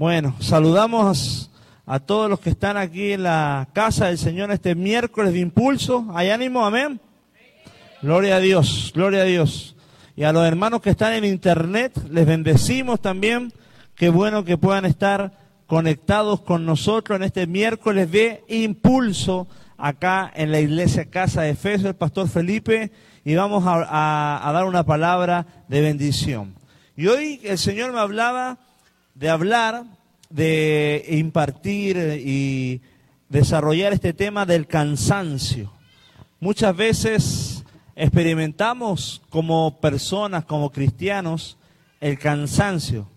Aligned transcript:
Bueno, 0.00 0.34
saludamos 0.40 1.50
a 1.84 2.00
todos 2.00 2.30
los 2.30 2.40
que 2.40 2.48
están 2.48 2.78
aquí 2.78 3.12
en 3.12 3.22
la 3.22 3.68
casa 3.74 4.06
del 4.06 4.16
Señor 4.16 4.50
este 4.50 4.74
miércoles 4.74 5.34
de 5.34 5.40
impulso. 5.40 6.06
¿Hay 6.14 6.30
ánimo? 6.30 6.64
Amén. 6.64 6.98
Gloria 8.00 8.36
a 8.36 8.40
Dios, 8.40 8.92
gloria 8.94 9.20
a 9.20 9.24
Dios. 9.24 9.76
Y 10.16 10.22
a 10.24 10.32
los 10.32 10.46
hermanos 10.46 10.80
que 10.80 10.88
están 10.88 11.12
en 11.12 11.26
internet, 11.26 11.92
les 12.08 12.24
bendecimos 12.24 13.02
también. 13.02 13.52
Qué 13.94 14.08
bueno 14.08 14.42
que 14.42 14.56
puedan 14.56 14.86
estar 14.86 15.32
conectados 15.66 16.40
con 16.40 16.64
nosotros 16.64 17.16
en 17.16 17.24
este 17.24 17.46
miércoles 17.46 18.10
de 18.10 18.42
impulso 18.48 19.48
acá 19.76 20.32
en 20.34 20.50
la 20.50 20.60
iglesia 20.60 21.10
Casa 21.10 21.42
de 21.42 21.50
Efesios, 21.50 21.90
el 21.90 21.94
pastor 21.94 22.26
Felipe, 22.26 22.90
y 23.22 23.34
vamos 23.34 23.64
a, 23.66 24.48
a 24.48 24.50
dar 24.50 24.64
una 24.64 24.84
palabra 24.84 25.44
de 25.68 25.82
bendición. 25.82 26.54
Y 26.96 27.06
hoy 27.08 27.42
el 27.44 27.58
Señor 27.58 27.92
me 27.92 28.00
hablaba 28.00 28.60
de 29.20 29.28
hablar, 29.28 29.84
de 30.30 31.04
impartir 31.10 31.98
y 32.24 32.80
desarrollar 33.28 33.92
este 33.92 34.14
tema 34.14 34.46
del 34.46 34.66
cansancio. 34.66 35.70
Muchas 36.40 36.74
veces 36.74 37.62
experimentamos 37.94 39.20
como 39.28 39.78
personas, 39.78 40.46
como 40.46 40.72
cristianos, 40.72 41.58
el 42.00 42.18
cansancio. 42.18 43.08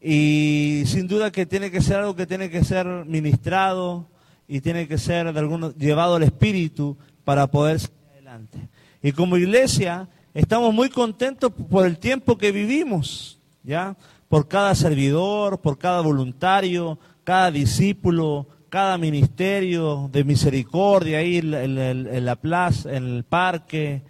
Y 0.00 0.84
sin 0.86 1.06
duda 1.08 1.30
que 1.30 1.44
tiene 1.44 1.70
que 1.70 1.82
ser 1.82 1.96
algo 1.96 2.16
que 2.16 2.26
tiene 2.26 2.48
que 2.48 2.64
ser 2.64 2.86
ministrado 3.04 4.08
y 4.48 4.62
tiene 4.62 4.88
que 4.88 4.96
ser 4.96 5.30
de 5.30 5.38
alguno, 5.38 5.74
llevado 5.74 6.14
al 6.14 6.22
espíritu 6.22 6.96
para 7.22 7.48
poder 7.48 7.80
salir 7.80 7.98
adelante. 8.12 8.68
Y 9.02 9.12
como 9.12 9.36
iglesia 9.36 10.08
estamos 10.32 10.72
muy 10.72 10.88
contentos 10.88 11.52
por 11.68 11.86
el 11.86 11.98
tiempo 11.98 12.38
que 12.38 12.50
vivimos, 12.50 13.38
¿ya? 13.62 13.94
Por 14.34 14.48
cada 14.48 14.74
servidor, 14.74 15.60
por 15.60 15.78
cada 15.78 16.00
voluntario, 16.00 16.98
cada 17.22 17.52
discípulo, 17.52 18.48
cada 18.68 18.98
ministerio 18.98 20.10
de 20.12 20.24
misericordia 20.24 21.18
ahí 21.18 21.36
en, 21.36 22.24
la 22.24 22.34
plaza, 22.34 22.96
en 22.96 23.04
el 23.04 23.22
parque, 23.22 24.02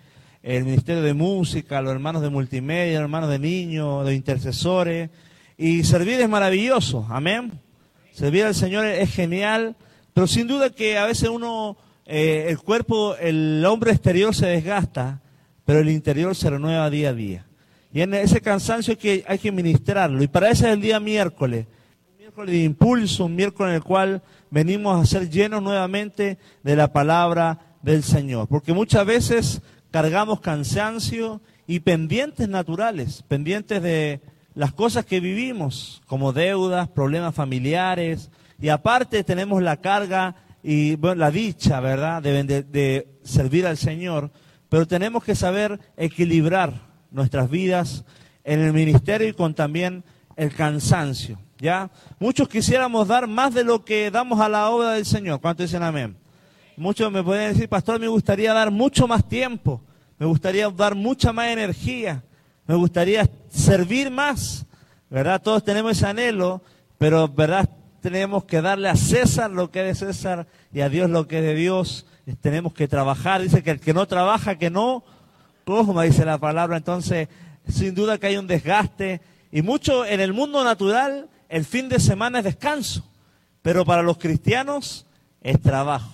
el 0.43 0.65
ministerio 0.65 1.03
de 1.03 1.13
música, 1.13 1.83
los 1.83 1.93
hermanos 1.93 2.23
de 2.23 2.31
multimedia, 2.31 3.01
los 3.01 3.03
hermanos 3.03 3.29
de 3.29 3.39
niños, 3.39 4.07
de 4.07 4.15
intercesores. 4.15 5.11
Y 5.59 5.85
servir 5.85 6.19
es 6.19 6.29
maravilloso, 6.31 7.07
amén. 7.11 7.61
Servir 8.11 8.45
al 8.45 8.55
Señor 8.55 8.87
es 8.87 9.15
genial, 9.15 9.77
pero 10.15 10.27
sin 10.27 10.49
duda 10.49 10.71
que 10.71 10.97
a 10.97 11.05
veces 11.05 11.29
uno, 11.29 11.77
eh, 12.07 12.47
el 12.49 12.57
cuerpo, 12.61 13.15
el 13.17 13.63
hombre 13.67 13.93
exterior 13.93 14.35
se 14.35 14.47
desgasta, 14.47 15.21
pero 15.67 15.81
el 15.81 15.91
interior 15.91 16.35
se 16.35 16.49
renueva 16.49 16.89
día 16.89 17.11
a 17.11 17.13
día. 17.13 17.47
Y 17.95 18.03
en 18.03 18.13
ese 18.13 18.41
cansancio 18.41 18.99
que, 18.99 19.25
hay 19.29 19.39
que 19.39 19.53
ministrarlo. 19.53 20.21
Y 20.21 20.27
para 20.27 20.51
eso 20.51 20.67
es 20.67 20.73
el 20.73 20.81
día 20.81 20.99
miércoles. 20.99 21.69
Un 22.11 22.19
miércoles 22.19 22.53
de 22.53 22.65
impulso, 22.65 23.27
un 23.27 23.37
miércoles 23.37 23.71
en 23.71 23.77
el 23.77 23.85
cual 23.85 24.21
venimos 24.51 25.01
a 25.01 25.07
ser 25.07 25.31
llenos 25.31 25.63
nuevamente 25.63 26.39
de 26.65 26.75
la 26.75 26.93
palabra 26.93 27.77
del 27.83 28.03
Señor. 28.03 28.49
Porque 28.49 28.73
muchas 28.73 29.07
veces 29.07 29.63
cargamos 29.93 30.41
cansancio 30.41 31.41
y 31.69 31.81
pendientes 31.81 32.49
naturales, 32.49 33.23
pendientes 33.29 33.81
de 33.81 34.21
las 34.55 34.73
cosas 34.73 35.07
que 35.07 35.21
vivimos, 35.21 36.03
como 36.07 36.33
deudas, 36.33 36.89
problemas 36.89 37.33
familiares. 37.33 38.33
Y 38.61 38.71
aparte 38.71 39.23
tenemos 39.23 39.63
la 39.63 39.77
carga 39.77 40.35
y 40.65 40.97
la 40.97 41.31
dicha, 41.31 41.79
¿verdad?, 41.79 42.21
de, 42.21 42.43
de 42.65 43.07
servir 43.23 43.69
al 43.69 43.77
Señor. 43.77 44.33
Pero 44.69 44.85
tenemos 44.85 45.23
que 45.23 45.37
saber 45.37 45.79
equilibrar 45.97 46.94
nuestras 47.15 47.49
vidas 47.49 48.05
en 48.43 48.61
el 48.61 48.73
ministerio 48.73 49.29
y 49.29 49.33
con 49.33 49.55
también 49.55 50.05
el 50.37 50.53
cansancio. 50.55 51.39
¿Ya? 51.59 51.91
Muchos 52.19 52.49
quisiéramos 52.49 53.09
dar 53.09 53.27
más 53.27 53.55
de 53.55 53.65
lo 53.65 53.85
que 53.85 54.11
damos 54.11 54.41
a 54.41 54.49
la 54.49 54.69
obra 54.69 54.91
del 54.91 55.07
Señor. 55.07 55.41
¿Cuántos 55.41 55.71
dicen 55.71 55.83
amén? 55.83 56.17
Muchos 56.77 57.11
me 57.11 57.23
pueden 57.23 57.53
decir, 57.53 57.69
pastor, 57.69 58.01
me 58.01 58.09
gustaría 58.09 58.53
dar 58.53 58.71
mucho 58.73 59.07
más 59.07 59.27
tiempo, 59.27 59.81
me 60.19 60.27
gustaría 60.27 60.69
dar 60.69 60.97
mucha 60.97 61.33
más 61.33 61.47
energía, 61.47 62.25
me 62.67 62.75
gustaría 62.75 63.31
servir 63.49 64.11
más, 64.11 64.67
¿verdad? 65.09 65.41
Todos 65.41 65.63
tenemos 65.63 65.93
ese 65.93 66.07
anhelo, 66.07 66.61
pero, 66.99 67.29
¿verdad? 67.29 67.71
Tenemos 68.01 68.45
que 68.45 68.61
darle 68.61 68.89
a 68.89 68.97
César 68.97 69.53
lo 69.53 69.71
que 69.71 69.89
es 69.89 70.01
de 70.01 70.07
César 70.07 70.49
y 70.73 70.81
a 70.81 70.89
Dios 70.89 71.09
lo 71.09 71.29
que 71.29 71.39
es 71.39 71.45
de 71.45 71.55
Dios. 71.55 72.07
Tenemos 72.41 72.75
que 72.75 72.89
trabajar. 72.89 73.41
Dice 73.41 73.63
que 73.63 73.71
el 73.71 73.81
que 73.81 73.95
no 73.95 74.07
trabaja, 74.07 74.59
que 74.59 74.69
no 74.69 75.05
como 75.65 76.03
dice 76.03 76.25
la 76.25 76.39
palabra. 76.39 76.77
Entonces, 76.77 77.29
sin 77.69 77.95
duda 77.95 78.19
que 78.19 78.29
hay 78.29 78.37
un 78.37 78.47
desgaste. 78.47 79.21
Y 79.51 79.63
mucho 79.63 80.05
en 80.05 80.21
el 80.21 80.33
mundo 80.33 80.65
natural, 80.65 81.29
el 81.49 81.65
fin 81.65 81.89
de 81.89 82.01
semana 82.01 82.39
es 82.39 82.45
descanso. 82.45 83.05
Pero 83.63 83.85
para 83.85 84.03
los 84.03 84.19
cristianos 84.19 85.07
es 85.41 85.61
trabajo. 85.61 86.11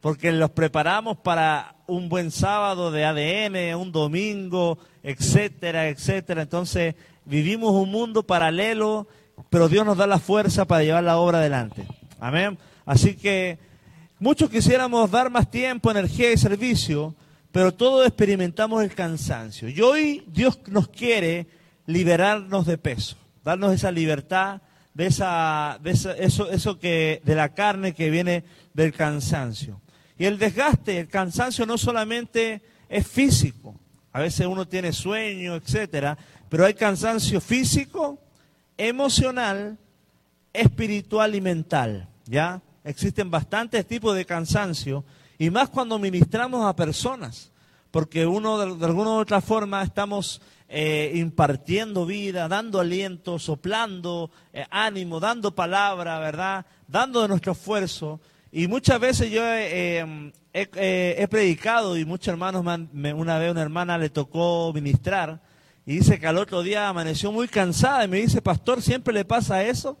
Porque 0.00 0.32
los 0.32 0.50
preparamos 0.50 1.18
para 1.18 1.76
un 1.86 2.08
buen 2.08 2.30
sábado 2.30 2.90
de 2.90 3.04
ADN, 3.04 3.74
un 3.78 3.92
domingo, 3.92 4.78
etcétera, 5.02 5.88
etcétera. 5.88 6.42
Entonces, 6.42 6.94
vivimos 7.24 7.72
un 7.72 7.90
mundo 7.90 8.22
paralelo, 8.22 9.06
pero 9.50 9.68
Dios 9.68 9.84
nos 9.84 9.96
da 9.96 10.06
la 10.06 10.18
fuerza 10.18 10.64
para 10.64 10.82
llevar 10.82 11.04
la 11.04 11.18
obra 11.18 11.38
adelante. 11.38 11.86
Amén. 12.20 12.58
Así 12.86 13.16
que 13.16 13.58
muchos 14.18 14.50
quisiéramos 14.50 15.10
dar 15.10 15.30
más 15.30 15.50
tiempo, 15.50 15.90
energía 15.90 16.32
y 16.32 16.38
servicio, 16.38 17.14
pero 17.54 17.72
todos 17.72 18.04
experimentamos 18.04 18.82
el 18.82 18.92
cansancio. 18.96 19.68
Y 19.68 19.80
hoy 19.80 20.24
Dios 20.26 20.58
nos 20.66 20.88
quiere 20.88 21.46
liberarnos 21.86 22.66
de 22.66 22.78
peso, 22.78 23.16
darnos 23.44 23.72
esa 23.72 23.92
libertad 23.92 24.60
de, 24.92 25.06
esa, 25.06 25.78
de 25.80 25.92
eso, 25.92 26.50
eso 26.50 26.80
que, 26.80 27.22
de 27.24 27.34
la 27.36 27.54
carne 27.54 27.94
que 27.94 28.10
viene 28.10 28.42
del 28.72 28.92
cansancio. 28.92 29.80
Y 30.18 30.24
el 30.24 30.36
desgaste, 30.36 30.98
el 30.98 31.06
cansancio 31.06 31.64
no 31.64 31.78
solamente 31.78 32.60
es 32.88 33.06
físico, 33.06 33.78
a 34.12 34.18
veces 34.18 34.48
uno 34.48 34.66
tiene 34.66 34.92
sueño, 34.92 35.54
etcétera, 35.54 36.18
pero 36.48 36.64
hay 36.66 36.74
cansancio 36.74 37.40
físico, 37.40 38.18
emocional, 38.76 39.78
espiritual 40.52 41.36
y 41.36 41.40
mental, 41.40 42.08
¿ya? 42.26 42.60
Existen 42.82 43.30
bastantes 43.30 43.86
tipos 43.86 44.16
de 44.16 44.24
cansancio 44.24 45.04
y 45.38 45.50
más 45.50 45.68
cuando 45.68 45.98
ministramos 45.98 46.64
a 46.66 46.76
personas, 46.76 47.50
porque 47.90 48.26
uno 48.26 48.58
de, 48.58 48.84
alguna 48.84 49.10
u 49.10 49.18
otra 49.18 49.40
forma 49.40 49.82
estamos 49.82 50.40
eh, 50.68 51.12
impartiendo 51.14 52.06
vida, 52.06 52.48
dando 52.48 52.80
aliento, 52.80 53.38
soplando 53.38 54.30
eh, 54.52 54.64
ánimo, 54.70 55.20
dando 55.20 55.54
palabra, 55.54 56.18
¿verdad? 56.18 56.66
Dando 56.88 57.22
de 57.22 57.28
nuestro 57.28 57.52
esfuerzo. 57.52 58.20
Y 58.50 58.68
muchas 58.68 59.00
veces 59.00 59.30
yo 59.30 59.44
he, 59.44 60.04
eh, 60.52 61.28
predicado 61.28 61.96
y 61.96 62.04
muchos 62.04 62.28
hermanos, 62.28 62.62
una 62.62 63.38
vez 63.38 63.50
una 63.50 63.62
hermana 63.62 63.98
le 63.98 64.10
tocó 64.10 64.72
ministrar 64.72 65.40
y 65.86 65.96
dice 65.96 66.18
que 66.18 66.26
al 66.26 66.38
otro 66.38 66.62
día 66.62 66.88
amaneció 66.88 67.30
muy 67.30 67.48
cansada 67.48 68.04
y 68.04 68.08
me 68.08 68.18
dice, 68.18 68.40
pastor, 68.40 68.80
siempre 68.80 69.12
le 69.12 69.24
pasa 69.24 69.64
eso, 69.64 69.98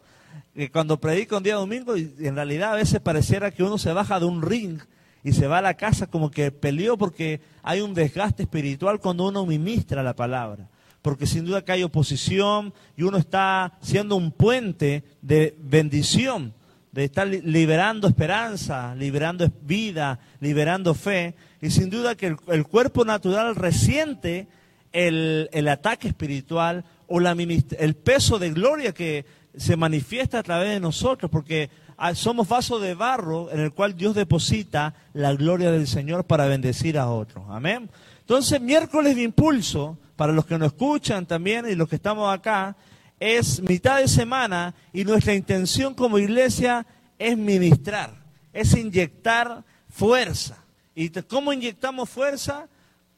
que 0.54 0.70
cuando 0.70 0.98
predica 0.98 1.36
un 1.36 1.42
día 1.42 1.56
domingo 1.56 1.96
y 1.96 2.14
en 2.20 2.36
realidad 2.36 2.72
a 2.72 2.76
veces 2.76 3.00
pareciera 3.00 3.50
que 3.50 3.62
uno 3.62 3.76
se 3.76 3.92
baja 3.92 4.18
de 4.18 4.26
un 4.26 4.40
ring 4.40 4.80
y 5.24 5.32
se 5.32 5.46
va 5.46 5.58
a 5.58 5.62
la 5.62 5.74
casa 5.74 6.06
como 6.06 6.30
que 6.30 6.52
peleó 6.52 6.98
porque 6.98 7.40
hay 7.62 7.80
un 7.80 7.94
desgaste 7.94 8.42
espiritual 8.42 9.00
cuando 9.00 9.26
uno 9.26 9.46
ministra 9.46 10.02
la 10.02 10.14
palabra. 10.14 10.68
Porque 11.00 11.26
sin 11.26 11.46
duda 11.46 11.64
que 11.64 11.72
hay 11.72 11.82
oposición 11.82 12.74
y 12.94 13.02
uno 13.02 13.16
está 13.16 13.72
siendo 13.80 14.16
un 14.16 14.30
puente 14.30 15.02
de 15.22 15.56
bendición, 15.58 16.52
de 16.92 17.04
estar 17.04 17.26
liberando 17.26 18.06
esperanza, 18.06 18.94
liberando 18.94 19.50
vida, 19.62 20.20
liberando 20.40 20.94
fe. 20.94 21.34
Y 21.62 21.70
sin 21.70 21.88
duda 21.88 22.14
que 22.14 22.36
el, 22.48 22.64
cuerpo 22.64 23.06
natural 23.06 23.56
resiente 23.56 24.46
el, 24.92 25.68
ataque 25.68 26.08
espiritual 26.08 26.84
o 27.06 27.18
la, 27.18 27.32
el 27.32 27.94
peso 27.96 28.38
de 28.38 28.50
gloria 28.50 28.92
que 28.92 29.24
se 29.56 29.76
manifiesta 29.76 30.40
a 30.40 30.42
través 30.42 30.70
de 30.70 30.80
nosotros, 30.80 31.30
porque 31.30 31.70
somos 32.14 32.48
vasos 32.48 32.80
de 32.82 32.94
barro 32.94 33.50
en 33.50 33.60
el 33.60 33.72
cual 33.72 33.96
Dios 33.96 34.14
deposita 34.14 34.94
la 35.12 35.32
gloria 35.34 35.70
del 35.70 35.86
Señor 35.86 36.24
para 36.24 36.46
bendecir 36.46 36.98
a 36.98 37.08
otros. 37.08 37.44
Amén. 37.48 37.88
Entonces, 38.20 38.60
miércoles 38.60 39.16
de 39.16 39.22
impulso, 39.22 39.98
para 40.16 40.32
los 40.32 40.46
que 40.46 40.58
nos 40.58 40.68
escuchan 40.68 41.26
también 41.26 41.66
y 41.68 41.74
los 41.74 41.88
que 41.88 41.96
estamos 41.96 42.32
acá, 42.32 42.76
es 43.20 43.60
mitad 43.62 43.98
de 43.98 44.08
semana 44.08 44.74
y 44.92 45.04
nuestra 45.04 45.34
intención 45.34 45.94
como 45.94 46.18
iglesia 46.18 46.86
es 47.18 47.36
ministrar, 47.36 48.14
es 48.52 48.76
inyectar 48.76 49.64
fuerza. 49.88 50.64
¿Y 50.94 51.10
cómo 51.10 51.52
inyectamos 51.52 52.08
fuerza? 52.08 52.68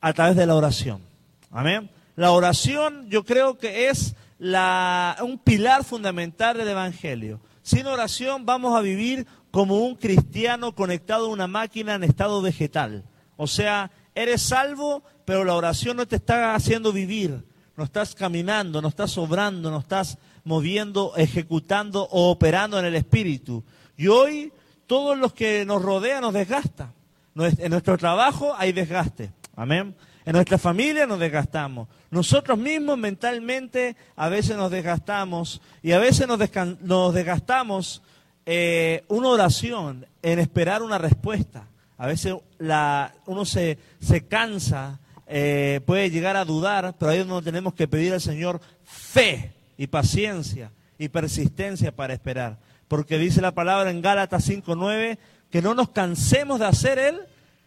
A 0.00 0.12
través 0.12 0.36
de 0.36 0.46
la 0.46 0.54
oración. 0.54 1.00
Amén. 1.50 1.90
La 2.16 2.30
oración 2.32 3.08
yo 3.08 3.24
creo 3.24 3.58
que 3.58 3.88
es 3.88 4.14
la, 4.38 5.16
un 5.22 5.38
pilar 5.38 5.84
fundamental 5.84 6.56
del 6.56 6.68
Evangelio. 6.68 7.40
Sin 7.66 7.88
oración 7.88 8.46
vamos 8.46 8.78
a 8.78 8.80
vivir 8.80 9.26
como 9.50 9.78
un 9.78 9.96
cristiano 9.96 10.72
conectado 10.76 11.26
a 11.26 11.30
una 11.30 11.48
máquina 11.48 11.96
en 11.96 12.04
estado 12.04 12.40
vegetal. 12.40 13.02
O 13.36 13.48
sea, 13.48 13.90
eres 14.14 14.40
salvo, 14.40 15.02
pero 15.24 15.42
la 15.42 15.56
oración 15.56 15.96
no 15.96 16.06
te 16.06 16.14
está 16.14 16.54
haciendo 16.54 16.92
vivir. 16.92 17.42
No 17.76 17.82
estás 17.82 18.14
caminando, 18.14 18.80
no 18.80 18.86
estás 18.86 19.18
obrando, 19.18 19.72
no 19.72 19.80
estás 19.80 20.16
moviendo, 20.44 21.14
ejecutando 21.16 22.04
o 22.04 22.30
operando 22.30 22.78
en 22.78 22.84
el 22.84 22.94
espíritu. 22.94 23.64
Y 23.96 24.06
hoy 24.06 24.52
todos 24.86 25.18
los 25.18 25.32
que 25.32 25.64
nos 25.64 25.82
rodean 25.82 26.20
nos 26.20 26.34
desgastan. 26.34 26.92
En 27.34 27.72
nuestro 27.72 27.98
trabajo 27.98 28.54
hay 28.56 28.70
desgaste. 28.70 29.32
Amén. 29.56 29.92
En 30.26 30.32
nuestra 30.32 30.58
familia 30.58 31.06
nos 31.06 31.20
desgastamos. 31.20 31.86
Nosotros 32.10 32.58
mismos 32.58 32.98
mentalmente 32.98 33.94
a 34.16 34.28
veces 34.28 34.56
nos 34.56 34.72
desgastamos 34.72 35.62
y 35.84 35.92
a 35.92 36.00
veces 36.00 36.26
nos, 36.26 37.14
desgastamos 37.14 38.02
eh, 38.44 39.04
una 39.06 39.28
oración 39.28 40.04
en 40.22 40.40
esperar 40.40 40.82
una 40.82 40.98
respuesta. 40.98 41.68
A 41.96 42.08
veces 42.08 42.34
la, 42.58 43.14
uno 43.26 43.44
se, 43.44 43.78
se 44.00 44.26
cansa, 44.26 44.98
eh, 45.28 45.80
puede 45.86 46.10
llegar 46.10 46.36
a 46.36 46.44
dudar, 46.44 46.96
pero 46.98 47.12
ahí 47.12 47.20
es 47.20 47.26
donde 47.28 47.48
tenemos 47.48 47.74
que 47.74 47.86
pedir 47.86 48.12
al 48.12 48.20
Señor 48.20 48.60
fe 48.84 49.52
y 49.78 49.86
paciencia 49.86 50.72
y 50.98 51.08
persistencia 51.08 51.94
para 51.94 52.14
esperar. 52.14 52.58
Porque 52.88 53.16
dice 53.18 53.40
la 53.40 53.54
palabra 53.54 53.92
en 53.92 54.02
Gálatas 54.02 54.48
5.9 54.50 55.18
que 55.50 55.62
no 55.62 55.74
nos 55.74 55.90
cansemos 55.90 56.58
de 56.58 56.66
hacer 56.66 56.98
el 56.98 57.20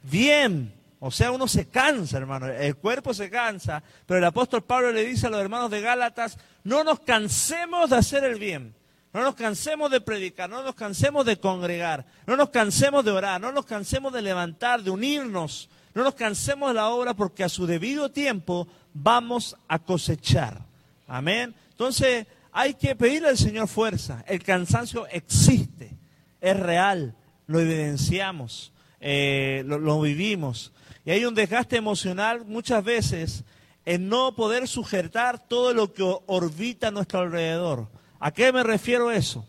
bien. 0.04 0.74
O 1.00 1.12
sea, 1.12 1.32
uno 1.32 1.48
se 1.48 1.68
cansa, 1.68 2.18
hermano. 2.18 2.48
El 2.48 2.76
cuerpo 2.76 3.14
se 3.14 3.30
cansa. 3.30 3.82
Pero 4.06 4.18
el 4.18 4.26
apóstol 4.26 4.64
Pablo 4.64 4.92
le 4.92 5.06
dice 5.06 5.28
a 5.28 5.30
los 5.30 5.42
hermanos 5.42 5.72
de 5.72 5.82
Gálatas, 5.82 6.38
no 6.64 6.84
nos 6.84 7.00
cansemos 7.00 7.90
de 7.90 7.98
hacer 7.98 8.24
el 8.24 8.40
bien. 8.40 8.76
No 9.12 9.24
nos 9.24 9.36
cansemos 9.36 9.90
de 9.90 10.02
predicar, 10.02 10.50
no 10.50 10.62
nos 10.62 10.76
cansemos 10.76 11.26
de 11.26 11.40
congregar, 11.40 12.06
no 12.28 12.38
nos 12.38 12.52
cansemos 12.52 13.04
de 13.04 13.10
orar, 13.10 13.42
no 13.42 13.52
nos 13.52 13.66
cansemos 13.66 14.14
de 14.14 14.22
levantar, 14.22 14.84
de 14.84 14.92
unirnos, 14.92 15.68
no 15.96 16.04
nos 16.04 16.14
cansemos 16.14 16.70
de 16.70 16.76
la 16.76 16.90
obra 16.90 17.16
porque 17.16 17.44
a 17.44 17.50
su 17.50 17.66
debido 17.66 18.12
tiempo 18.12 18.68
vamos 18.94 19.58
a 19.68 19.80
cosechar. 19.80 20.62
Amén. 21.08 21.56
Entonces 21.72 22.28
hay 22.52 22.76
que 22.76 22.96
pedirle 22.96 23.30
al 23.30 23.38
Señor 23.38 23.68
fuerza. 23.68 24.24
El 24.28 24.44
cansancio 24.44 25.08
existe, 25.08 25.98
es 26.40 26.60
real, 26.60 27.16
lo 27.48 27.60
evidenciamos, 27.60 28.72
eh, 29.00 29.64
lo, 29.66 30.02
vivimos. 30.02 30.72
Y 31.10 31.12
hay 31.12 31.26
un 31.26 31.34
desgaste 31.34 31.76
emocional 31.76 32.46
muchas 32.46 32.84
veces 32.84 33.44
en 33.84 34.10
no 34.10 34.36
poder 34.36 34.68
sujetar 34.68 35.40
todo 35.48 35.74
lo 35.74 35.92
que 35.92 36.04
orbita 36.28 36.90
a 36.90 36.92
nuestro 36.92 37.22
alrededor. 37.22 37.88
¿A 38.20 38.30
qué 38.30 38.54
me 38.54 38.62
refiero 38.62 39.10
eso? 39.10 39.44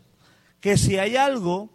Que 0.59 0.79
si 0.79 0.97
hay 0.97 1.17
algo 1.17 1.69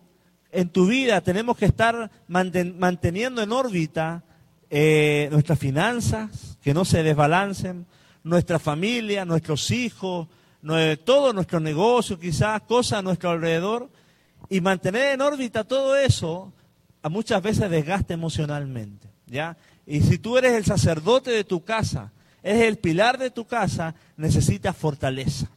en 0.52 0.70
tu 0.70 0.88
vida, 0.88 1.22
tenemos 1.22 1.56
que 1.56 1.66
estar 1.66 2.10
manteniendo 2.28 3.44
en 3.44 3.52
órbita 3.52 4.24
eh, 4.72 5.30
nuestras 5.32 5.60
finanzas, 5.60 6.58
que 6.64 6.74
no 6.74 6.84
se 6.84 7.04
desbalancen, 7.04 7.86
nuestra 8.24 8.58
familia, 8.58 9.24
nuestros 9.24 9.70
hijos, 9.70 10.28
todo 11.04 11.32
nuestro 11.32 11.60
negocio, 11.60 12.18
quizás 12.18 12.60
cosas 12.64 12.98
a 12.98 13.04
nuestro 13.04 13.30
alrededor, 13.30 13.92
y 14.50 14.62
mantener 14.62 15.14
en 15.14 15.22
órbita 15.22 15.64
todo 15.64 15.96
eso, 15.96 16.52
a 17.04 17.10
muchas 17.10 17.40
veces 17.44 17.70
desgasta 17.70 18.16
emocionalmente, 18.16 19.12
¿ya? 19.28 19.56
Y 19.88 20.02
si 20.02 20.18
tú 20.18 20.38
eres 20.38 20.54
el 20.54 20.66
sacerdote 20.66 21.32
de 21.32 21.44
tu 21.44 21.64
casa, 21.64 22.12
eres 22.42 22.64
el 22.64 22.78
pilar 22.78 23.18
de 23.18 23.32
tu 23.32 23.46
casa, 23.46 23.96
necesitas 24.18 24.76
fortaleza 24.76 25.50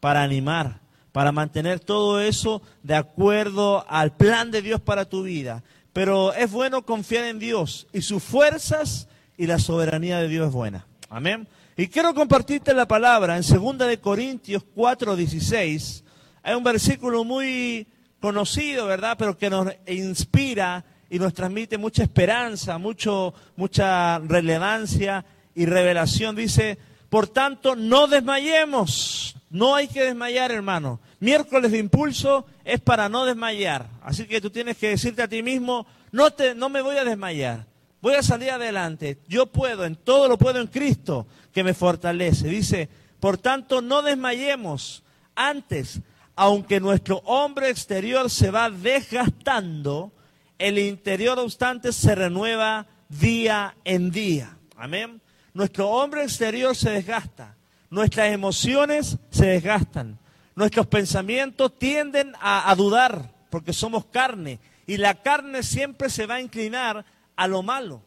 para 0.00 0.22
animar, 0.22 0.80
para 1.12 1.32
mantener 1.32 1.80
todo 1.80 2.20
eso 2.20 2.62
de 2.82 2.94
acuerdo 2.94 3.84
al 3.88 4.16
plan 4.16 4.50
de 4.50 4.62
Dios 4.62 4.80
para 4.80 5.04
tu 5.06 5.22
vida. 5.22 5.64
Pero 5.92 6.32
es 6.34 6.50
bueno 6.50 6.84
confiar 6.84 7.24
en 7.24 7.38
Dios 7.38 7.86
y 7.92 8.02
sus 8.02 8.22
fuerzas 8.22 9.08
y 9.36 9.46
la 9.46 9.58
soberanía 9.58 10.18
de 10.18 10.28
Dios 10.28 10.48
es 10.48 10.52
buena. 10.52 10.86
Amén. 11.08 11.48
Y 11.76 11.88
quiero 11.88 12.14
compartirte 12.14 12.72
la 12.72 12.88
palabra 12.88 13.36
en 13.36 13.42
2 13.42 13.78
de 13.78 14.00
Corintios 14.00 14.64
4:16. 14.74 16.04
Hay 16.42 16.54
un 16.54 16.64
versículo 16.64 17.24
muy 17.24 17.86
conocido, 18.20 18.86
¿verdad? 18.86 19.16
Pero 19.18 19.36
que 19.36 19.50
nos 19.50 19.72
inspira 19.86 20.84
y 21.08 21.18
nos 21.18 21.34
transmite 21.34 21.78
mucha 21.78 22.02
esperanza, 22.02 22.78
mucho, 22.78 23.34
mucha 23.56 24.18
relevancia 24.18 25.24
y 25.54 25.66
revelación. 25.66 26.36
Dice, 26.36 26.78
por 27.08 27.28
tanto, 27.28 27.76
no 27.76 28.06
desmayemos. 28.06 29.36
No 29.48 29.74
hay 29.74 29.88
que 29.88 30.04
desmayar, 30.04 30.50
hermano. 30.50 31.00
Miércoles 31.20 31.70
de 31.70 31.78
impulso 31.78 32.46
es 32.64 32.80
para 32.80 33.08
no 33.08 33.24
desmayar. 33.24 33.88
Así 34.02 34.26
que 34.26 34.40
tú 34.40 34.50
tienes 34.50 34.76
que 34.76 34.90
decirte 34.90 35.22
a 35.22 35.28
ti 35.28 35.42
mismo, 35.42 35.86
no, 36.10 36.32
te, 36.32 36.54
no 36.54 36.68
me 36.68 36.82
voy 36.82 36.96
a 36.96 37.04
desmayar. 37.04 37.66
Voy 38.02 38.14
a 38.14 38.22
salir 38.22 38.50
adelante. 38.50 39.18
Yo 39.28 39.46
puedo, 39.46 39.84
en 39.84 39.96
todo 39.96 40.28
lo 40.28 40.36
puedo 40.36 40.60
en 40.60 40.66
Cristo 40.66 41.26
que 41.52 41.64
me 41.64 41.74
fortalece. 41.74 42.48
Dice, 42.48 42.88
por 43.20 43.38
tanto, 43.38 43.80
no 43.80 44.02
desmayemos. 44.02 45.02
Antes, 45.34 46.00
aunque 46.34 46.80
nuestro 46.80 47.18
hombre 47.24 47.70
exterior 47.70 48.28
se 48.30 48.50
va 48.50 48.68
desgastando, 48.68 50.12
el 50.58 50.78
interior 50.78 51.38
obstante 51.38 51.92
se 51.92 52.14
renueva 52.14 52.86
día 53.08 53.76
en 53.84 54.10
día. 54.10 54.56
Amén. 54.76 55.20
Nuestro 55.54 55.88
hombre 55.88 56.22
exterior 56.22 56.76
se 56.76 56.90
desgasta, 56.90 57.56
nuestras 57.88 58.32
emociones 58.32 59.16
se 59.30 59.46
desgastan, 59.46 60.18
nuestros 60.54 60.86
pensamientos 60.86 61.78
tienden 61.78 62.34
a, 62.40 62.74
dudar 62.76 63.32
porque 63.48 63.72
somos 63.72 64.04
carne 64.06 64.58
y 64.86 64.98
la 64.98 65.14
carne 65.22 65.62
siempre 65.62 66.10
se 66.10 66.26
va 66.26 66.34
a 66.34 66.40
inclinar 66.40 67.06
a 67.36 67.46
lo 67.48 67.62
malo, 67.62 68.02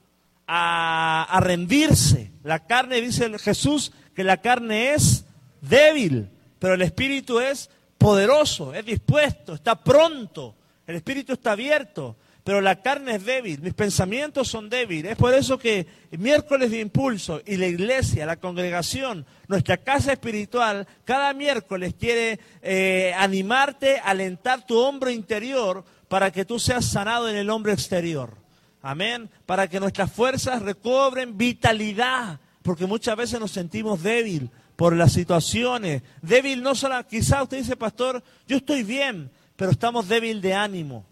a, 0.48 1.40
rendirse. 1.42 2.32
La 2.44 2.66
carne, 2.68 3.02
dice 3.02 3.38
Jesús, 3.40 3.94
que 4.16 4.24
la 4.24 4.38
carne 4.38 4.94
es 4.94 5.26
débil, 5.62 6.30
pero 6.60 6.76
el 6.76 6.82
espíritu 6.84 7.40
es 7.40 7.70
poderoso, 7.98 8.74
es 8.74 8.86
dispuesto, 8.86 9.56
está 9.56 9.76
pronto, 9.76 10.56
el 10.86 10.98
espíritu 10.98 11.34
está 11.34 11.54
abierto, 11.54 12.16
pero 12.50 12.62
la 12.62 12.82
carne 12.82 13.18
es 13.18 13.26
débil, 13.26 13.62
mis 13.62 13.76
pensamientos 13.76 14.48
son 14.48 14.72
débiles. 14.72 15.12
Es 15.12 15.18
por 15.20 15.36
eso 15.36 15.60
que 15.60 15.86
miércoles 16.18 16.72
de 16.72 16.80
impulso 16.80 17.40
y 17.46 17.58
la 17.58 17.68
iglesia, 17.68 18.26
la 18.26 18.38
congregación, 18.38 19.24
nuestra 19.48 19.78
casa 19.78 20.14
espiritual, 20.14 20.88
cada 21.06 21.32
miércoles 21.34 21.94
quiere 21.94 22.40
eh, 22.64 23.14
animarte, 23.16 24.00
alentar 24.04 24.66
tu 24.66 24.80
hombro 24.80 25.12
interior 25.12 25.86
para 26.08 26.32
que 26.32 26.44
tú 26.44 26.58
seas 26.58 26.86
sanado 26.86 27.30
en 27.30 27.36
el 27.36 27.52
hombro 27.52 27.72
exterior. 27.72 28.36
Amén. 28.82 29.30
Para 29.46 29.68
que 29.68 29.80
nuestras 29.80 30.12
fuerzas 30.12 30.64
recobren 30.64 31.38
vitalidad, 31.38 32.40
porque 32.64 32.88
muchas 32.88 33.16
veces 33.16 33.40
nos 33.40 33.52
sentimos 33.52 34.02
débil 34.02 34.50
por 34.76 34.96
las 34.96 35.14
situaciones. 35.14 36.02
Débil 36.24 36.64
no 36.64 36.74
solo, 36.74 36.96
quizá 37.06 37.44
usted 37.44 37.60
dice, 37.60 37.76
pastor, 37.76 38.24
yo 38.48 38.58
estoy 38.58 38.82
bien, 38.82 39.30
pero 39.56 39.70
estamos 39.70 40.08
débil 40.08 40.42
de 40.42 40.56
ánimo. 40.56 41.09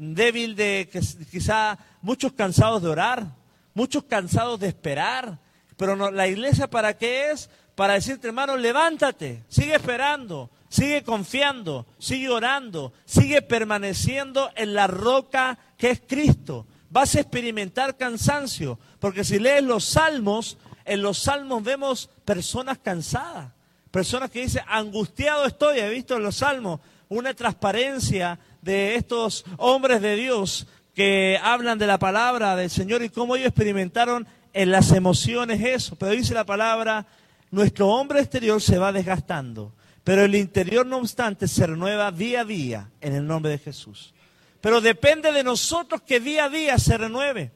Débil 0.00 0.54
de 0.54 0.88
quizá 1.28 1.76
muchos 2.02 2.32
cansados 2.32 2.80
de 2.80 2.88
orar, 2.88 3.34
muchos 3.74 4.04
cansados 4.04 4.60
de 4.60 4.68
esperar. 4.68 5.40
Pero 5.76 5.96
no, 5.96 6.12
la 6.12 6.28
iglesia 6.28 6.70
para 6.70 6.96
qué 6.96 7.32
es? 7.32 7.50
Para 7.74 7.94
decirte, 7.94 8.28
hermano, 8.28 8.56
levántate, 8.56 9.42
sigue 9.48 9.74
esperando, 9.74 10.50
sigue 10.68 11.02
confiando, 11.02 11.84
sigue 11.98 12.28
orando, 12.28 12.92
sigue 13.06 13.42
permaneciendo 13.42 14.50
en 14.54 14.74
la 14.74 14.86
roca 14.86 15.58
que 15.76 15.90
es 15.90 16.02
Cristo. 16.06 16.66
Vas 16.90 17.16
a 17.16 17.20
experimentar 17.20 17.96
cansancio, 17.96 18.78
porque 19.00 19.24
si 19.24 19.40
lees 19.40 19.64
los 19.64 19.84
salmos, 19.84 20.58
en 20.84 21.02
los 21.02 21.18
salmos 21.18 21.62
vemos 21.64 22.08
personas 22.24 22.78
cansadas, 22.78 23.52
personas 23.90 24.30
que 24.30 24.42
dicen, 24.42 24.62
angustiado 24.68 25.44
estoy, 25.44 25.80
he 25.80 25.88
visto 25.88 26.16
en 26.16 26.22
los 26.22 26.36
salmos 26.36 26.80
una 27.08 27.34
transparencia 27.34 28.38
de 28.68 28.94
estos 28.94 29.44
hombres 29.56 30.00
de 30.00 30.16
Dios 30.16 30.66
que 30.94 31.38
hablan 31.42 31.78
de 31.78 31.86
la 31.86 31.98
palabra 31.98 32.54
del 32.56 32.70
Señor 32.70 33.02
y 33.02 33.08
cómo 33.08 33.36
ellos 33.36 33.48
experimentaron 33.48 34.26
en 34.52 34.70
las 34.70 34.92
emociones 34.92 35.60
eso. 35.64 35.96
Pero 35.96 36.12
dice 36.12 36.34
la 36.34 36.44
palabra, 36.44 37.06
nuestro 37.50 37.88
hombre 37.88 38.20
exterior 38.20 38.60
se 38.62 38.78
va 38.78 38.92
desgastando 38.92 39.72
pero 40.08 40.24
el 40.24 40.34
interior, 40.36 40.86
no 40.86 40.96
obstante, 40.96 41.46
se 41.46 41.66
renueva 41.66 42.10
día 42.10 42.40
a 42.40 42.44
día 42.46 42.90
en 43.02 43.14
el 43.14 43.26
nombre 43.26 43.50
de 43.50 43.58
Jesús. 43.58 44.14
Pero 44.62 44.80
depende 44.80 45.32
de 45.32 45.44
nosotros 45.44 46.00
que 46.00 46.18
día 46.18 46.46
a 46.46 46.48
día 46.48 46.78
se 46.78 46.96
renueve. 46.96 47.52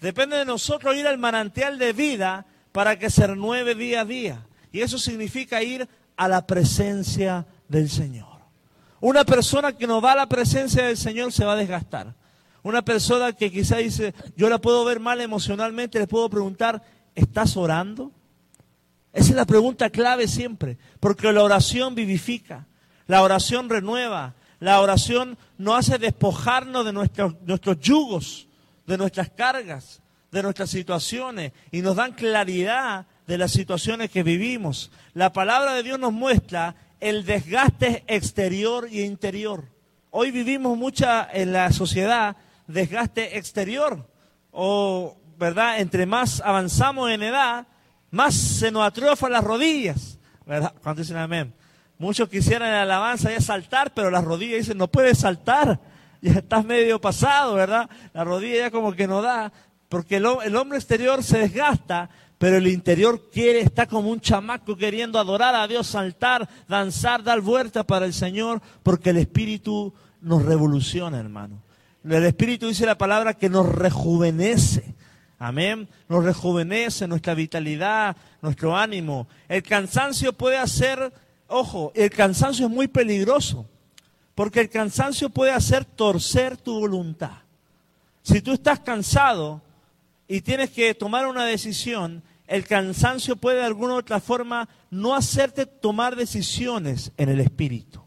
Depende 0.00 0.36
de 0.36 0.44
nosotros 0.44 0.96
ir 0.96 1.06
al 1.06 1.18
manantial 1.18 1.78
de 1.78 1.92
vida 1.92 2.44
para 2.72 2.98
que 2.98 3.08
se 3.08 3.24
renueve 3.24 3.76
día 3.76 4.00
a 4.00 4.04
día. 4.04 4.44
Y 4.72 4.80
eso 4.80 4.98
significa 4.98 5.62
ir 5.62 5.88
a 6.16 6.26
la 6.26 6.44
presencia 6.44 7.46
del 7.68 7.88
Señor. 7.88 8.29
Una 9.00 9.24
persona 9.24 9.72
que 9.72 9.86
no 9.86 10.00
va 10.00 10.12
a 10.12 10.16
la 10.16 10.28
presencia 10.28 10.84
del 10.84 10.96
Señor 10.96 11.32
se 11.32 11.44
va 11.44 11.52
a 11.52 11.56
desgastar. 11.56 12.14
Una 12.62 12.82
persona 12.82 13.32
que 13.32 13.50
quizá 13.50 13.78
dice, 13.78 14.14
yo 14.36 14.50
la 14.50 14.58
puedo 14.58 14.84
ver 14.84 15.00
mal 15.00 15.20
emocionalmente, 15.20 15.98
le 15.98 16.06
puedo 16.06 16.28
preguntar, 16.28 16.82
¿estás 17.14 17.56
orando? 17.56 18.12
Esa 19.12 19.30
es 19.30 19.36
la 19.36 19.46
pregunta 19.46 19.90
clave 19.90 20.28
siempre, 20.28 20.78
porque 21.00 21.32
la 21.32 21.42
oración 21.42 21.94
vivifica, 21.94 22.66
la 23.06 23.22
oración 23.22 23.68
renueva, 23.70 24.34
la 24.60 24.80
oración 24.80 25.38
no 25.56 25.74
hace 25.74 25.98
despojarnos 25.98 26.84
de 26.84 26.92
nuestros, 26.92 27.34
nuestros 27.42 27.80
yugos, 27.80 28.46
de 28.86 28.98
nuestras 28.98 29.30
cargas, 29.30 30.02
de 30.30 30.42
nuestras 30.42 30.70
situaciones, 30.70 31.52
y 31.72 31.80
nos 31.80 31.96
dan 31.96 32.12
claridad 32.12 33.06
de 33.26 33.38
las 33.38 33.52
situaciones 33.52 34.10
que 34.10 34.22
vivimos. 34.22 34.90
La 35.14 35.32
palabra 35.32 35.72
de 35.74 35.82
Dios 35.82 35.98
nos 35.98 36.12
muestra 36.12 36.76
el 37.00 37.24
desgaste 37.24 38.04
exterior 38.06 38.88
y 38.90 39.02
interior. 39.02 39.64
Hoy 40.10 40.30
vivimos 40.30 40.76
mucha 40.76 41.28
en 41.32 41.52
la 41.52 41.72
sociedad 41.72 42.36
desgaste 42.72 43.36
exterior 43.36 44.06
o, 44.50 45.16
¿verdad? 45.38 45.80
Entre 45.80 46.06
más 46.06 46.40
avanzamos 46.40 47.10
en 47.10 47.22
edad, 47.22 47.66
más 48.10 48.34
se 48.34 48.70
nos 48.70 48.84
atrofan 48.84 49.32
las 49.32 49.44
rodillas, 49.44 50.18
¿verdad? 50.46 50.74
Cuando 50.82 51.02
dicen 51.02 51.16
amén. 51.16 51.54
Muchos 51.98 52.28
quisieran 52.28 52.70
la 52.70 52.82
alabanza 52.82 53.30
ya 53.30 53.40
saltar, 53.40 53.92
pero 53.92 54.10
las 54.10 54.24
rodillas 54.24 54.60
dicen, 54.60 54.78
no 54.78 54.88
puedes 54.88 55.18
saltar, 55.18 55.80
ya 56.22 56.32
estás 56.32 56.64
medio 56.64 57.00
pasado, 57.00 57.54
¿verdad? 57.54 57.90
La 58.14 58.24
rodilla 58.24 58.56
ya 58.56 58.70
como 58.70 58.92
que 58.92 59.06
no 59.06 59.20
da, 59.20 59.52
porque 59.88 60.16
el 60.16 60.56
hombre 60.56 60.78
exterior 60.78 61.22
se 61.22 61.38
desgasta, 61.38 62.08
pero 62.40 62.56
el 62.56 62.68
interior 62.68 63.28
quiere, 63.30 63.60
está 63.60 63.84
como 63.84 64.08
un 64.08 64.18
chamaco 64.18 64.74
queriendo 64.74 65.18
adorar 65.18 65.54
a 65.54 65.68
Dios, 65.68 65.88
saltar, 65.88 66.48
danzar, 66.66 67.22
dar 67.22 67.42
vuelta 67.42 67.86
para 67.86 68.06
el 68.06 68.14
Señor, 68.14 68.62
porque 68.82 69.10
el 69.10 69.18
Espíritu 69.18 69.92
nos 70.22 70.46
revoluciona, 70.46 71.20
hermano. 71.20 71.62
El 72.02 72.24
Espíritu 72.24 72.68
dice 72.68 72.86
la 72.86 72.96
palabra 72.96 73.34
que 73.34 73.50
nos 73.50 73.68
rejuvenece. 73.68 74.94
Amén. 75.38 75.86
Nos 76.08 76.24
rejuvenece 76.24 77.06
nuestra 77.06 77.34
vitalidad, 77.34 78.16
nuestro 78.40 78.74
ánimo. 78.74 79.28
El 79.46 79.62
cansancio 79.62 80.32
puede 80.32 80.56
hacer, 80.56 81.12
ojo, 81.46 81.92
el 81.94 82.08
cansancio 82.08 82.68
es 82.68 82.72
muy 82.72 82.88
peligroso, 82.88 83.66
porque 84.34 84.60
el 84.60 84.70
cansancio 84.70 85.28
puede 85.28 85.52
hacer 85.52 85.84
torcer 85.84 86.56
tu 86.56 86.80
voluntad. 86.80 87.42
Si 88.22 88.40
tú 88.40 88.54
estás 88.54 88.80
cansado 88.80 89.60
y 90.26 90.40
tienes 90.40 90.70
que 90.70 90.94
tomar 90.94 91.26
una 91.26 91.44
decisión, 91.44 92.22
el 92.50 92.66
cansancio 92.66 93.36
puede 93.36 93.58
de 93.58 93.64
alguna 93.64 93.94
u 93.94 93.98
otra 93.98 94.18
forma 94.18 94.68
no 94.90 95.14
hacerte 95.14 95.66
tomar 95.66 96.16
decisiones 96.16 97.12
en 97.16 97.28
el 97.28 97.38
espíritu. 97.38 98.02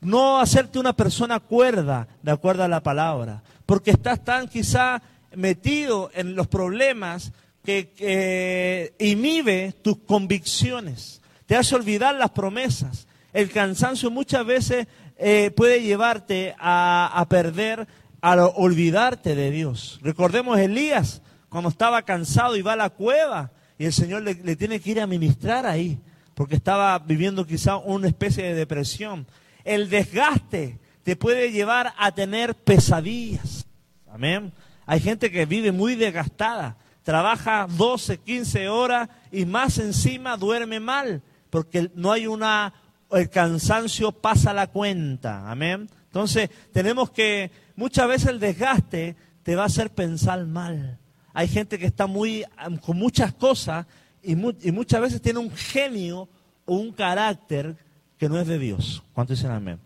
No 0.00 0.38
hacerte 0.38 0.78
una 0.78 0.92
persona 0.92 1.40
cuerda 1.40 2.06
de 2.22 2.30
acuerdo 2.30 2.62
a 2.62 2.68
la 2.68 2.84
palabra, 2.84 3.42
porque 3.66 3.90
estás 3.90 4.22
tan 4.22 4.46
quizá 4.46 5.02
metido 5.34 6.08
en 6.14 6.36
los 6.36 6.46
problemas 6.46 7.32
que, 7.64 8.94
inhibe 9.00 9.74
tus 9.82 9.98
convicciones, 10.06 11.20
te 11.46 11.56
hace 11.56 11.74
olvidar 11.74 12.14
las 12.14 12.30
promesas. 12.30 13.08
El 13.32 13.50
cansancio 13.50 14.08
muchas 14.08 14.46
veces 14.46 14.86
eh, 15.16 15.50
puede 15.50 15.82
llevarte 15.82 16.54
a, 16.60 17.26
perder, 17.28 17.88
a 18.20 18.36
olvidarte 18.46 19.34
de 19.34 19.50
Dios. 19.50 19.98
Recordemos 20.00 20.60
Elías, 20.60 21.22
cuando 21.48 21.70
estaba 21.70 22.02
cansado 22.02 22.56
y 22.56 22.62
va 22.62 22.74
a 22.74 22.76
la 22.76 22.90
cueva 22.90 23.52
y 23.78 23.84
el 23.84 23.92
Señor 23.92 24.22
le, 24.22 24.34
tiene 24.56 24.80
que 24.80 24.90
ir 24.90 25.00
a 25.00 25.06
ministrar 25.06 25.66
ahí, 25.66 26.00
porque 26.34 26.56
estaba 26.56 26.98
viviendo 26.98 27.46
quizá 27.46 27.76
una 27.76 28.08
especie 28.08 28.44
de 28.44 28.54
depresión 28.54 29.26
el 29.68 29.90
desgaste 29.90 30.78
te 31.02 31.14
puede 31.14 31.52
llevar 31.52 31.92
a 31.98 32.12
tener 32.12 32.54
pesadillas. 32.54 33.66
Amén. 34.10 34.52
Hay 34.86 35.00
gente 35.00 35.30
que 35.30 35.44
vive 35.44 35.72
muy 35.72 35.94
desgastada, 35.94 36.78
trabaja 37.02 37.66
12, 37.68 38.18
15 38.18 38.68
horas 38.68 39.08
y 39.30 39.44
más 39.44 39.78
encima 39.78 40.38
duerme 40.38 40.80
mal, 40.80 41.22
porque 41.50 41.90
no 41.94 42.12
hay 42.12 42.26
una, 42.26 42.72
el 43.10 43.28
cansancio 43.28 44.12
pasa 44.12 44.54
la 44.54 44.68
cuenta. 44.68 45.50
Amén. 45.50 45.90
Entonces, 46.04 46.48
tenemos 46.72 47.10
que, 47.10 47.50
muchas 47.76 48.08
veces 48.08 48.28
el 48.30 48.40
desgaste 48.40 49.16
te 49.42 49.54
va 49.54 49.64
a 49.64 49.66
hacer 49.66 49.90
pensar 49.90 50.46
mal. 50.46 50.98
Hay 51.32 51.48
gente 51.48 51.78
que 51.78 51.86
está 51.86 52.06
muy, 52.06 52.44
con 52.84 52.96
muchas 52.96 53.32
cosas 53.32 53.86
y, 54.22 54.32
y 54.32 54.72
muchas 54.72 55.00
veces 55.00 55.22
tiene 55.22 55.38
un 55.38 55.50
genio 55.50 56.28
o 56.64 56.76
un 56.76 56.92
carácter 56.92 57.76
que 58.18 58.28
no 58.28 58.38
es 58.38 58.46
de 58.46 58.58
Dios. 58.58 59.02
¿Cuánto 59.12 59.32
dicen 59.32 59.50
amén? 59.50 59.78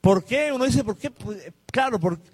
¿Por 0.00 0.24
qué? 0.24 0.50
Uno 0.52 0.64
dice, 0.64 0.82
¿por 0.82 0.96
qué? 0.96 1.10
Pues, 1.10 1.52
claro, 1.66 2.00
porque 2.00 2.30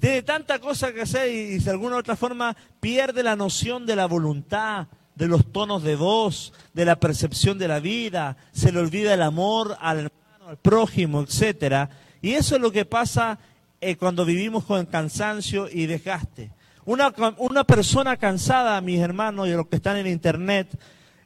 tiene 0.00 0.22
tanta 0.22 0.58
cosa 0.58 0.92
que 0.92 1.02
hacer 1.02 1.30
y, 1.30 1.58
de 1.58 1.70
alguna 1.70 1.96
u 1.96 1.98
otra 1.98 2.16
forma 2.16 2.56
pierde 2.80 3.22
la 3.22 3.36
noción 3.36 3.86
de 3.86 3.96
la 3.96 4.06
voluntad, 4.06 4.86
de 5.14 5.28
los 5.28 5.52
tonos 5.52 5.82
de 5.82 5.96
voz, 5.96 6.52
de 6.72 6.84
la 6.84 6.96
percepción 6.96 7.58
de 7.58 7.68
la 7.68 7.80
vida, 7.80 8.36
se 8.52 8.72
le 8.72 8.80
olvida 8.80 9.12
el 9.12 9.22
amor 9.22 9.76
al 9.80 9.98
hermano, 9.98 10.48
al 10.48 10.56
prójimo, 10.56 11.20
etcétera. 11.20 11.90
Y 12.22 12.32
eso 12.32 12.56
es 12.56 12.62
lo 12.62 12.72
que 12.72 12.84
pasa 12.84 13.38
eh, 13.80 13.96
cuando 13.96 14.24
vivimos 14.24 14.64
con 14.64 14.86
cansancio 14.86 15.68
y 15.70 15.86
desgaste. 15.86 16.50
Una, 16.84 17.12
una 17.38 17.64
persona 17.64 18.16
cansada, 18.16 18.80
mis 18.80 19.00
hermanos 19.00 19.48
y 19.48 19.52
los 19.52 19.68
que 19.68 19.76
están 19.76 19.96
en 19.96 20.06
internet, 20.06 20.68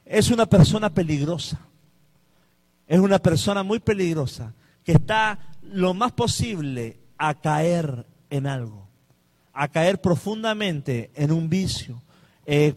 es 0.05 0.29
una 0.29 0.45
persona 0.45 0.89
peligrosa 0.89 1.59
es 2.87 2.99
una 2.99 3.19
persona 3.19 3.63
muy 3.63 3.79
peligrosa 3.79 4.53
que 4.83 4.93
está 4.93 5.39
lo 5.61 5.93
más 5.93 6.13
posible 6.13 6.97
a 7.17 7.33
caer 7.33 8.05
en 8.29 8.47
algo, 8.47 8.87
a 9.53 9.67
caer 9.67 9.99
profundamente 9.99 11.11
en 11.15 11.31
un 11.31 11.49
vicio. 11.49 12.01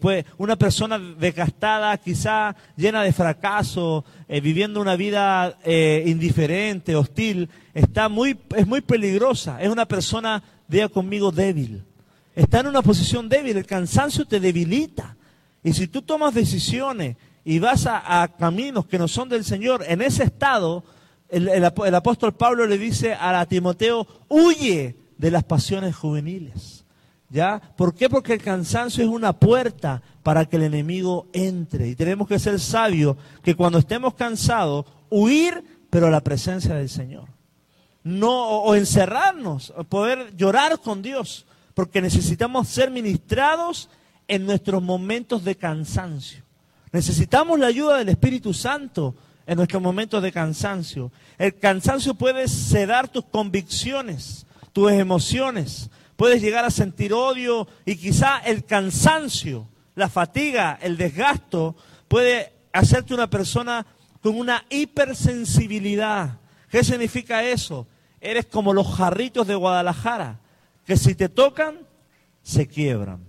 Pues 0.01 0.25
una 0.37 0.57
persona 0.57 0.99
desgastada, 0.99 1.95
quizá 1.97 2.57
llena 2.75 3.03
de 3.03 3.13
fracaso, 3.13 4.03
eh, 4.27 4.41
viviendo 4.41 4.81
una 4.81 4.97
vida 4.97 5.57
eh, 5.63 6.03
indiferente, 6.07 6.93
hostil, 6.97 7.47
está 7.73 8.09
muy, 8.09 8.37
es 8.57 8.67
muy 8.67 8.81
peligrosa. 8.81 9.61
Es 9.61 9.69
una 9.69 9.85
persona, 9.85 10.43
diga 10.67 10.89
conmigo, 10.89 11.31
débil. 11.31 11.85
Está 12.35 12.61
en 12.61 12.67
una 12.67 12.81
posición 12.81 13.27
débil. 13.27 13.57
El 13.57 13.65
cansancio 13.65 14.25
te 14.25 14.39
debilita. 14.39 15.15
Y 15.63 15.73
si 15.73 15.87
tú 15.87 16.01
tomas 16.01 16.33
decisiones 16.33 17.17
y 17.43 17.59
vas 17.59 17.87
a, 17.87 18.27
caminos 18.37 18.85
que 18.85 18.97
no 18.97 19.07
son 19.07 19.29
del 19.29 19.43
Señor, 19.43 19.83
en 19.87 20.01
ese 20.01 20.23
estado, 20.23 20.83
el, 21.29 21.63
apóstol 21.63 22.33
Pablo 22.33 22.65
le 22.65 22.77
dice 22.77 23.13
a 23.13 23.45
Timoteo, 23.45 24.07
huye 24.27 24.95
de 25.17 25.31
las 25.31 25.43
pasiones 25.43 25.95
juveniles. 25.95 26.85
¿Ya? 27.29 27.61
¿Por 27.77 27.95
qué? 27.95 28.09
Porque 28.09 28.33
el 28.33 28.41
cansancio 28.41 29.03
es 29.03 29.09
una 29.09 29.31
puerta 29.31 30.01
para 30.21 30.45
que 30.45 30.57
el 30.57 30.63
enemigo 30.63 31.27
entre. 31.31 31.87
Y 31.87 31.95
tenemos 31.95 32.27
que 32.27 32.39
ser 32.39 32.59
sabios 32.59 33.15
que 33.41 33.55
cuando 33.55 33.79
estemos 33.79 34.15
cansados, 34.15 34.85
huir, 35.09 35.63
pero 35.89 36.07
a 36.07 36.11
la 36.11 36.21
presencia 36.21 36.75
del 36.75 36.89
Señor. 36.89 37.29
No, 38.03 38.47
o 38.61 38.75
encerrarnos, 38.75 39.73
poder 39.87 40.35
llorar 40.35 40.79
con 40.79 41.01
Dios, 41.01 41.45
porque 41.73 42.01
necesitamos 42.01 42.67
ser 42.67 42.91
ministrados 42.91 43.89
en 44.27 44.45
nuestros 44.45 44.81
momentos 44.81 45.43
de 45.43 45.55
cansancio. 45.55 46.43
Necesitamos 46.91 47.59
la 47.59 47.67
ayuda 47.67 47.97
del 47.97 48.09
Espíritu 48.09 48.53
Santo 48.53 49.15
en 49.45 49.57
nuestros 49.57 49.81
momentos 49.81 50.21
de 50.21 50.31
cansancio. 50.31 51.11
El 51.37 51.57
cansancio 51.57 52.13
puede 52.13 52.47
sedar 52.47 53.07
tus 53.07 53.25
convicciones, 53.25 54.45
tus 54.73 54.91
emociones. 54.91 55.89
Puedes 56.15 56.41
llegar 56.41 56.65
a 56.65 56.71
sentir 56.71 57.13
odio 57.13 57.67
y 57.85 57.95
quizá 57.95 58.39
el 58.39 58.65
cansancio, 58.65 59.67
la 59.95 60.09
fatiga, 60.09 60.77
el 60.81 60.97
desgasto 60.97 61.75
puede 62.07 62.51
hacerte 62.73 63.13
una 63.13 63.29
persona 63.29 63.85
con 64.21 64.37
una 64.37 64.65
hipersensibilidad. 64.69 66.39
¿Qué 66.69 66.83
significa 66.83 67.43
eso? 67.43 67.87
Eres 68.19 68.45
como 68.45 68.73
los 68.73 68.93
jarritos 68.95 69.47
de 69.47 69.55
Guadalajara, 69.55 70.40
que 70.85 70.97
si 70.97 71.15
te 71.15 71.29
tocan, 71.29 71.79
se 72.41 72.67
quiebran. 72.67 73.19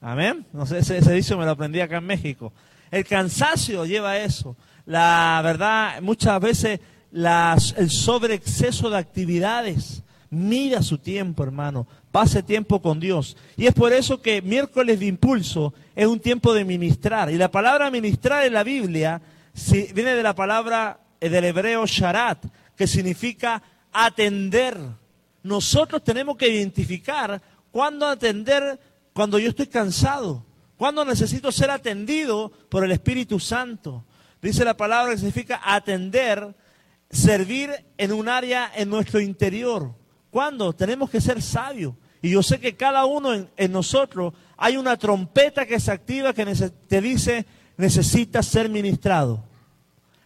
Amén. 0.00 0.46
No 0.52 0.66
sé, 0.66 0.78
ese, 0.78 0.98
ese 0.98 1.12
dicho 1.12 1.38
me 1.38 1.44
lo 1.44 1.52
aprendí 1.52 1.80
acá 1.80 1.98
en 1.98 2.06
México. 2.06 2.52
El 2.90 3.04
cansancio 3.04 3.84
lleva 3.84 4.10
a 4.10 4.18
eso. 4.18 4.56
La 4.84 5.40
verdad, 5.42 6.00
muchas 6.02 6.40
veces 6.40 6.80
el 7.12 7.90
sobreexceso 7.90 8.90
de 8.90 8.98
actividades. 8.98 10.02
Mira 10.30 10.82
su 10.82 10.98
tiempo, 10.98 11.42
hermano. 11.42 11.86
Pase 12.10 12.42
tiempo 12.42 12.80
con 12.80 12.98
Dios. 12.98 13.36
Y 13.56 13.66
es 13.66 13.74
por 13.74 13.92
eso 13.92 14.22
que 14.22 14.40
miércoles 14.40 14.98
de 14.98 15.06
impulso 15.06 15.74
es 15.94 16.06
un 16.06 16.20
tiempo 16.20 16.54
de 16.54 16.64
ministrar. 16.64 17.30
Y 17.30 17.36
la 17.36 17.50
palabra 17.50 17.90
ministrar 17.90 18.44
en 18.44 18.54
la 18.54 18.64
Biblia 18.64 19.20
viene 19.94 20.14
de 20.14 20.22
la 20.22 20.34
palabra 20.34 21.00
eh, 21.20 21.28
del 21.28 21.44
hebreo 21.44 21.86
sharat, 21.86 22.44
que 22.76 22.86
significa 22.86 23.62
atender. 23.92 24.78
Nosotros 25.42 26.02
tenemos 26.04 26.36
que 26.36 26.48
identificar 26.48 27.40
cuándo 27.70 28.06
atender 28.06 28.78
cuando 29.12 29.38
yo 29.38 29.50
estoy 29.50 29.66
cansado. 29.66 30.44
¿Cuándo 30.76 31.04
necesito 31.04 31.52
ser 31.52 31.70
atendido 31.70 32.50
por 32.68 32.84
el 32.84 32.92
Espíritu 32.92 33.38
Santo? 33.38 34.04
Dice 34.40 34.64
la 34.64 34.76
palabra 34.76 35.12
que 35.12 35.18
significa 35.18 35.60
atender, 35.62 36.54
servir 37.08 37.70
en 37.96 38.12
un 38.12 38.28
área 38.28 38.70
en 38.74 38.90
nuestro 38.90 39.20
interior. 39.20 39.94
¿Cuándo? 40.30 40.72
Tenemos 40.72 41.10
que 41.10 41.20
ser 41.20 41.40
sabios. 41.40 41.94
Y 42.20 42.30
yo 42.30 42.42
sé 42.42 42.58
que 42.58 42.74
cada 42.74 43.04
uno 43.04 43.32
en, 43.34 43.72
nosotros 43.72 44.32
hay 44.56 44.76
una 44.76 44.96
trompeta 44.96 45.66
que 45.66 45.78
se 45.78 45.92
activa 45.92 46.32
que 46.32 46.44
te 46.88 47.00
dice, 47.00 47.46
necesitas 47.76 48.46
ser 48.46 48.68
ministrado. 48.68 49.44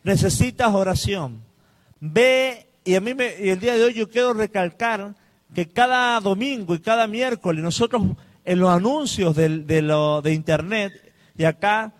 Necesitas 0.02 0.72
oración. 0.72 1.42
Ve, 2.00 2.65
y 2.86 2.94
a 2.94 3.00
mí 3.00 3.12
me, 3.12 3.34
y 3.38 3.50
el 3.50 3.60
día 3.60 3.74
de 3.74 3.84
hoy 3.84 3.92
yo 3.92 4.08
quiero 4.08 4.32
recalcar 4.32 5.14
que 5.54 5.68
cada 5.68 6.18
domingo 6.20 6.74
y 6.74 6.78
cada 6.78 7.06
miércoles 7.06 7.62
nosotros 7.62 8.02
en 8.44 8.60
los 8.60 8.70
anuncios 8.70 9.36
de, 9.36 9.58
de, 9.60 9.82
lo, 9.82 10.22
de 10.22 10.32
internet 10.32 11.12
y 11.36 11.44
acá 11.44 11.92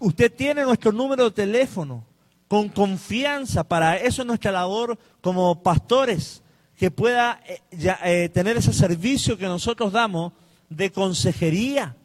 Usted 0.00 0.32
tiene 0.32 0.64
nuestro 0.64 0.90
número 0.90 1.26
de 1.26 1.30
teléfono 1.30 2.04
con 2.48 2.68
confianza. 2.68 3.62
Para 3.62 3.96
eso 3.96 4.22
es 4.22 4.26
nuestra 4.26 4.50
labor 4.50 4.98
como 5.20 5.62
pastores, 5.62 6.42
que 6.76 6.90
pueda 6.90 7.40
eh, 7.46 7.60
eh, 8.04 8.28
tener 8.30 8.56
ese 8.56 8.72
servicio 8.72 9.38
que 9.38 9.46
nosotros 9.46 9.92
damos 9.92 10.32
de 10.68 10.90
consejería, 10.90 11.96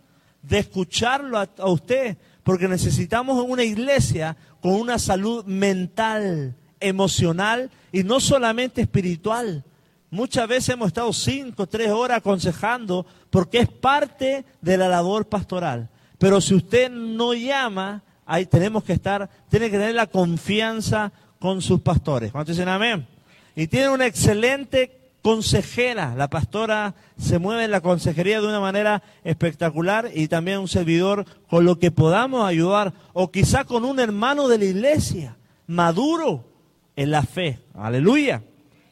de 0.44 0.60
escucharlo 0.60 1.40
a, 1.40 1.50
a 1.58 1.70
usted, 1.70 2.18
porque 2.44 2.68
necesitamos 2.68 3.44
una 3.48 3.64
iglesia 3.64 4.38
con 4.62 4.74
una 4.74 5.00
salud 5.00 5.44
mental, 5.46 6.56
emocional 6.80 7.72
y 7.98 8.04
no 8.04 8.20
solamente 8.20 8.82
espiritual. 8.82 9.64
Muchas 10.12 10.48
veces 10.48 10.70
hemos 10.70 10.90
estado 10.90 11.12
cinco, 11.12 11.66
tres 11.66 11.90
horas 11.90 12.20
aconsejando 12.20 13.08
porque 13.32 13.58
es 13.58 13.70
parte 13.70 14.46
de 14.62 14.78
la 14.78 14.88
labor 14.88 15.28
pastoral. 15.28 15.90
Pero 16.20 16.40
si 16.40 16.54
usted 16.54 16.92
no 16.92 17.34
llama, 17.34 18.04
ahí 18.28 18.46
tenemos 18.46 18.84
que 18.84 18.94
estar, 18.94 19.28
tiene 19.50 19.72
que 19.72 19.80
tener 19.80 19.96
la 19.96 20.06
confianza 20.06 21.12
con 21.40 21.60
sus 21.60 21.82
pastores. 21.82 22.32
¿Cuántos 22.32 22.56
dicen 22.56 22.70
amén? 22.70 23.08
Y 23.56 23.66
tiene 23.66 23.90
una 23.90 24.06
excelente 24.06 25.12
consejera. 25.24 26.14
La 26.16 26.30
pastora 26.30 26.94
se 27.18 27.40
mueve 27.40 27.64
en 27.64 27.72
la 27.72 27.82
consejería 27.82 28.42
de 28.42 28.48
una 28.48 28.60
manera 28.60 29.02
espectacular 29.24 30.12
y 30.14 30.28
también 30.28 30.60
un 30.60 30.68
servidor 30.68 31.26
con 31.50 31.66
lo 31.66 31.80
que 31.80 31.90
podamos 31.90 32.48
ayudar. 32.48 32.94
O 33.14 33.32
quizá 33.32 33.64
con 33.64 33.86
un 33.86 34.00
hermano 34.00 34.48
de 34.48 34.60
la 34.60 34.66
iglesia, 34.66 35.36
maduro 35.66 36.57
en 36.98 37.12
la 37.12 37.24
fe. 37.24 37.60
Aleluya. 37.74 38.44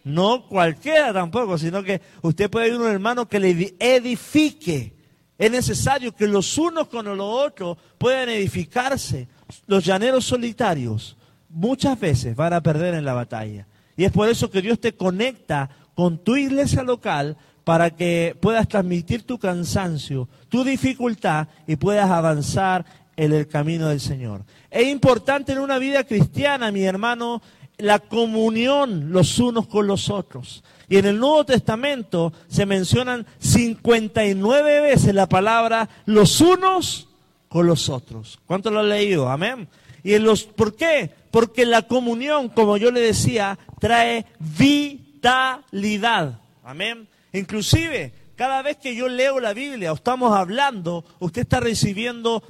No 0.05 0.47
cualquiera 0.47 1.11
tampoco, 1.11 1.57
sino 1.57 1.83
que 1.83 1.99
usted 2.21 2.49
puede 2.49 2.67
ir 2.67 2.75
a 2.75 2.77
un 2.77 2.87
hermano 2.87 3.27
que 3.27 3.39
le 3.39 3.75
edifique. 3.79 4.95
Es 5.37 5.51
necesario 5.51 6.15
que 6.15 6.27
los 6.27 6.57
unos 6.57 6.87
con 6.87 7.05
los 7.05 7.19
otros 7.19 7.77
puedan 7.97 8.29
edificarse. 8.29 9.27
Los 9.65 9.83
llaneros 9.83 10.23
solitarios 10.23 11.17
muchas 11.49 11.99
veces 11.99 12.35
van 12.35 12.53
a 12.53 12.61
perder 12.61 12.93
en 12.93 13.03
la 13.03 13.13
batalla. 13.13 13.67
Y 13.97 14.05
es 14.05 14.11
por 14.11 14.29
eso 14.29 14.49
que 14.49 14.61
Dios 14.61 14.79
te 14.79 14.93
conecta 14.93 15.69
con 15.95 16.23
tu 16.23 16.35
iglesia 16.35 16.83
local 16.83 17.35
para 17.63 17.89
que 17.89 18.37
puedas 18.39 18.67
transmitir 18.67 19.23
tu 19.23 19.39
cansancio, 19.39 20.29
tu 20.49 20.63
dificultad 20.63 21.47
y 21.65 21.77
puedas 21.77 22.11
avanzar 22.11 22.85
en 23.17 23.33
el 23.33 23.47
camino 23.47 23.89
del 23.89 23.99
Señor. 23.99 24.43
Es 24.69 24.87
importante 24.87 25.53
en 25.53 25.59
una 25.59 25.79
vida 25.79 26.03
cristiana, 26.03 26.71
mi 26.71 26.83
hermano, 26.83 27.41
la 27.77 27.99
comunión 27.99 29.11
los 29.11 29.39
unos 29.39 29.67
con 29.67 29.87
los 29.87 30.09
otros. 30.09 30.63
Y 30.87 30.97
en 30.97 31.05
el 31.05 31.19
Nuevo 31.19 31.45
Testamento 31.45 32.31
se 32.47 32.65
mencionan 32.65 33.25
59 33.39 34.81
veces 34.81 35.13
la 35.13 35.27
palabra 35.27 35.89
los 36.05 36.41
unos 36.41 37.07
con 37.49 37.67
los 37.67 37.89
otros. 37.89 38.39
¿Cuánto 38.45 38.69
lo 38.69 38.81
han 38.81 38.89
leído? 38.89 39.29
Amén. 39.29 39.67
¿Y 40.03 40.13
en 40.13 40.23
los, 40.23 40.43
por 40.43 40.75
qué? 40.75 41.09
Porque 41.31 41.65
la 41.65 41.83
comunión, 41.83 42.49
como 42.49 42.77
yo 42.77 42.91
le 42.91 43.01
decía, 43.01 43.57
trae 43.79 44.25
vitalidad. 44.39 46.39
Amén. 46.63 47.07
Inclusive, 47.33 48.13
cada 48.35 48.61
vez 48.61 48.77
que 48.77 48.95
yo 48.95 49.07
leo 49.07 49.39
la 49.39 49.53
Biblia 49.53 49.91
o 49.91 49.95
estamos 49.95 50.37
hablando, 50.37 51.03
usted 51.19 51.41
está 51.41 51.59
recibiendo 51.59 52.43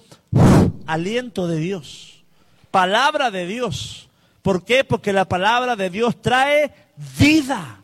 aliento 0.86 1.48
de 1.48 1.58
Dios, 1.58 2.24
palabra 2.72 3.32
de 3.32 3.48
Dios. 3.48 4.05
¿Por 4.46 4.64
qué? 4.64 4.84
Porque 4.84 5.12
la 5.12 5.26
palabra 5.26 5.76
de 5.76 5.90
Dios 5.90 6.22
trae 6.22 6.72
vida 7.18 7.82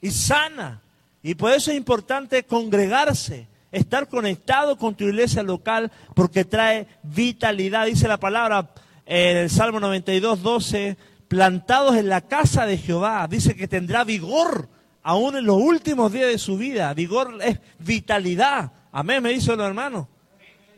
y 0.00 0.10
sana. 0.10 0.82
Y 1.22 1.36
por 1.36 1.52
eso 1.52 1.70
es 1.70 1.76
importante 1.76 2.42
congregarse, 2.42 3.46
estar 3.70 4.08
conectado 4.08 4.76
con 4.76 4.96
tu 4.96 5.04
iglesia 5.04 5.44
local, 5.44 5.92
porque 6.16 6.44
trae 6.44 6.88
vitalidad. 7.04 7.86
Dice 7.86 8.08
la 8.08 8.18
palabra 8.18 8.70
en 9.06 9.36
el 9.36 9.50
Salmo 9.50 9.78
92, 9.78 10.42
12, 10.42 10.96
plantados 11.28 11.94
en 11.94 12.08
la 12.08 12.22
casa 12.22 12.66
de 12.66 12.76
Jehová. 12.76 13.24
Dice 13.30 13.54
que 13.54 13.68
tendrá 13.68 14.02
vigor 14.02 14.68
aún 15.04 15.36
en 15.36 15.44
los 15.44 15.58
últimos 15.58 16.12
días 16.12 16.26
de 16.26 16.38
su 16.38 16.58
vida. 16.58 16.92
Vigor 16.92 17.38
es 17.40 17.60
vitalidad. 17.78 18.72
Amén, 18.90 19.22
me 19.22 19.28
dice 19.28 19.54
los 19.54 19.64
hermanos. 19.64 20.08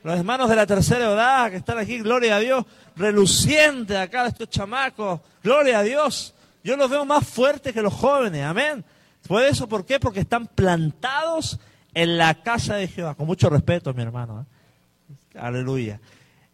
Los 0.02 0.18
hermanos 0.18 0.50
de 0.50 0.56
la 0.56 0.66
tercera 0.66 1.06
edad 1.06 1.50
que 1.50 1.56
están 1.56 1.78
aquí, 1.78 2.00
gloria 2.00 2.36
a 2.36 2.38
Dios 2.38 2.66
reluciente 2.96 3.96
acá 3.96 4.22
de 4.22 4.30
estos 4.30 4.48
chamacos. 4.48 5.20
Gloria 5.42 5.80
a 5.80 5.82
Dios. 5.82 6.34
Yo 6.64 6.76
los 6.76 6.90
veo 6.90 7.04
más 7.04 7.26
fuertes 7.26 7.72
que 7.72 7.82
los 7.82 7.94
jóvenes. 7.94 8.42
Amén. 8.42 8.84
¿Por 9.28 9.42
eso? 9.42 9.68
¿Por 9.68 9.84
qué? 9.84 10.00
Porque 10.00 10.20
están 10.20 10.46
plantados 10.46 11.60
en 11.94 12.16
la 12.16 12.42
casa 12.42 12.76
de 12.76 12.88
Jehová. 12.88 13.14
Con 13.14 13.26
mucho 13.26 13.48
respeto, 13.48 13.92
mi 13.94 14.02
hermano. 14.02 14.44
¿eh? 14.44 15.38
Aleluya. 15.38 16.00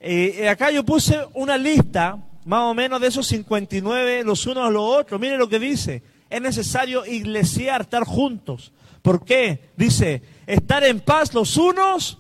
Y 0.01 0.43
acá 0.43 0.71
yo 0.71 0.85
puse 0.85 1.25
una 1.35 1.57
lista, 1.57 2.19
más 2.45 2.63
o 2.63 2.75
menos, 2.75 3.01
de 3.01 3.07
esos 3.07 3.27
59, 3.29 4.25
los 4.25 4.45
unos 4.47 4.67
a 4.67 4.71
los 4.71 4.83
otros. 4.83 5.21
Mire 5.21 5.39
lo 5.39 5.49
que 5.49 5.59
dice. 5.59 6.03
Es 6.29 6.43
necesario 6.43 7.07
iglesiar, 7.07 7.83
estar 7.83 8.05
juntos. 8.05 8.73
¿Por 9.01 9.25
qué? 9.25 9.71
Dice, 9.77 10.23
estar 10.47 10.83
en 10.85 11.01
paz 11.01 11.35
los 11.35 11.57
unos 11.57 12.19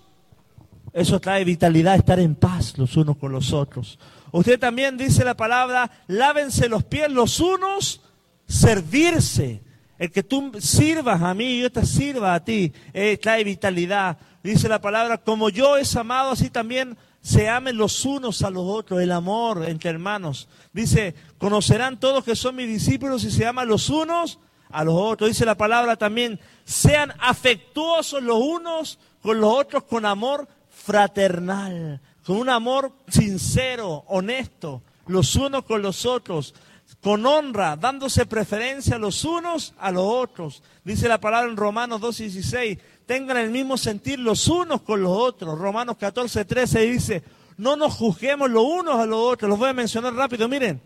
eso 0.92 1.20
trae 1.20 1.44
vitalidad, 1.44 1.96
estar 1.96 2.20
en 2.20 2.34
paz 2.34 2.76
los 2.76 2.96
unos 2.96 3.16
con 3.16 3.32
los 3.32 3.52
otros. 3.52 3.98
Usted 4.32 4.58
también 4.58 4.96
dice 4.96 5.24
la 5.24 5.36
palabra, 5.36 5.90
lávense 6.08 6.68
los 6.68 6.84
pies 6.84 7.10
los 7.10 7.38
unos, 7.38 8.00
servirse. 8.46 9.62
El 9.98 10.10
que 10.10 10.24
tú 10.24 10.52
sirvas 10.58 11.22
a 11.22 11.32
mí 11.34 11.60
yo 11.60 11.70
te 11.70 11.86
sirva 11.86 12.34
a 12.34 12.44
ti, 12.44 12.72
eh, 12.92 13.18
trae 13.18 13.44
vitalidad. 13.44 14.18
Dice 14.42 14.68
la 14.68 14.80
palabra, 14.80 15.18
como 15.18 15.48
yo 15.50 15.76
es 15.76 15.94
amado, 15.94 16.32
así 16.32 16.50
también 16.50 16.96
se 17.20 17.48
amen 17.48 17.76
los 17.76 18.04
unos 18.04 18.42
a 18.42 18.50
los 18.50 18.64
otros, 18.64 19.00
el 19.00 19.12
amor 19.12 19.64
entre 19.68 19.90
hermanos. 19.90 20.48
Dice, 20.72 21.14
conocerán 21.38 22.00
todos 22.00 22.24
que 22.24 22.34
son 22.34 22.56
mis 22.56 22.66
discípulos 22.66 23.22
y 23.22 23.30
se 23.30 23.46
aman 23.46 23.68
los 23.68 23.90
unos 23.90 24.40
a 24.70 24.82
los 24.82 24.94
otros. 24.94 25.30
Dice 25.30 25.44
la 25.44 25.56
palabra 25.56 25.96
también, 25.96 26.40
sean 26.64 27.12
afectuosos 27.20 28.22
los 28.22 28.40
unos 28.40 28.98
con 29.20 29.40
los 29.40 29.52
otros 29.54 29.84
con 29.84 30.04
amor 30.04 30.48
fraternal, 30.68 32.00
con 32.24 32.36
un 32.36 32.48
amor 32.48 32.92
sincero, 33.08 34.04
honesto, 34.08 34.82
los 35.06 35.34
unos 35.36 35.64
con 35.64 35.82
los 35.82 36.06
otros, 36.06 36.54
con 37.00 37.26
honra, 37.26 37.76
dándose 37.76 38.26
preferencia 38.26 38.98
los 38.98 39.24
unos 39.24 39.74
a 39.78 39.90
los 39.90 40.04
otros. 40.04 40.62
Dice 40.84 41.08
la 41.08 41.20
palabra 41.20 41.50
en 41.50 41.56
Romanos 41.56 42.00
2.16, 42.00 42.78
tengan 43.06 43.36
el 43.36 43.50
mismo 43.50 43.76
sentir 43.76 44.18
los 44.18 44.46
unos 44.48 44.82
con 44.82 45.02
los 45.02 45.12
otros. 45.16 45.58
Romanos 45.58 45.96
14.13 45.98 46.90
dice, 46.92 47.22
no 47.56 47.76
nos 47.76 47.94
juzguemos 47.94 48.50
los 48.50 48.64
unos 48.64 48.96
a 48.96 49.06
los 49.06 49.18
otros. 49.18 49.48
Los 49.48 49.58
voy 49.58 49.70
a 49.70 49.74
mencionar 49.74 50.14
rápido, 50.14 50.48
miren. 50.48 50.80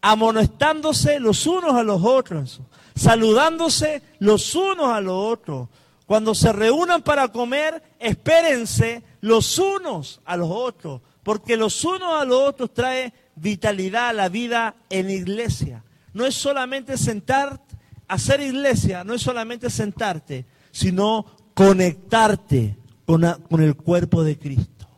Amonestándose 0.00 1.20
los 1.20 1.46
unos 1.46 1.74
a 1.74 1.84
los 1.84 2.02
otros, 2.02 2.60
saludándose 2.96 4.02
los 4.18 4.54
unos 4.56 4.88
a 4.88 5.00
los 5.00 5.14
otros. 5.14 5.68
Cuando 6.06 6.34
se 6.34 6.52
reúnan 6.52 7.02
para 7.02 7.28
comer, 7.28 7.82
espérense 8.00 9.02
los 9.22 9.58
unos 9.58 10.20
a 10.24 10.36
los 10.36 10.50
otros, 10.50 11.00
porque 11.22 11.56
los 11.56 11.84
unos 11.84 12.20
a 12.20 12.24
los 12.24 12.40
otros 12.40 12.74
trae 12.74 13.14
vitalidad 13.36 14.08
a 14.08 14.12
la 14.12 14.28
vida 14.28 14.74
en 14.90 15.08
iglesia. 15.08 15.84
No 16.12 16.26
es 16.26 16.34
solamente 16.34 16.98
sentarte, 16.98 17.76
hacer 18.08 18.40
iglesia, 18.40 19.04
no 19.04 19.14
es 19.14 19.22
solamente 19.22 19.70
sentarte, 19.70 20.44
sino 20.72 21.24
conectarte 21.54 22.76
con, 23.06 23.22
con 23.48 23.62
el 23.62 23.76
cuerpo 23.76 24.24
de 24.24 24.38
Cristo. 24.38 24.88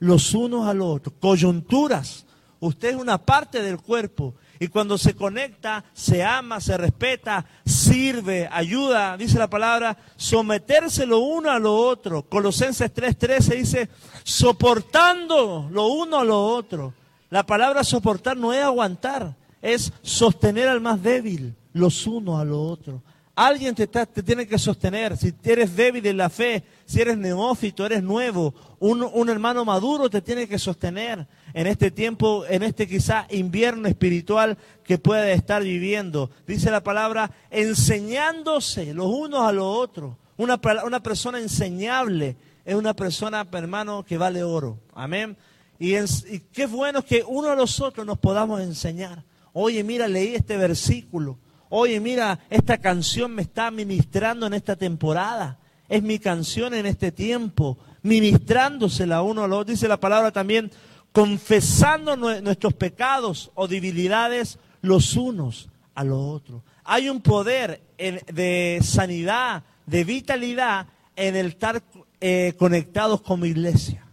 Los 0.00 0.34
unos 0.34 0.66
a 0.66 0.74
los 0.74 0.96
otros, 0.96 1.14
coyunturas. 1.20 2.26
Usted 2.58 2.90
es 2.90 2.96
una 2.96 3.18
parte 3.18 3.62
del 3.62 3.80
cuerpo 3.80 4.34
y 4.62 4.68
cuando 4.68 4.96
se 4.96 5.16
conecta, 5.16 5.84
se 5.92 6.22
ama, 6.22 6.60
se 6.60 6.76
respeta, 6.76 7.44
sirve, 7.66 8.48
ayuda, 8.48 9.16
dice 9.16 9.36
la 9.36 9.50
palabra, 9.50 9.98
someterse 10.14 11.04
lo 11.04 11.18
uno 11.18 11.50
a 11.50 11.58
lo 11.58 11.74
otro. 11.74 12.22
Colosenses 12.22 12.94
3:13 12.94 13.56
dice, 13.56 13.88
soportando 14.22 15.68
lo 15.68 15.88
uno 15.88 16.20
a 16.20 16.24
lo 16.24 16.46
otro. 16.46 16.94
La 17.28 17.44
palabra 17.44 17.82
soportar 17.82 18.36
no 18.36 18.52
es 18.52 18.62
aguantar, 18.62 19.34
es 19.60 19.92
sostener 20.00 20.68
al 20.68 20.80
más 20.80 21.02
débil, 21.02 21.56
los 21.72 22.06
unos 22.06 22.40
a 22.40 22.44
los 22.44 22.58
otros. 22.58 23.00
Alguien 23.34 23.74
te, 23.74 23.86
te, 23.86 24.22
tiene 24.22 24.46
que 24.46 24.58
sostener. 24.58 25.16
Si 25.16 25.32
eres 25.42 25.74
débil 25.74 26.06
en 26.06 26.18
la 26.18 26.28
fe, 26.28 26.62
si 26.84 27.00
eres 27.00 27.16
neófito, 27.16 27.86
eres 27.86 28.02
nuevo, 28.02 28.54
un, 28.78 29.02
un, 29.02 29.28
hermano 29.30 29.64
maduro 29.64 30.10
te 30.10 30.20
tiene 30.20 30.46
que 30.46 30.58
sostener 30.58 31.26
en 31.54 31.66
este 31.66 31.90
tiempo, 31.90 32.44
en 32.46 32.62
este 32.62 32.86
quizá 32.86 33.26
invierno 33.30 33.88
espiritual 33.88 34.58
que 34.84 34.98
puede 34.98 35.32
estar 35.32 35.62
viviendo. 35.62 36.30
Dice 36.46 36.70
la 36.70 36.82
palabra, 36.82 37.30
enseñándose 37.50 38.92
los 38.92 39.06
unos 39.06 39.40
a 39.40 39.52
los 39.52 39.64
otros. 39.64 40.16
Una, 40.36 40.60
una 40.84 41.02
persona 41.02 41.38
enseñable 41.38 42.36
es 42.66 42.74
una 42.74 42.94
persona, 42.94 43.48
hermano, 43.50 44.04
que 44.04 44.18
vale 44.18 44.42
oro. 44.42 44.78
Amén. 44.94 45.38
Y, 45.78 45.96
y 45.96 46.40
qué 46.52 46.66
bueno 46.66 47.02
que 47.02 47.24
uno 47.26 47.48
a 47.48 47.56
los 47.56 47.80
otros 47.80 48.06
nos 48.06 48.18
podamos 48.18 48.60
enseñar. 48.60 49.24
Oye, 49.54 49.82
mira, 49.82 50.06
leí 50.06 50.34
este 50.34 50.58
versículo 50.58 51.38
oye, 51.74 52.00
mira, 52.00 52.38
esta 52.50 52.76
canción 52.76 53.34
me 53.34 53.40
está 53.40 53.70
ministrando 53.70 54.46
en 54.46 54.52
esta 54.52 54.76
temporada, 54.76 55.58
es 55.88 56.02
mi 56.02 56.18
canción 56.18 56.74
en 56.74 56.84
este 56.84 57.12
tiempo, 57.12 57.78
ministrándosela 58.02 59.22
uno 59.22 59.42
a 59.42 59.46
otro. 59.46 59.64
Dice 59.64 59.88
la 59.88 59.98
palabra 59.98 60.32
también, 60.32 60.70
confesando 61.12 62.14
nuestros 62.16 62.74
pecados 62.74 63.50
o 63.54 63.68
debilidades 63.68 64.58
los 64.82 65.16
unos 65.16 65.70
a 65.94 66.04
los 66.04 66.18
otros. 66.18 66.62
Hay 66.84 67.08
un 67.08 67.22
poder 67.22 67.80
de 67.96 68.80
sanidad, 68.82 69.62
de 69.86 70.04
vitalidad 70.04 70.86
en 71.16 71.36
el 71.36 71.46
estar 71.46 71.82
eh, 72.20 72.52
conectados 72.58 73.22
como 73.22 73.46
iglesia. 73.46 74.06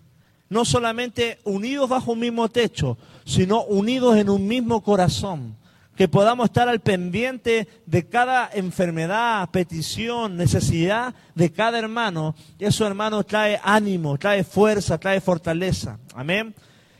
No 0.47 0.63
solamente 0.63 1.39
unidos 1.43 1.89
bajo 1.89 2.13
un 2.13 2.19
mismo 2.19 2.47
techo, 2.47 2.97
sino 3.25 3.63
unidos 3.63 4.15
en 4.15 4.29
un 4.29 4.47
mismo 4.47 4.81
corazón. 4.81 5.57
Que 5.99 6.07
podamos 6.07 6.45
estar 6.45 6.69
al 6.69 6.79
pendiente 6.79 7.67
de 7.85 8.07
cada 8.07 8.49
enfermedad, 8.53 9.49
petición, 9.51 10.37
necesidad 10.37 11.13
de 11.35 11.51
cada 11.51 11.77
hermano. 11.77 12.35
Eso, 12.57 12.87
hermano, 12.87 13.21
trae 13.25 13.59
ánimo, 13.61 14.17
trae 14.17 14.45
fuerza, 14.45 14.97
trae 14.97 15.19
fortaleza. 15.19 15.99
Amén. 16.15 16.55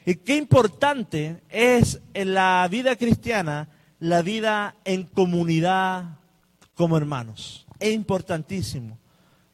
Y 0.05 0.15
qué 0.15 0.35
importante 0.35 1.41
es 1.47 2.01
en 2.13 2.33
la 2.33 2.67
vida 2.69 2.97
cristiana 2.97 3.69
la 3.99 4.21
vida 4.21 4.75
en 4.83 5.03
comunidad 5.03 6.17
como 6.73 6.97
hermanos. 6.97 7.65
Es 7.79 7.93
importantísimo. 7.93 8.97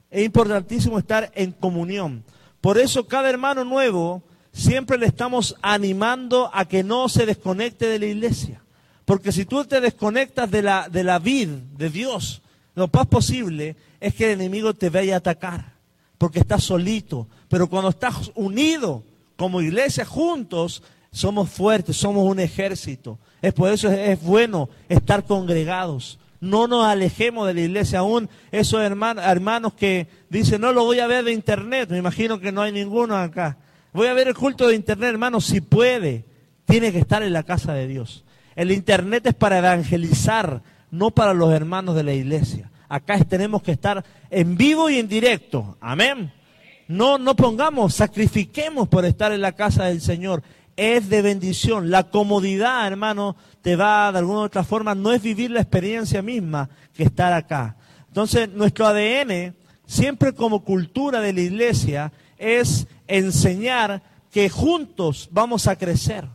Es 0.09 0.25
importantísimo 0.25 0.97
estar 0.97 1.31
en 1.35 1.51
comunión. 1.51 2.23
Por 2.61 2.79
eso 2.79 3.07
cada 3.07 3.29
hermano 3.29 3.63
nuevo 3.63 4.23
siempre 4.51 4.97
le 4.97 5.05
estamos 5.05 5.55
animando 5.61 6.49
a 6.51 6.65
que 6.65 6.83
no 6.83 7.09
se 7.09 7.27
desconecte 7.27 7.85
de 7.85 7.99
la 7.99 8.07
iglesia. 8.07 8.64
Porque 9.05 9.31
si 9.31 9.45
tú 9.45 9.63
te 9.65 9.79
desconectas 9.79 10.49
de 10.49 10.63
la, 10.63 10.89
de 10.89 11.03
la 11.03 11.19
vid, 11.19 11.47
de 11.47 11.89
Dios, 11.89 12.41
lo 12.73 12.89
más 12.91 13.05
posible 13.07 13.75
es 13.99 14.15
que 14.15 14.31
el 14.31 14.41
enemigo 14.41 14.73
te 14.73 14.89
vaya 14.89 15.15
a 15.15 15.17
atacar. 15.17 15.75
Porque 16.17 16.39
estás 16.39 16.63
solito. 16.63 17.27
Pero 17.47 17.67
cuando 17.67 17.89
estás 17.89 18.31
unido 18.35 19.03
como 19.35 19.61
iglesia 19.61 20.05
juntos, 20.05 20.81
somos 21.11 21.49
fuertes, 21.49 21.97
somos 21.97 22.29
un 22.29 22.39
ejército. 22.39 23.19
Es 23.41 23.53
por 23.53 23.71
eso 23.71 23.91
es, 23.91 24.21
bueno 24.21 24.69
estar 24.89 25.23
congregados. 25.23 26.19
No 26.41 26.67
nos 26.67 26.85
alejemos 26.85 27.47
de 27.47 27.53
la 27.53 27.61
iglesia. 27.61 27.99
Aún 27.99 28.29
esos 28.51 28.81
hermanos, 28.81 29.23
hermanos 29.25 29.73
que 29.73 30.07
dicen, 30.29 30.61
no 30.61 30.73
lo 30.73 30.83
voy 30.83 30.99
a 30.99 31.07
ver 31.07 31.23
de 31.23 31.31
internet. 31.31 31.89
Me 31.89 31.97
imagino 31.97 32.39
que 32.39 32.51
no 32.51 32.61
hay 32.61 32.71
ninguno 32.71 33.15
acá. 33.15 33.57
Voy 33.93 34.07
a 34.07 34.13
ver 34.13 34.27
el 34.27 34.35
culto 34.35 34.67
de 34.67 34.75
internet, 34.75 35.11
hermano. 35.11 35.39
Si 35.39 35.61
puede, 35.61 36.25
tiene 36.65 36.91
que 36.91 36.99
estar 36.99 37.23
en 37.23 37.33
la 37.33 37.43
casa 37.43 37.73
de 37.73 37.87
Dios. 37.87 38.25
El 38.55 38.71
internet 38.71 39.25
es 39.27 39.33
para 39.33 39.57
evangelizar, 39.57 40.61
no 40.91 41.11
para 41.11 41.33
los 41.33 41.51
hermanos 41.51 41.95
de 41.95 42.03
la 42.03 42.13
iglesia. 42.13 42.71
Acá 42.87 43.17
tenemos 43.19 43.61
que 43.61 43.71
estar 43.71 44.03
en 44.29 44.55
vivo 44.57 44.89
y 44.89 44.99
en 44.99 45.07
directo. 45.07 45.77
Amén. 45.81 46.31
No, 46.87 47.17
no 47.17 47.35
pongamos, 47.35 47.95
sacrifiquemos 47.95 48.87
por 48.87 49.05
estar 49.05 49.31
en 49.31 49.41
la 49.41 49.53
casa 49.53 49.85
del 49.85 50.01
Señor 50.01 50.43
es 50.75 51.09
de 51.09 51.21
bendición. 51.21 51.89
La 51.89 52.09
comodidad, 52.09 52.85
hermano, 52.87 53.35
te 53.61 53.75
va 53.75 54.11
de 54.11 54.19
alguna 54.19 54.39
u 54.39 54.43
otra 54.43 54.63
forma, 54.63 54.95
no 54.95 55.11
es 55.11 55.21
vivir 55.21 55.51
la 55.51 55.61
experiencia 55.61 56.21
misma 56.21 56.69
que 56.93 57.03
estar 57.03 57.33
acá. 57.33 57.77
Entonces, 58.07 58.49
nuestro 58.49 58.85
ADN, 58.87 59.55
siempre 59.85 60.33
como 60.33 60.63
cultura 60.63 61.21
de 61.21 61.33
la 61.33 61.41
iglesia, 61.41 62.11
es 62.37 62.87
enseñar 63.07 64.01
que 64.31 64.49
juntos 64.49 65.29
vamos 65.31 65.67
a 65.67 65.77
crecer. 65.77 66.27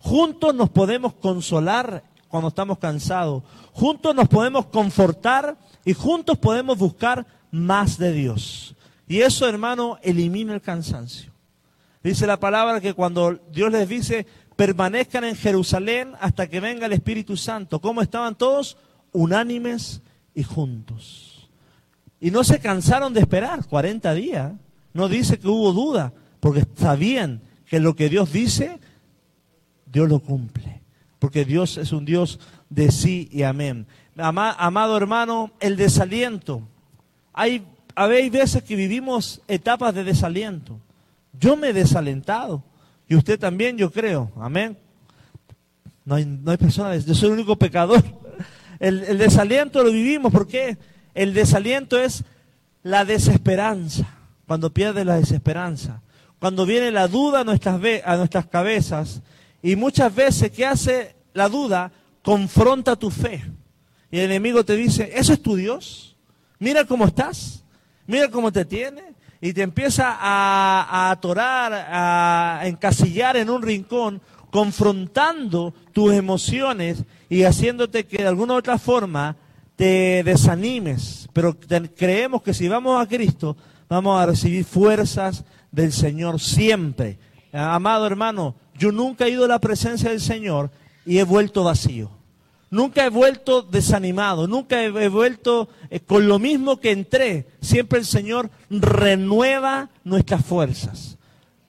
Juntos 0.00 0.54
nos 0.54 0.70
podemos 0.70 1.14
consolar 1.14 2.04
cuando 2.28 2.48
estamos 2.48 2.78
cansados. 2.78 3.42
Juntos 3.72 4.14
nos 4.14 4.28
podemos 4.28 4.66
confortar 4.66 5.56
y 5.84 5.94
juntos 5.94 6.38
podemos 6.38 6.78
buscar 6.78 7.26
más 7.50 7.98
de 7.98 8.12
Dios. 8.12 8.74
Y 9.06 9.20
eso, 9.20 9.48
hermano, 9.48 9.98
elimina 10.02 10.54
el 10.54 10.60
cansancio. 10.60 11.32
Dice 12.02 12.26
la 12.26 12.38
palabra 12.38 12.80
que 12.80 12.94
cuando 12.94 13.38
Dios 13.50 13.72
les 13.72 13.88
dice, 13.88 14.26
permanezcan 14.56 15.24
en 15.24 15.36
Jerusalén 15.36 16.12
hasta 16.20 16.46
que 16.46 16.60
venga 16.60 16.86
el 16.86 16.92
Espíritu 16.92 17.36
Santo, 17.36 17.80
¿cómo 17.80 18.02
estaban 18.02 18.36
todos? 18.36 18.76
Unánimes 19.12 20.02
y 20.34 20.42
juntos. 20.42 21.48
Y 22.20 22.30
no 22.30 22.44
se 22.44 22.58
cansaron 22.58 23.14
de 23.14 23.20
esperar 23.20 23.66
40 23.66 24.12
días. 24.14 24.52
No 24.92 25.08
dice 25.08 25.38
que 25.38 25.48
hubo 25.48 25.72
duda, 25.72 26.12
porque 26.40 26.64
sabían 26.76 27.40
que 27.66 27.80
lo 27.80 27.94
que 27.94 28.08
Dios 28.08 28.32
dice, 28.32 28.78
Dios 29.90 30.08
lo 30.08 30.20
cumple. 30.20 30.80
Porque 31.18 31.44
Dios 31.44 31.76
es 31.78 31.92
un 31.92 32.04
Dios 32.04 32.38
de 32.70 32.90
sí 32.92 33.28
y 33.32 33.42
amén. 33.42 33.86
amado 34.16 34.96
hermano, 34.96 35.52
el 35.60 35.76
desaliento. 35.76 36.62
Hay, 37.32 37.64
hay 37.94 38.30
veces 38.30 38.62
que 38.62 38.76
vivimos 38.76 39.42
etapas 39.48 39.94
de 39.94 40.04
desaliento. 40.04 40.78
Yo 41.38 41.56
me 41.56 41.68
he 41.68 41.72
desalentado. 41.72 42.62
Y 43.08 43.16
usted 43.16 43.38
también, 43.38 43.78
yo 43.78 43.90
creo. 43.90 44.30
Amén. 44.36 44.76
No 46.04 46.14
hay, 46.14 46.24
no 46.24 46.50
hay 46.50 46.56
personas, 46.56 47.04
yo 47.04 47.14
soy 47.14 47.28
el 47.28 47.34
único 47.34 47.56
pecador. 47.56 48.02
El, 48.80 49.18
desaliento 49.18 49.82
lo 49.82 49.90
vivimos. 49.90 50.32
porque 50.32 50.78
El 51.14 51.34
desaliento 51.34 51.98
es 51.98 52.24
la 52.82 53.04
desesperanza. 53.04 54.06
Cuando 54.46 54.72
pierde 54.72 55.04
la 55.04 55.16
desesperanza. 55.16 56.00
Cuando 56.38 56.64
viene 56.64 56.90
la 56.90 57.08
duda 57.08 57.40
a 57.40 57.44
nuestras, 57.44 57.80
a 58.04 58.16
nuestras 58.16 58.46
cabezas. 58.46 59.22
Y 59.68 59.76
muchas 59.76 60.14
veces, 60.14 60.50
¿qué 60.50 60.64
hace 60.64 61.14
la 61.34 61.46
duda? 61.46 61.92
Confronta 62.22 62.96
tu 62.96 63.10
fe. 63.10 63.44
Y 64.10 64.18
el 64.18 64.30
enemigo 64.30 64.64
te 64.64 64.74
dice, 64.74 65.10
¿eso 65.14 65.34
es 65.34 65.42
tu 65.42 65.56
Dios? 65.56 66.16
Mira 66.58 66.86
cómo 66.86 67.04
estás. 67.04 67.62
Mira 68.06 68.30
cómo 68.30 68.50
te 68.50 68.64
tiene 68.64 69.02
y 69.42 69.52
te 69.52 69.60
empieza 69.60 70.16
a, 70.18 71.10
atorar, 71.10 71.74
a 71.74 72.62
encasillar 72.64 73.36
en 73.36 73.50
un 73.50 73.60
rincón, 73.60 74.22
confrontando 74.50 75.74
tus 75.92 76.14
emociones 76.14 77.04
y 77.28 77.42
haciéndote 77.42 78.06
que 78.06 78.22
de 78.22 78.28
alguna 78.28 78.54
u 78.54 78.56
otra 78.56 78.78
forma 78.78 79.36
te 79.76 80.22
desanimes. 80.24 81.28
Pero 81.34 81.58
creemos 81.94 82.40
que 82.40 82.54
si 82.54 82.68
vamos 82.68 82.98
a 83.02 83.06
Cristo, 83.06 83.54
vamos 83.86 84.18
a 84.18 84.24
recibir 84.24 84.64
fuerzas 84.64 85.44
del 85.70 85.92
Señor 85.92 86.40
siempre. 86.40 87.18
Amado 87.52 88.06
hermano, 88.06 88.54
yo 88.78 88.92
nunca 88.92 89.26
he 89.26 89.30
ido 89.30 89.44
a 89.44 89.48
la 89.48 89.58
presencia 89.58 90.10
del 90.10 90.20
Señor 90.20 90.70
y 91.04 91.18
he 91.18 91.24
vuelto 91.24 91.64
vacío. 91.64 92.10
Nunca 92.70 93.06
he 93.06 93.08
vuelto 93.08 93.62
desanimado, 93.62 94.46
nunca 94.46 94.82
he 94.82 95.08
vuelto 95.08 95.70
eh, 95.88 96.00
con 96.00 96.28
lo 96.28 96.38
mismo 96.38 96.78
que 96.78 96.90
entré. 96.90 97.46
Siempre 97.60 97.98
el 97.98 98.04
Señor 98.04 98.50
renueva 98.68 99.88
nuestras 100.04 100.44
fuerzas, 100.44 101.16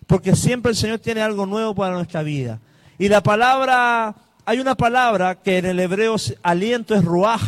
porque 0.07 0.35
siempre 0.35 0.71
el 0.71 0.77
Señor 0.77 0.99
tiene 0.99 1.21
algo 1.21 1.45
nuevo 1.45 1.73
para 1.73 1.93
nuestra 1.93 2.21
vida. 2.21 2.59
Y 2.97 3.07
la 3.07 3.23
palabra, 3.23 4.13
hay 4.43 4.59
una 4.59 4.75
palabra 4.75 5.35
que 5.35 5.59
en 5.59 5.67
el 5.67 5.79
hebreo 5.79 6.17
aliento 6.43 6.93
es 6.95 7.05
ruaj, 7.05 7.41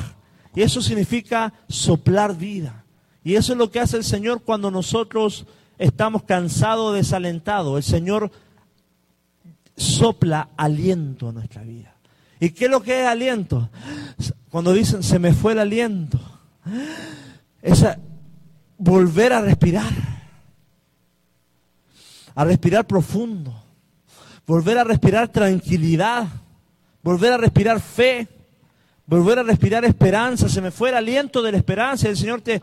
y 0.55 0.61
eso 0.61 0.81
significa 0.81 1.53
soplar 1.67 2.37
vida. 2.37 2.85
Y 3.23 3.35
eso 3.35 3.51
es 3.51 3.57
lo 3.57 3.69
que 3.69 3.81
hace 3.81 3.97
el 3.97 4.03
Señor 4.03 4.43
cuando 4.43 4.71
nosotros 4.71 5.45
estamos 5.77 6.23
cansados, 6.23 6.95
desalentados. 6.95 7.77
El 7.77 7.83
Señor 7.83 8.31
sopla 9.75 10.49
aliento 10.57 11.29
a 11.29 11.31
nuestra 11.31 11.63
vida. 11.63 11.95
¿Y 12.39 12.49
qué 12.51 12.65
es 12.65 12.71
lo 12.71 12.81
que 12.81 13.01
es 13.01 13.07
aliento? 13.07 13.69
Cuando 14.49 14.73
dicen, 14.73 15.03
se 15.03 15.19
me 15.19 15.33
fue 15.33 15.53
el 15.53 15.59
aliento. 15.59 16.19
Es 17.61 17.85
volver 18.77 19.33
a 19.33 19.41
respirar. 19.41 19.93
A 22.33 22.43
respirar 22.43 22.87
profundo. 22.87 23.53
Volver 24.47 24.79
a 24.79 24.83
respirar 24.83 25.27
tranquilidad. 25.27 26.27
Volver 27.03 27.33
a 27.33 27.37
respirar 27.37 27.79
fe. 27.79 28.27
Volver 29.05 29.37
a 29.39 29.43
respirar 29.43 29.85
esperanza. 29.85 30.49
Se 30.49 30.61
me 30.61 30.71
fue 30.71 30.89
el 30.89 30.95
aliento 30.95 31.43
de 31.43 31.51
la 31.51 31.59
esperanza. 31.59 32.09
El 32.09 32.17
Señor 32.17 32.41
te 32.41 32.61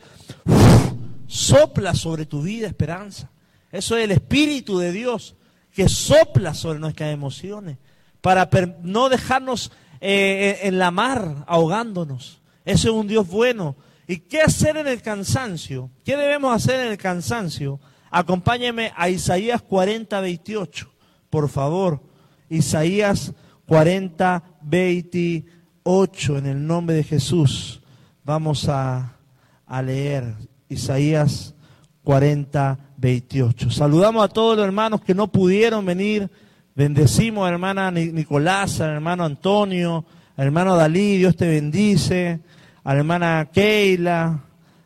sopla 1.29 1.95
sobre 1.95 2.27
tu 2.27 2.43
vida 2.43 2.67
esperanza. 2.67 3.31
Eso 3.71 3.97
es 3.97 4.05
el 4.05 4.11
Espíritu 4.11 4.79
de 4.79 4.91
Dios 4.91 5.37
que 5.79 5.89
sopla 5.89 6.55
sobre 6.55 6.81
nuestras 6.81 7.13
emociones 7.15 7.79
para 8.21 8.51
no 8.83 9.09
dejarnos 9.09 9.71
eh, 10.01 10.59
en 10.65 10.77
la 10.77 10.91
mar 10.91 11.45
ahogándonos. 11.47 12.41
Ese 12.65 12.89
es 12.89 12.93
un 12.93 13.07
Dios 13.07 13.29
bueno. 13.29 13.77
¿Y 14.09 14.17
qué 14.17 14.41
hacer 14.41 14.77
en 14.77 14.89
el 14.89 15.01
cansancio? 15.03 15.89
¿Qué 16.05 16.17
debemos 16.17 16.53
hacer 16.53 16.81
en 16.81 16.91
el 16.91 16.99
cansancio? 16.99 17.79
Acompáñeme 18.11 18.93
a 18.97 19.09
Isaías 19.09 19.63
40, 19.63 20.21
28, 20.21 20.91
por 21.31 21.49
favor. 21.49 22.03
Isaías 22.49 23.33
40, 23.69 24.43
28, 24.63 26.39
en 26.39 26.47
el 26.47 26.67
nombre 26.67 26.97
de 26.97 27.05
Jesús. 27.05 27.83
Vamos 28.25 28.69
a, 28.69 29.17
a 29.65 29.83
leer 29.83 30.35
Isaías 30.69 31.55
40, 32.03 32.81
28. 32.99 33.71
Saludamos 33.71 34.23
a 34.25 34.29
todos 34.29 34.57
los 34.57 34.67
hermanos 34.67 35.01
que 35.01 35.15
no 35.15 35.29
pudieron 35.29 35.87
venir 35.87 36.31
Bendecimos 36.79 37.45
a 37.45 37.51
hermana 37.51 37.91
Nicolás, 37.91 38.81
al 38.81 38.91
hermano 38.91 39.25
Antonio, 39.25 40.05
al 40.37 40.47
hermano 40.47 40.77
Dalí, 40.77 41.17
Dios 41.17 41.35
te 41.35 41.49
bendice, 41.49 42.39
a 42.85 42.93
la 42.93 43.01
hermana 43.01 43.49
Keila 43.53 44.45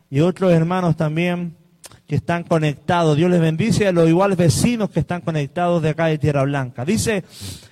y 0.09 0.21
otros 0.21 0.55
hermanos 0.55 0.97
también. 0.97 1.55
que 2.07 2.15
están 2.15 2.45
conectados. 2.45 3.19
Dios 3.19 3.31
les 3.31 3.43
bendice 3.43 3.87
a 3.87 3.93
los 3.93 4.09
iguales 4.09 4.39
vecinos 4.39 4.89
que 4.89 5.01
están 5.01 5.21
conectados 5.21 5.83
de 5.83 5.91
acá 5.91 6.07
de 6.07 6.17
Tierra 6.17 6.45
Blanca. 6.45 6.83
Dice 6.87 7.25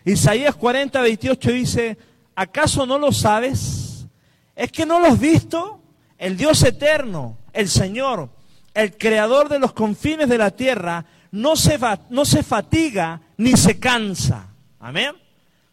Isaías 0.05 0.55
40, 0.55 1.01
28 1.01 1.53
dice, 1.53 1.97
¿acaso 2.35 2.85
no 2.85 2.99
lo 2.99 3.13
sabes? 3.13 4.07
¿Es 4.55 4.71
que 4.71 4.85
no 4.85 5.01
lo 5.01 5.07
has 5.07 5.19
visto? 5.19 5.81
El 6.19 6.37
Dios 6.37 6.63
eterno, 6.63 7.39
el 7.55 7.71
Señor, 7.71 8.29
el 8.75 8.97
creador 8.97 9.49
de 9.49 9.59
los 9.59 9.73
confines 9.73 10.29
de 10.29 10.39
la 10.39 10.51
tierra, 10.51 11.05
no 11.33 11.57
se, 11.57 11.79
no 12.11 12.25
se 12.25 12.43
fatiga 12.43 13.21
ni 13.37 13.53
se 13.53 13.79
cansa. 13.79 14.49
Amén. 14.79 15.15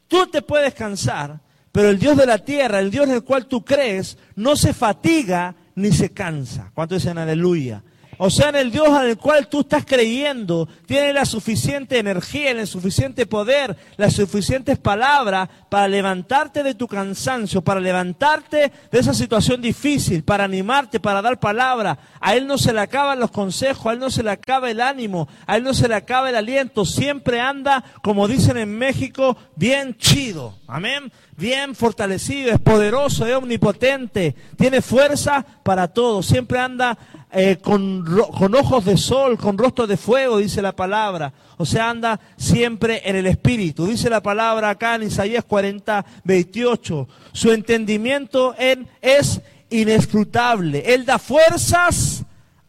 Tú 0.07 0.27
te 0.27 0.41
puedes 0.41 0.73
cansar, 0.73 1.39
pero 1.71 1.89
el 1.89 1.99
Dios 1.99 2.17
de 2.17 2.25
la 2.25 2.39
tierra, 2.39 2.79
el 2.79 2.91
Dios 2.91 3.07
en 3.07 3.15
el 3.15 3.23
cual 3.23 3.45
tú 3.45 3.63
crees, 3.63 4.17
no 4.35 4.55
se 4.55 4.73
fatiga 4.73 5.55
ni 5.75 5.91
se 5.91 6.11
cansa. 6.11 6.71
¿Cuántos 6.73 7.03
dicen 7.03 7.17
aleluya? 7.17 7.83
O 8.17 8.29
sea, 8.29 8.49
en 8.49 8.55
el 8.55 8.71
Dios 8.71 8.89
al 8.89 9.17
cual 9.17 9.47
tú 9.47 9.61
estás 9.61 9.85
creyendo, 9.85 10.67
tiene 10.85 11.13
la 11.13 11.25
suficiente 11.25 11.99
energía, 11.99 12.51
el 12.51 12.65
suficiente 12.65 13.25
poder, 13.25 13.77
las 13.95 14.13
suficientes 14.13 14.79
palabras 14.79 15.49
para 15.69 15.87
levantarte 15.87 16.63
de 16.63 16.73
tu 16.73 16.87
cansancio, 16.87 17.61
para 17.61 17.79
levantarte 17.79 18.71
de 18.91 18.99
esa 18.99 19.13
situación 19.13 19.61
difícil, 19.61 20.23
para 20.23 20.45
animarte, 20.45 20.99
para 20.99 21.21
dar 21.21 21.39
palabra. 21.39 21.99
A 22.19 22.35
Él 22.35 22.47
no 22.47 22.57
se 22.57 22.73
le 22.73 22.81
acaban 22.81 23.19
los 23.19 23.31
consejos, 23.31 23.85
a 23.85 23.93
Él 23.93 23.99
no 23.99 24.09
se 24.09 24.23
le 24.23 24.31
acaba 24.31 24.71
el 24.71 24.81
ánimo, 24.81 25.27
a 25.45 25.57
Él 25.57 25.63
no 25.63 25.73
se 25.73 25.87
le 25.87 25.95
acaba 25.95 26.29
el 26.29 26.35
aliento. 26.35 26.85
Siempre 26.85 27.39
anda, 27.39 27.83
como 28.01 28.27
dicen 28.27 28.57
en 28.57 28.77
México, 28.77 29.37
bien 29.55 29.95
chido. 29.97 30.57
Amén. 30.67 31.11
Bien 31.37 31.75
fortalecido, 31.75 32.51
es 32.51 32.59
poderoso, 32.59 33.23
es 33.27 33.35
omnipotente, 33.35 34.35
tiene 34.57 34.81
fuerza 34.81 35.45
para 35.61 35.87
todo. 35.87 36.23
Siempre 36.23 36.57
anda 36.57 36.97
eh, 37.31 37.59
con, 37.61 38.03
con, 38.35 38.55
ojos 38.55 38.85
de 38.85 38.97
sol, 38.97 39.37
con 39.37 39.55
rostro 39.55 39.85
de 39.85 39.97
fuego, 39.97 40.37
dice 40.39 40.63
la 40.63 40.75
palabra. 40.75 41.31
O 41.57 41.65
sea, 41.65 41.91
anda 41.91 42.19
siempre 42.37 43.03
en 43.05 43.17
el 43.17 43.27
espíritu. 43.27 43.85
Dice 43.85 44.09
la 44.09 44.23
palabra 44.23 44.71
acá 44.71 44.95
en 44.95 45.03
Isaías 45.03 45.43
40, 45.43 46.03
28. 46.23 47.07
Su 47.33 47.51
entendimiento 47.51 48.55
en, 48.57 48.87
es 48.99 49.39
inescrutable. 49.69 50.91
Él 50.91 51.05
da 51.05 51.19
fuerzas 51.19 52.23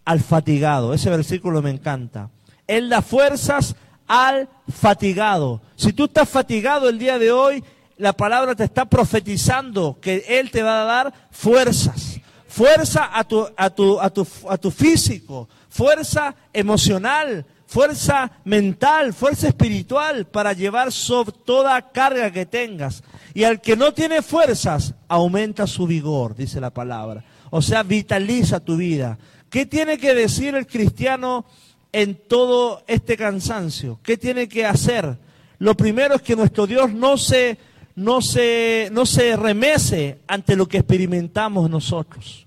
al 0.04 0.20
fatigado. 0.20 0.92
Ese 0.92 1.08
versículo 1.08 1.62
me 1.62 1.70
encanta. 1.70 2.28
Él 2.66 2.90
da 2.90 3.00
fuerzas 3.00 3.76
al 4.06 4.46
fatigado. 4.70 5.62
Si 5.74 5.94
tú 5.94 6.04
estás 6.04 6.28
fatigado 6.28 6.90
el 6.90 6.98
día 6.98 7.18
de 7.18 7.32
hoy, 7.32 7.64
la 7.98 8.12
palabra 8.14 8.54
te 8.54 8.64
está 8.64 8.86
profetizando 8.86 9.98
que 10.00 10.24
Él 10.28 10.50
te 10.50 10.62
va 10.62 10.82
a 10.82 10.84
dar 10.84 11.14
fuerzas 11.30 12.18
fuerza 12.48 13.10
a 13.12 13.22
tu, 13.24 13.46
a 13.56 13.70
tu, 13.70 14.00
a 14.00 14.10
tu, 14.10 14.26
a 14.48 14.56
tu 14.56 14.70
físico, 14.70 15.48
fuerza 15.68 16.34
emocional, 16.52 17.46
fuerza 17.66 18.32
mental, 18.44 19.12
fuerza 19.12 19.48
espiritual 19.48 20.26
para 20.26 20.54
llevar 20.54 20.90
sobre 20.90 21.32
toda 21.44 21.92
carga 21.92 22.32
que 22.32 22.46
tengas. 22.46 23.04
Y 23.34 23.44
al 23.44 23.60
que 23.60 23.76
no 23.76 23.92
tiene 23.92 24.22
fuerzas, 24.22 24.94
aumenta 25.06 25.66
su 25.66 25.86
vigor, 25.86 26.34
dice 26.34 26.60
la 26.60 26.70
palabra. 26.70 27.22
O 27.50 27.62
sea, 27.62 27.82
vitaliza 27.82 28.60
tu 28.60 28.76
vida. 28.76 29.18
¿Qué 29.50 29.66
tiene 29.66 29.98
que 29.98 30.14
decir 30.14 30.54
el 30.54 30.66
cristiano 30.66 31.44
en 31.92 32.16
todo 32.16 32.82
este 32.86 33.16
cansancio? 33.16 34.00
¿Qué 34.02 34.16
tiene 34.16 34.48
que 34.48 34.66
hacer? 34.66 35.18
Lo 35.58 35.76
primero 35.76 36.16
es 36.16 36.22
que 36.22 36.36
nuestro 36.36 36.66
Dios 36.66 36.92
no 36.92 37.16
se, 37.18 37.58
no 37.98 38.22
se, 38.22 38.90
no 38.92 39.04
se 39.04 39.36
remece 39.36 40.20
ante 40.28 40.54
lo 40.54 40.68
que 40.68 40.78
experimentamos 40.78 41.68
nosotros. 41.68 42.46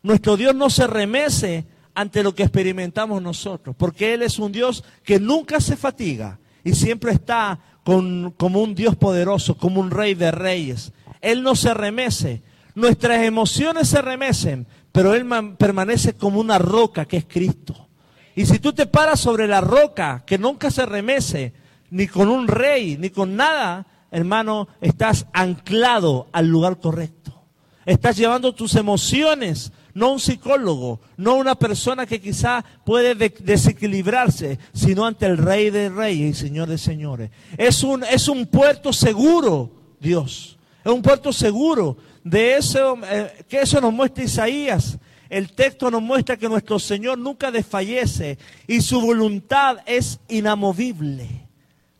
Nuestro 0.00 0.36
Dios 0.36 0.54
no 0.54 0.70
se 0.70 0.86
remece 0.86 1.66
ante 1.92 2.22
lo 2.22 2.36
que 2.36 2.44
experimentamos 2.44 3.20
nosotros, 3.20 3.74
porque 3.76 4.14
Él 4.14 4.22
es 4.22 4.38
un 4.38 4.52
Dios 4.52 4.84
que 5.02 5.18
nunca 5.18 5.60
se 5.60 5.76
fatiga 5.76 6.38
y 6.62 6.74
siempre 6.74 7.10
está 7.10 7.58
como 7.82 8.62
un 8.62 8.74
Dios 8.76 8.94
poderoso, 8.94 9.56
como 9.56 9.80
un 9.80 9.90
rey 9.90 10.14
de 10.14 10.30
reyes. 10.30 10.92
Él 11.20 11.42
no 11.42 11.56
se 11.56 11.74
remece. 11.74 12.42
Nuestras 12.76 13.24
emociones 13.24 13.88
se 13.88 14.02
remecen, 14.02 14.68
pero 14.92 15.14
Él 15.14 15.26
permanece 15.58 16.14
como 16.14 16.38
una 16.38 16.58
roca 16.58 17.06
que 17.06 17.16
es 17.16 17.24
Cristo. 17.24 17.88
Y 18.36 18.46
si 18.46 18.60
tú 18.60 18.72
te 18.72 18.86
paras 18.86 19.18
sobre 19.18 19.48
la 19.48 19.60
roca 19.60 20.22
que 20.24 20.38
nunca 20.38 20.70
se 20.70 20.86
remece, 20.86 21.54
ni 21.90 22.06
con 22.06 22.28
un 22.28 22.46
rey, 22.46 22.96
ni 22.98 23.10
con 23.10 23.34
nada, 23.34 23.88
hermano, 24.12 24.68
estás 24.80 25.26
anclado 25.32 26.28
al 26.30 26.46
lugar 26.46 26.78
correcto. 26.78 27.42
Estás 27.84 28.16
llevando 28.16 28.54
tus 28.54 28.76
emociones 28.76 29.72
no 29.94 30.12
un 30.12 30.20
psicólogo, 30.20 31.00
no 31.16 31.36
una 31.36 31.54
persona 31.54 32.06
que 32.06 32.20
quizá 32.20 32.64
puede 32.84 33.14
desequilibrarse, 33.14 34.58
sino 34.72 35.04
ante 35.04 35.26
el 35.26 35.36
Rey 35.36 35.70
de 35.70 35.88
Reyes 35.90 36.36
y 36.36 36.40
Señor 36.40 36.68
de 36.68 36.78
Señores. 36.78 37.30
Es 37.56 37.82
un, 37.82 38.02
es 38.04 38.28
un 38.28 38.46
puerto 38.46 38.92
seguro, 38.92 39.70
Dios. 40.00 40.58
Es 40.84 40.92
un 40.92 41.02
puerto 41.02 41.32
seguro. 41.32 41.96
De 42.24 42.56
eso, 42.56 42.98
eh, 43.04 43.44
que 43.48 43.60
eso 43.60 43.80
nos 43.80 43.92
muestra 43.92 44.24
Isaías. 44.24 44.98
El 45.28 45.52
texto 45.52 45.90
nos 45.90 46.02
muestra 46.02 46.36
que 46.36 46.48
nuestro 46.48 46.78
Señor 46.78 47.18
nunca 47.18 47.50
desfallece 47.50 48.38
y 48.66 48.80
su 48.80 49.00
voluntad 49.00 49.78
es 49.86 50.20
inamovible. 50.28 51.48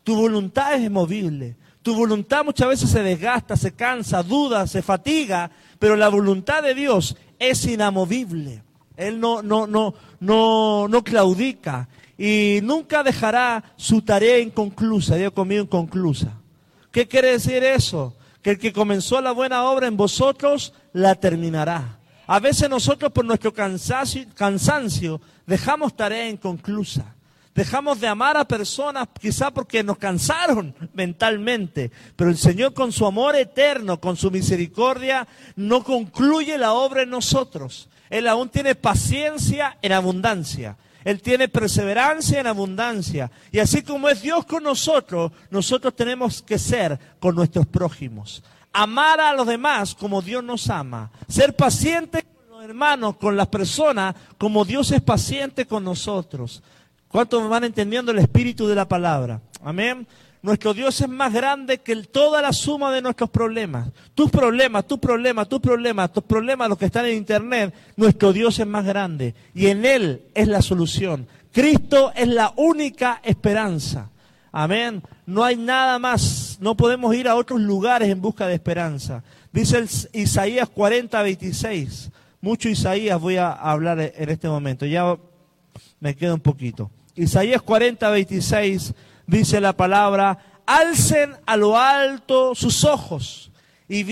Tu 0.04 0.14
voluntad 0.14 0.74
es 0.74 0.82
inmovible. 0.82 1.56
Tu 1.82 1.94
voluntad 1.94 2.44
muchas 2.44 2.68
veces 2.68 2.90
se 2.90 3.02
desgasta, 3.02 3.56
se 3.56 3.72
cansa, 3.72 4.22
duda, 4.22 4.66
se 4.66 4.82
fatiga, 4.82 5.50
pero 5.78 5.96
la 5.96 6.08
voluntad 6.08 6.62
de 6.62 6.74
Dios 6.74 7.16
es 7.38 7.64
inamovible. 7.64 8.62
Él 8.96 9.18
no, 9.18 9.42
no, 9.42 9.66
no, 9.66 9.94
no, 10.20 10.86
no 10.88 11.04
claudica 11.04 11.88
y 12.16 12.60
nunca 12.62 13.02
dejará 13.02 13.64
su 13.76 14.02
tarea 14.02 14.38
inconclusa. 14.38 15.16
Dios 15.16 15.32
conmigo 15.32 15.62
inconclusa. 15.62 16.38
¿Qué 16.92 17.08
quiere 17.08 17.32
decir 17.32 17.64
eso? 17.64 18.14
Que 18.42 18.50
el 18.50 18.58
que 18.58 18.72
comenzó 18.72 19.20
la 19.20 19.32
buena 19.32 19.64
obra 19.64 19.88
en 19.88 19.96
vosotros 19.96 20.72
la 20.92 21.16
terminará. 21.16 21.98
A 22.26 22.38
veces 22.38 22.70
nosotros 22.70 23.10
por 23.10 23.24
nuestro 23.24 23.52
cansancio, 23.52 24.24
cansancio 24.34 25.20
dejamos 25.46 25.96
tarea 25.96 26.28
inconclusa. 26.28 27.14
Dejamos 27.54 28.00
de 28.00 28.08
amar 28.08 28.38
a 28.38 28.46
personas 28.48 29.08
quizá 29.20 29.50
porque 29.50 29.82
nos 29.84 29.98
cansaron 29.98 30.74
mentalmente, 30.94 31.90
pero 32.16 32.30
el 32.30 32.38
Señor 32.38 32.72
con 32.72 32.92
su 32.92 33.04
amor 33.06 33.36
eterno, 33.36 34.00
con 34.00 34.16
su 34.16 34.30
misericordia, 34.30 35.28
no 35.54 35.84
concluye 35.84 36.56
la 36.56 36.72
obra 36.72 37.02
en 37.02 37.10
nosotros. 37.10 37.90
Él 38.08 38.26
aún 38.26 38.48
tiene 38.48 38.74
paciencia 38.74 39.76
en 39.82 39.92
abundancia. 39.92 40.78
Él 41.04 41.20
tiene 41.20 41.48
perseverancia 41.48 42.40
en 42.40 42.46
abundancia. 42.46 43.30
Y 43.50 43.58
así 43.58 43.82
como 43.82 44.08
es 44.08 44.22
Dios 44.22 44.46
con 44.46 44.62
nosotros, 44.62 45.32
nosotros 45.50 45.94
tenemos 45.94 46.42
que 46.42 46.58
ser 46.58 46.98
con 47.18 47.34
nuestros 47.34 47.66
prójimos. 47.66 48.42
Amar 48.72 49.20
a 49.20 49.34
los 49.34 49.46
demás 49.46 49.94
como 49.94 50.22
Dios 50.22 50.42
nos 50.42 50.70
ama. 50.70 51.10
Ser 51.28 51.54
paciente 51.54 52.22
con 52.22 52.56
los 52.56 52.64
hermanos, 52.64 53.16
con 53.16 53.36
las 53.36 53.48
personas, 53.48 54.14
como 54.38 54.64
Dios 54.64 54.90
es 54.92 55.02
paciente 55.02 55.66
con 55.66 55.84
nosotros. 55.84 56.62
¿Cuántos 57.12 57.46
van 57.46 57.64
entendiendo 57.64 58.10
el 58.10 58.20
espíritu 58.20 58.66
de 58.66 58.74
la 58.74 58.88
palabra? 58.88 59.42
Amén. 59.62 60.06
Nuestro 60.40 60.72
Dios 60.72 60.98
es 60.98 61.08
más 61.10 61.30
grande 61.30 61.76
que 61.76 61.94
toda 62.04 62.40
la 62.40 62.54
suma 62.54 62.90
de 62.90 63.02
nuestros 63.02 63.28
problemas. 63.28 63.90
Tus 64.14 64.30
problemas, 64.30 64.86
tus 64.86 64.98
problemas, 64.98 65.46
tus 65.46 65.60
problemas, 65.60 66.10
tus 66.10 66.24
problemas, 66.24 66.70
los 66.70 66.78
que 66.78 66.86
están 66.86 67.04
en 67.04 67.18
internet, 67.18 67.74
nuestro 67.96 68.32
Dios 68.32 68.58
es 68.58 68.66
más 68.66 68.86
grande. 68.86 69.34
Y 69.54 69.66
en 69.66 69.84
Él 69.84 70.22
es 70.34 70.48
la 70.48 70.62
solución. 70.62 71.28
Cristo 71.52 72.12
es 72.16 72.28
la 72.28 72.54
única 72.56 73.20
esperanza. 73.22 74.10
Amén. 74.50 75.02
No 75.26 75.44
hay 75.44 75.56
nada 75.56 75.98
más. 75.98 76.56
No 76.62 76.78
podemos 76.78 77.14
ir 77.14 77.28
a 77.28 77.36
otros 77.36 77.60
lugares 77.60 78.08
en 78.08 78.22
busca 78.22 78.46
de 78.46 78.54
esperanza. 78.54 79.22
Dice 79.52 79.84
Isaías 80.14 80.70
40, 80.70 81.22
26. 81.22 82.10
Mucho 82.40 82.70
Isaías 82.70 83.20
voy 83.20 83.36
a 83.36 83.52
hablar 83.52 84.00
en 84.00 84.30
este 84.30 84.48
momento. 84.48 84.86
Ya 84.86 85.14
me 86.00 86.16
queda 86.16 86.32
un 86.32 86.40
poquito. 86.40 86.90
Isaías 87.14 87.62
40, 87.62 88.08
26 88.10 88.94
dice 89.26 89.60
la 89.60 89.74
palabra, 89.74 90.38
alcen 90.66 91.36
a 91.46 91.56
lo 91.56 91.78
alto 91.78 92.54
sus 92.54 92.84
ojos 92.84 93.50
y, 93.88 94.02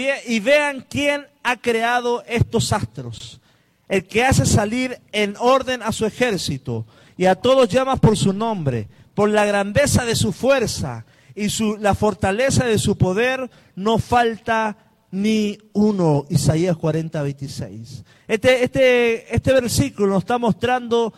vean 0.41 0.87
quién 0.89 1.27
ha 1.43 1.57
creado 1.57 2.23
estos 2.27 2.73
astros, 2.73 3.41
el 3.89 4.05
que 4.05 4.25
hace 4.25 4.45
salir 4.45 5.01
en 5.13 5.35
orden 5.39 5.83
a 5.83 5.93
su 5.93 6.05
ejército 6.05 6.87
y 7.17 7.27
a 7.27 7.35
todos 7.35 7.69
llama 7.69 7.97
por 7.97 8.17
su 8.17 8.33
nombre, 8.33 8.89
por 9.15 9.31
la 9.31 9.47
grandeza 9.47 10.05
de 10.05 10.17
su 10.17 10.33
fuerza 10.33 11.07
y 11.35 11.49
su, 11.49 11.77
la 11.79 11.95
fortaleza 11.95 12.67
de 12.67 12.79
su 12.79 12.99
poder, 12.99 13.51
no 13.75 13.99
falta 13.99 14.77
ni 15.11 15.59
uno. 15.73 16.27
Isaías 16.29 16.77
40, 16.77 17.23
26. 17.23 18.05
Este, 18.29 18.65
este, 18.65 19.35
este 19.35 19.53
versículo 19.53 20.09
nos 20.15 20.25
está 20.25 20.39
mostrando, 20.39 21.13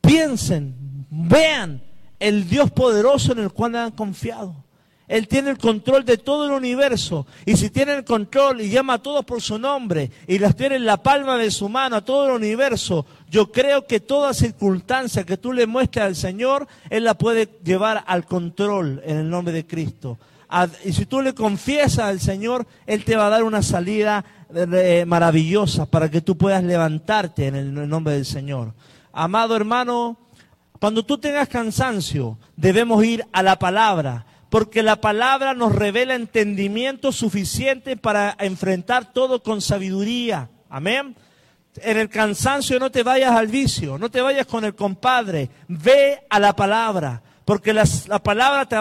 piensen, 0.00 0.87
Vean 1.10 1.82
el 2.18 2.48
Dios 2.48 2.70
poderoso 2.70 3.32
en 3.32 3.40
el 3.40 3.50
cual 3.50 3.76
han 3.76 3.92
confiado. 3.92 4.54
Él 5.08 5.26
tiene 5.26 5.50
el 5.50 5.58
control 5.58 6.04
de 6.04 6.18
todo 6.18 6.46
el 6.46 6.52
universo. 6.52 7.26
Y 7.46 7.56
si 7.56 7.70
tiene 7.70 7.94
el 7.94 8.04
control 8.04 8.60
y 8.60 8.68
llama 8.68 8.94
a 8.94 9.02
todos 9.02 9.24
por 9.24 9.40
su 9.40 9.58
nombre 9.58 10.10
y 10.26 10.38
las 10.38 10.54
tiene 10.54 10.76
en 10.76 10.84
la 10.84 11.02
palma 11.02 11.38
de 11.38 11.50
su 11.50 11.68
mano 11.70 11.96
a 11.96 12.04
todo 12.04 12.26
el 12.26 12.32
universo, 12.32 13.06
yo 13.30 13.50
creo 13.50 13.86
que 13.86 14.00
toda 14.00 14.34
circunstancia 14.34 15.24
que 15.24 15.38
tú 15.38 15.54
le 15.54 15.66
muestres 15.66 16.04
al 16.04 16.16
Señor, 16.16 16.68
Él 16.90 17.04
la 17.04 17.14
puede 17.14 17.48
llevar 17.64 18.04
al 18.06 18.26
control 18.26 19.00
en 19.04 19.16
el 19.16 19.30
nombre 19.30 19.54
de 19.54 19.66
Cristo. 19.66 20.18
Y 20.84 20.92
si 20.92 21.06
tú 21.06 21.22
le 21.22 21.34
confiesas 21.34 22.00
al 22.00 22.20
Señor, 22.20 22.66
Él 22.86 23.04
te 23.04 23.16
va 23.16 23.26
a 23.26 23.30
dar 23.30 23.44
una 23.44 23.62
salida 23.62 24.24
eh, 24.54 25.04
maravillosa 25.06 25.86
para 25.86 26.10
que 26.10 26.20
tú 26.20 26.36
puedas 26.36 26.62
levantarte 26.62 27.46
en 27.46 27.54
el 27.54 27.88
nombre 27.88 28.14
del 28.14 28.26
Señor. 28.26 28.74
Amado 29.12 29.56
hermano, 29.56 30.18
cuando 30.78 31.04
tú 31.04 31.18
tengas 31.18 31.48
cansancio, 31.48 32.38
debemos 32.56 33.04
ir 33.04 33.26
a 33.32 33.42
la 33.42 33.58
palabra 33.58 34.26
porque 34.50 34.82
la 34.82 35.00
palabra 35.00 35.54
nos 35.54 35.74
revela 35.74 36.14
entendimiento 36.14 37.12
suficiente 37.12 37.96
para 37.96 38.34
enfrentar 38.38 39.12
todo 39.12 39.42
con 39.42 39.60
sabiduría. 39.60 40.48
Amén. 40.70 41.16
En 41.76 41.98
el 41.98 42.08
cansancio 42.08 42.78
no 42.78 42.90
te 42.90 43.02
vayas 43.02 43.32
al 43.32 43.48
vicio, 43.48 43.98
no 43.98 44.10
te 44.10 44.20
vayas 44.20 44.46
con 44.46 44.64
el 44.64 44.74
compadre, 44.74 45.50
ve 45.68 46.20
a 46.30 46.40
la 46.40 46.56
palabra, 46.56 47.22
porque 47.44 47.72
la, 47.72 47.84
palabra 48.22 48.66
te 48.66 48.76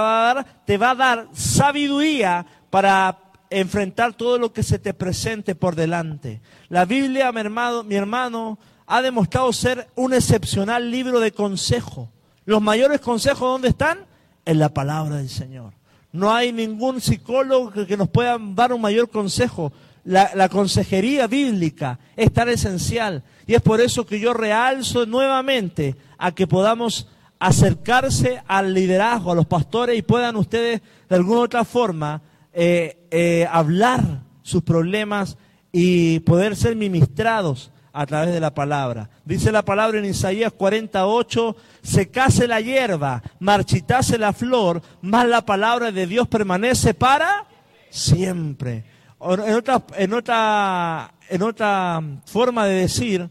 va, 0.77 0.91
a 0.91 0.95
dar, 0.95 1.27
sabiduría 1.33 2.45
para 2.69 3.19
enfrentar 3.49 4.13
todo 4.13 4.37
lo 4.37 4.51
que 4.51 4.63
se 4.63 4.79
te 4.79 4.93
presente 4.93 5.53
por 5.53 5.75
delante. 5.75 6.41
La 6.69 6.85
Biblia, 6.85 7.31
mi 7.31 7.95
hermano, 7.95 8.57
ha 8.87 9.01
demostrado 9.01 9.53
ser 9.53 9.87
un 9.95 10.13
excepcional 10.13 10.89
libro 10.89 11.19
de 11.19 11.31
consejo. 11.31 12.09
Los 12.45 12.61
mayores 12.61 13.01
consejos, 13.01 13.41
¿dónde 13.41 13.67
están? 13.67 14.07
en 14.47 14.59
la 14.59 14.69
palabra 14.69 15.17
del 15.17 15.29
Señor. 15.29 15.73
No 16.13 16.33
hay 16.33 16.53
ningún 16.53 17.01
psicólogo 17.01 17.85
que 17.85 17.97
nos 17.97 18.07
pueda 18.07 18.37
dar 18.39 18.71
un 18.71 18.81
mayor 18.81 19.09
consejo. 19.09 19.73
La, 20.05 20.47
consejería 20.47 21.27
bíblica 21.27 21.99
es 22.15 22.31
tan 22.31 22.47
esencial 22.47 23.23
y 23.45 23.55
es 23.55 23.61
por 23.61 23.81
eso 23.81 24.05
que 24.05 24.21
yo 24.21 24.33
realzo 24.33 25.05
nuevamente 25.05 25.97
a 26.17 26.31
que 26.31 26.47
podamos 26.47 27.09
acercarse 27.39 28.41
al 28.47 28.73
liderazgo, 28.73 29.33
a 29.33 29.35
los 29.35 29.45
pastores 29.45 29.97
y 29.97 30.01
puedan 30.01 30.37
ustedes 30.37 30.81
de 31.09 31.15
alguna 31.15 31.41
otra 31.41 31.65
forma 31.65 32.21
eh, 32.53 33.05
eh, 33.11 33.45
hablar 33.51 34.21
sus 34.43 34.63
problemas 34.63 35.37
y 35.73 36.21
poder 36.21 36.55
ser 36.55 36.77
ministrados 36.77 37.71
a 37.97 38.05
través 38.05 38.31
de 38.31 38.39
la 38.39 38.53
palabra. 38.53 39.09
Dice 39.25 39.51
la 39.51 39.65
palabra 39.65 39.97
en 39.97 40.05
Isaías 40.05 40.53
48, 40.53 41.55
secase 41.81 42.47
la 42.47 42.61
hierba, 42.61 43.23
marchitase 43.39 44.19
la 44.19 44.33
flor, 44.33 44.83
más 45.01 45.27
la 45.27 45.43
palabra 45.43 45.91
de 45.91 46.05
Dios 46.05 46.27
permanece 46.27 46.93
para 46.93 47.47
siempre. 47.89 48.85
En 49.19 49.55
otra, 49.55 49.83
en 49.95 50.13
otra, 50.13 51.11
en 51.27 51.41
otra 51.41 52.03
forma 52.25 52.67
de 52.67 52.81
decir, 52.81 53.27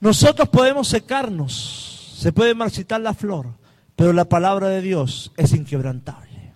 nosotros 0.00 0.48
podemos 0.48 0.88
secarnos, 0.88 2.16
se 2.18 2.32
puede 2.32 2.56
marchitar 2.56 3.00
la 3.00 3.14
flor, 3.14 3.54
pero 3.94 4.12
la 4.12 4.24
palabra 4.24 4.66
de 4.66 4.82
Dios 4.82 5.30
es 5.36 5.52
inquebrantable. 5.52 6.54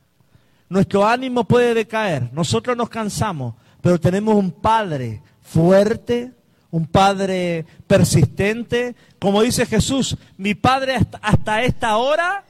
Nuestro 0.69 1.07
ánimo 1.07 1.45
puede 1.45 1.75
decaer, 1.75 2.29
nosotros 2.33 2.77
nos 2.77 2.89
cansamos, 2.89 3.55
pero 3.81 4.01
tenemos 4.01 4.35
un 4.35 4.51
Padre 4.51 5.23
fuerte, 5.43 6.33
un 6.71 6.87
padre 6.87 7.67
persistente. 7.87 8.95
Como 9.19 9.43
dice 9.43 9.67
Jesús, 9.67 10.17
mi 10.37 10.55
padre 10.55 10.97
hasta, 11.23 11.63
esta 11.63 11.97
hora 11.97 12.45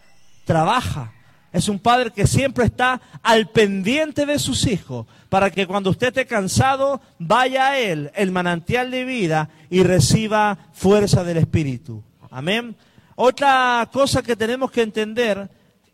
trabaja. 0.45 1.13
Es 1.53 1.69
un 1.69 1.79
padre 1.79 2.11
que 2.11 2.27
siempre 2.27 2.67
está 2.67 3.01
al 3.23 3.49
pendiente 3.49 4.27
de 4.27 4.39
sus 4.39 4.67
hijos, 4.67 5.07
para 5.31 5.51
que 5.51 5.67
cuando 5.67 5.91
usted 5.91 6.09
esté 6.09 6.27
cansado, 6.27 7.01
vaya 7.19 7.71
a 7.71 7.79
Él, 7.79 8.11
el 8.15 8.31
manantial 8.33 8.91
de 8.91 9.05
vida, 9.05 9.49
y 9.71 9.83
reciba 9.83 10.59
fuerza 10.73 11.25
del 11.25 11.39
Espíritu. 11.39 12.03
Amén. 12.31 12.77
Otra 13.15 13.89
cosa 13.91 14.23
que 14.23 14.37
tenemos 14.37 14.71
que 14.71 14.83
entender, 14.83 15.49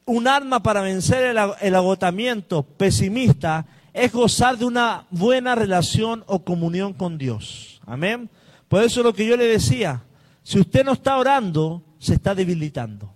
un 0.06 0.26
arma 0.26 0.60
para 0.60 0.82
vencer 0.82 1.22
el, 1.24 1.38
el 1.60 1.74
agotamiento 1.76 2.64
pesimista 2.64 3.64
es 3.94 4.12
gozar 4.12 4.58
de 4.58 4.64
una 4.64 5.06
buena 5.10 5.54
relación 5.54 6.24
o 6.26 6.44
comunión 6.44 6.92
con 6.92 7.16
Dios. 7.16 7.80
Amén. 7.86 8.28
Por 8.68 8.82
eso 8.82 9.04
lo 9.04 9.14
que 9.14 9.24
yo 9.24 9.36
le 9.36 9.44
decía, 9.44 10.02
si 10.42 10.58
usted 10.58 10.84
no 10.84 10.92
está 10.92 11.16
orando, 11.16 11.82
se 12.00 12.14
está 12.14 12.34
debilitando. 12.34 13.14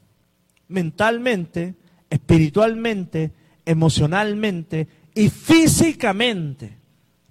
Mentalmente, 0.68 1.74
espiritualmente, 2.08 3.32
emocionalmente 3.66 4.86
y 5.14 5.28
físicamente. 5.28 6.78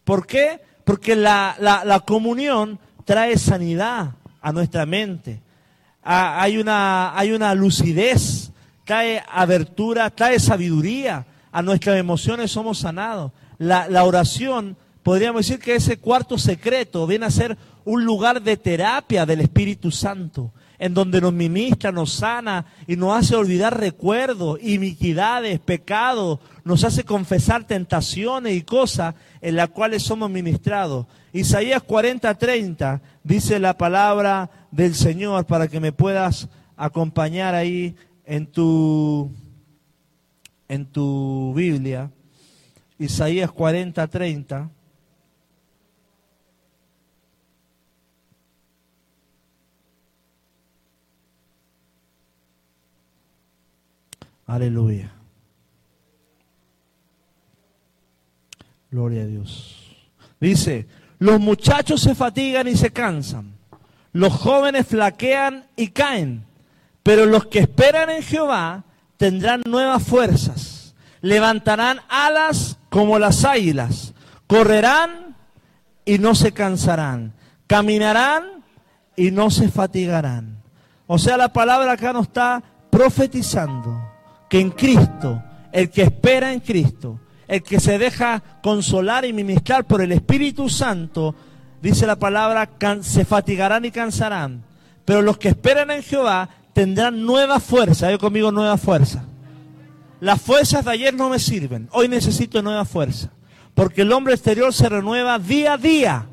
¿Por 0.04 0.28
qué? 0.28 0.60
Porque 0.84 1.16
la, 1.16 1.56
la, 1.58 2.00
comunión 2.02 2.80
trae 3.06 3.38
sanidad 3.38 4.16
a 4.42 4.52
nuestra 4.52 4.86
mente. 4.86 5.42
hay, 6.04 6.58
una, 6.58 7.18
hay 7.18 7.32
una 7.32 7.56
lucidez, 7.56 8.52
trae 8.84 9.24
abertura, 9.30 10.10
trae 10.10 10.38
sabiduría. 10.40 11.26
A 11.58 11.64
nuestras 11.64 11.98
emociones 11.98 12.52
somos 12.52 12.78
sanados. 12.78 13.32
La, 13.58 13.90
la 13.90 14.04
oración 14.04 14.78
podríamos 15.02 15.48
decir 15.48 15.60
que 15.60 15.74
ese 15.74 15.98
cuarto 15.98 16.38
secreto 16.38 17.08
viene 17.08 17.26
a 17.26 17.32
ser 17.32 17.58
un 17.84 18.06
lugar 18.06 18.44
de 18.44 18.58
terapia 18.58 19.26
del 19.26 19.42
Espíritu 19.42 19.90
Santo, 19.90 20.54
en 20.78 20.94
donde 20.94 21.20
nos 21.20 21.34
ministra, 21.34 21.92
nos 21.92 22.14
sana 22.14 22.68
y 22.86 22.96
nos 22.96 23.18
hace 23.18 23.36
olvidar 23.36 23.76
recuerdos, 23.76 24.60
iniquidades, 24.62 25.60
pecados, 25.60 26.38
nos 26.64 26.84
hace 26.84 27.04
confesar 27.04 27.64
tentaciones 27.64 28.56
y 28.56 28.62
cosas 28.62 29.16
en 29.42 29.56
las 29.56 29.70
cuales 29.70 30.04
somos 30.04 30.30
ministrados. 30.30 31.08
Isaías 31.34 31.82
40:30 31.82 33.02
dice 33.24 33.58
la 33.58 33.80
palabra 33.80 34.52
del 34.70 34.94
Señor 34.94 35.48
para 35.48 35.68
que 35.68 35.80
me 35.80 35.92
puedas 35.92 36.50
acompañar 36.76 37.56
ahí 37.56 37.96
en 38.26 38.46
tu 38.46 39.32
en 40.68 40.86
tu 40.86 41.54
Biblia. 41.56 42.12
Isaías 43.00 43.52
40:30 43.52 44.70
Aleluya. 54.48 55.12
Gloria 58.90 59.24
a 59.24 59.26
Dios. 59.26 60.08
Dice, 60.40 60.88
los 61.20 61.40
muchachos 61.40 62.02
se 62.02 62.16
fatigan 62.16 62.68
y 62.68 62.78
se 62.78 62.92
cansan, 62.92 63.58
los 64.14 64.32
jóvenes 64.32 64.88
flaquean 64.88 65.66
y 65.76 65.90
caen, 65.90 66.46
pero 67.04 67.26
los 67.26 67.48
que 67.48 67.60
esperan 67.60 68.10
en 68.10 68.24
Jehová 68.24 68.86
tendrán 69.18 69.62
nuevas 69.66 70.04
fuerzas, 70.04 70.96
levantarán 71.22 72.00
alas 72.08 72.78
como 72.90 73.20
las 73.20 73.44
águilas, 73.44 74.14
correrán 74.48 75.36
y 76.06 76.20
no 76.20 76.36
se 76.36 76.54
cansarán, 76.54 77.34
caminarán 77.68 78.64
y 79.16 79.32
no 79.32 79.50
se 79.50 79.70
fatigarán. 79.70 80.62
O 81.08 81.18
sea, 81.18 81.38
la 81.38 81.52
palabra 81.52 81.94
acá 81.94 82.14
no 82.14 82.22
está 82.22 82.64
profetizando 82.90 84.00
que 84.50 84.60
en 84.60 84.72
Cristo, 84.72 85.44
el 85.72 85.90
que 85.90 86.04
espera 86.04 86.54
en 86.54 86.60
Cristo, 86.60 87.20
el 87.48 87.64
que 87.64 87.80
se 87.80 87.98
deja 87.98 88.42
consolar 88.62 89.26
y 89.26 89.34
ministrar 89.34 89.86
por 89.86 90.02
el 90.02 90.12
Espíritu 90.12 90.70
Santo, 90.70 91.36
dice 91.82 92.06
la 92.06 92.18
palabra, 92.18 92.70
se 93.02 93.26
fatigarán 93.26 93.86
y 93.86 93.92
cansarán. 93.92 94.64
Pero 95.06 95.22
los 95.22 95.38
que 95.38 95.50
esperan 95.50 95.92
en 95.92 96.04
Jehová 96.04 96.50
tendrán 96.78 97.26
nueva 97.26 97.60
fuerza. 97.60 98.12
Yo 98.12 98.20
conmigo 98.20 98.52
nueva 98.52 98.78
fuerza. 98.78 99.26
Las 100.20 100.40
fuerzas 100.40 100.86
de 100.86 100.92
ayer 100.92 101.12
no 101.12 101.28
me 101.28 101.40
sirven. 101.40 101.90
Hoy 101.92 102.08
necesito 102.08 102.62
nueva 102.62 102.86
fuerza. 102.86 103.32
Porque 103.74 104.04
el 104.04 104.12
hombre 104.12 104.36
exterior 104.36 104.72
se 104.72 104.88
renueva 104.88 105.40
día 105.40 105.74
a 105.74 105.78
día 105.78 106.28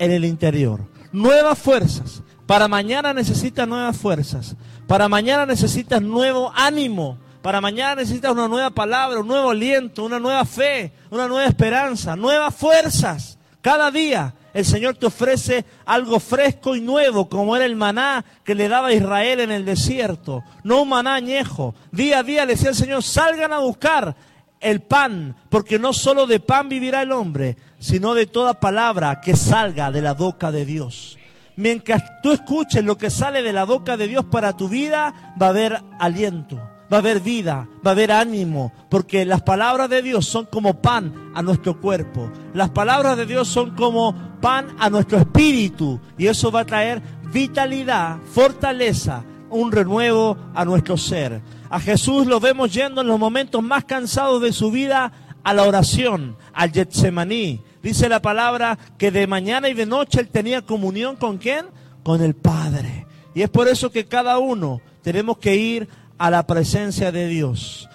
en 0.00 0.10
el 0.10 0.24
interior. 0.24 0.88
Nuevas 1.12 1.56
fuerzas. 1.60 2.24
Para 2.46 2.66
mañana 2.66 3.14
necesitas 3.14 3.68
nuevas 3.68 3.96
fuerzas. 3.96 4.56
Para 4.88 5.08
mañana 5.08 5.46
necesitas 5.46 6.02
nuevo 6.02 6.50
ánimo. 6.56 7.20
Para 7.40 7.60
mañana 7.60 7.94
necesitas 7.94 8.32
una 8.32 8.48
nueva 8.48 8.70
palabra, 8.70 9.20
un 9.20 9.28
nuevo 9.28 9.50
aliento, 9.50 10.02
una 10.02 10.18
nueva 10.18 10.44
fe, 10.44 10.92
una 11.10 11.28
nueva 11.28 11.46
esperanza, 11.46 12.16
nuevas 12.16 12.52
fuerzas. 12.52 13.35
Cada 13.66 13.90
día 13.90 14.32
el 14.54 14.64
Señor 14.64 14.94
te 14.94 15.06
ofrece 15.06 15.64
algo 15.86 16.20
fresco 16.20 16.76
y 16.76 16.80
nuevo, 16.80 17.28
como 17.28 17.56
era 17.56 17.64
el 17.64 17.74
maná 17.74 18.24
que 18.44 18.54
le 18.54 18.68
daba 18.68 18.86
a 18.86 18.92
Israel 18.92 19.40
en 19.40 19.50
el 19.50 19.64
desierto. 19.64 20.44
No 20.62 20.82
un 20.82 20.90
maná 20.90 21.16
añejo. 21.16 21.74
Día 21.90 22.20
a 22.20 22.22
día 22.22 22.46
le 22.46 22.52
decía 22.52 22.68
el 22.68 22.76
Señor, 22.76 23.02
salgan 23.02 23.52
a 23.52 23.58
buscar 23.58 24.14
el 24.60 24.82
pan, 24.82 25.34
porque 25.48 25.80
no 25.80 25.92
solo 25.92 26.28
de 26.28 26.38
pan 26.38 26.68
vivirá 26.68 27.02
el 27.02 27.10
hombre, 27.10 27.56
sino 27.80 28.14
de 28.14 28.26
toda 28.26 28.60
palabra 28.60 29.20
que 29.20 29.34
salga 29.34 29.90
de 29.90 30.00
la 30.00 30.14
boca 30.14 30.52
de 30.52 30.64
Dios. 30.64 31.18
Mientras 31.56 32.22
tú 32.22 32.30
escuches 32.30 32.84
lo 32.84 32.96
que 32.96 33.10
sale 33.10 33.42
de 33.42 33.52
la 33.52 33.64
boca 33.64 33.96
de 33.96 34.06
Dios 34.06 34.26
para 34.26 34.56
tu 34.56 34.68
vida, 34.68 35.34
va 35.42 35.46
a 35.46 35.50
haber 35.50 35.82
aliento 35.98 36.75
va 36.92 36.98
a 36.98 37.00
haber 37.00 37.20
vida, 37.20 37.68
va 37.84 37.90
a 37.90 37.94
haber 37.94 38.12
ánimo, 38.12 38.72
porque 38.88 39.24
las 39.24 39.42
palabras 39.42 39.90
de 39.90 40.02
Dios 40.02 40.26
son 40.26 40.46
como 40.46 40.80
pan 40.80 41.30
a 41.34 41.42
nuestro 41.42 41.80
cuerpo. 41.80 42.30
Las 42.54 42.70
palabras 42.70 43.16
de 43.16 43.26
Dios 43.26 43.48
son 43.48 43.74
como 43.74 44.14
pan 44.40 44.68
a 44.78 44.90
nuestro 44.90 45.18
espíritu 45.18 46.00
y 46.16 46.26
eso 46.26 46.50
va 46.50 46.60
a 46.60 46.66
traer 46.66 47.02
vitalidad, 47.32 48.18
fortaleza, 48.32 49.24
un 49.50 49.72
renuevo 49.72 50.36
a 50.54 50.64
nuestro 50.64 50.96
ser. 50.96 51.42
A 51.70 51.80
Jesús 51.80 52.26
lo 52.26 52.40
vemos 52.40 52.72
yendo 52.72 53.00
en 53.00 53.08
los 53.08 53.18
momentos 53.18 53.62
más 53.62 53.84
cansados 53.84 54.40
de 54.40 54.52
su 54.52 54.70
vida 54.70 55.12
a 55.42 55.54
la 55.54 55.64
oración, 55.64 56.36
al 56.52 56.72
Getsemaní. 56.72 57.62
Dice 57.82 58.08
la 58.08 58.22
palabra 58.22 58.78
que 58.98 59.10
de 59.10 59.26
mañana 59.26 59.68
y 59.68 59.74
de 59.74 59.86
noche 59.86 60.20
él 60.20 60.28
tenía 60.28 60.62
comunión 60.62 61.16
con 61.16 61.38
quién? 61.38 61.66
Con 62.02 62.22
el 62.22 62.34
Padre. 62.34 63.06
Y 63.34 63.42
es 63.42 63.50
por 63.50 63.68
eso 63.68 63.90
que 63.90 64.06
cada 64.06 64.38
uno 64.38 64.80
tenemos 65.02 65.38
que 65.38 65.54
ir 65.56 65.88
a 66.18 66.30
la 66.30 66.46
presencia 66.46 67.12
de 67.12 67.28
Dios. 67.28 67.88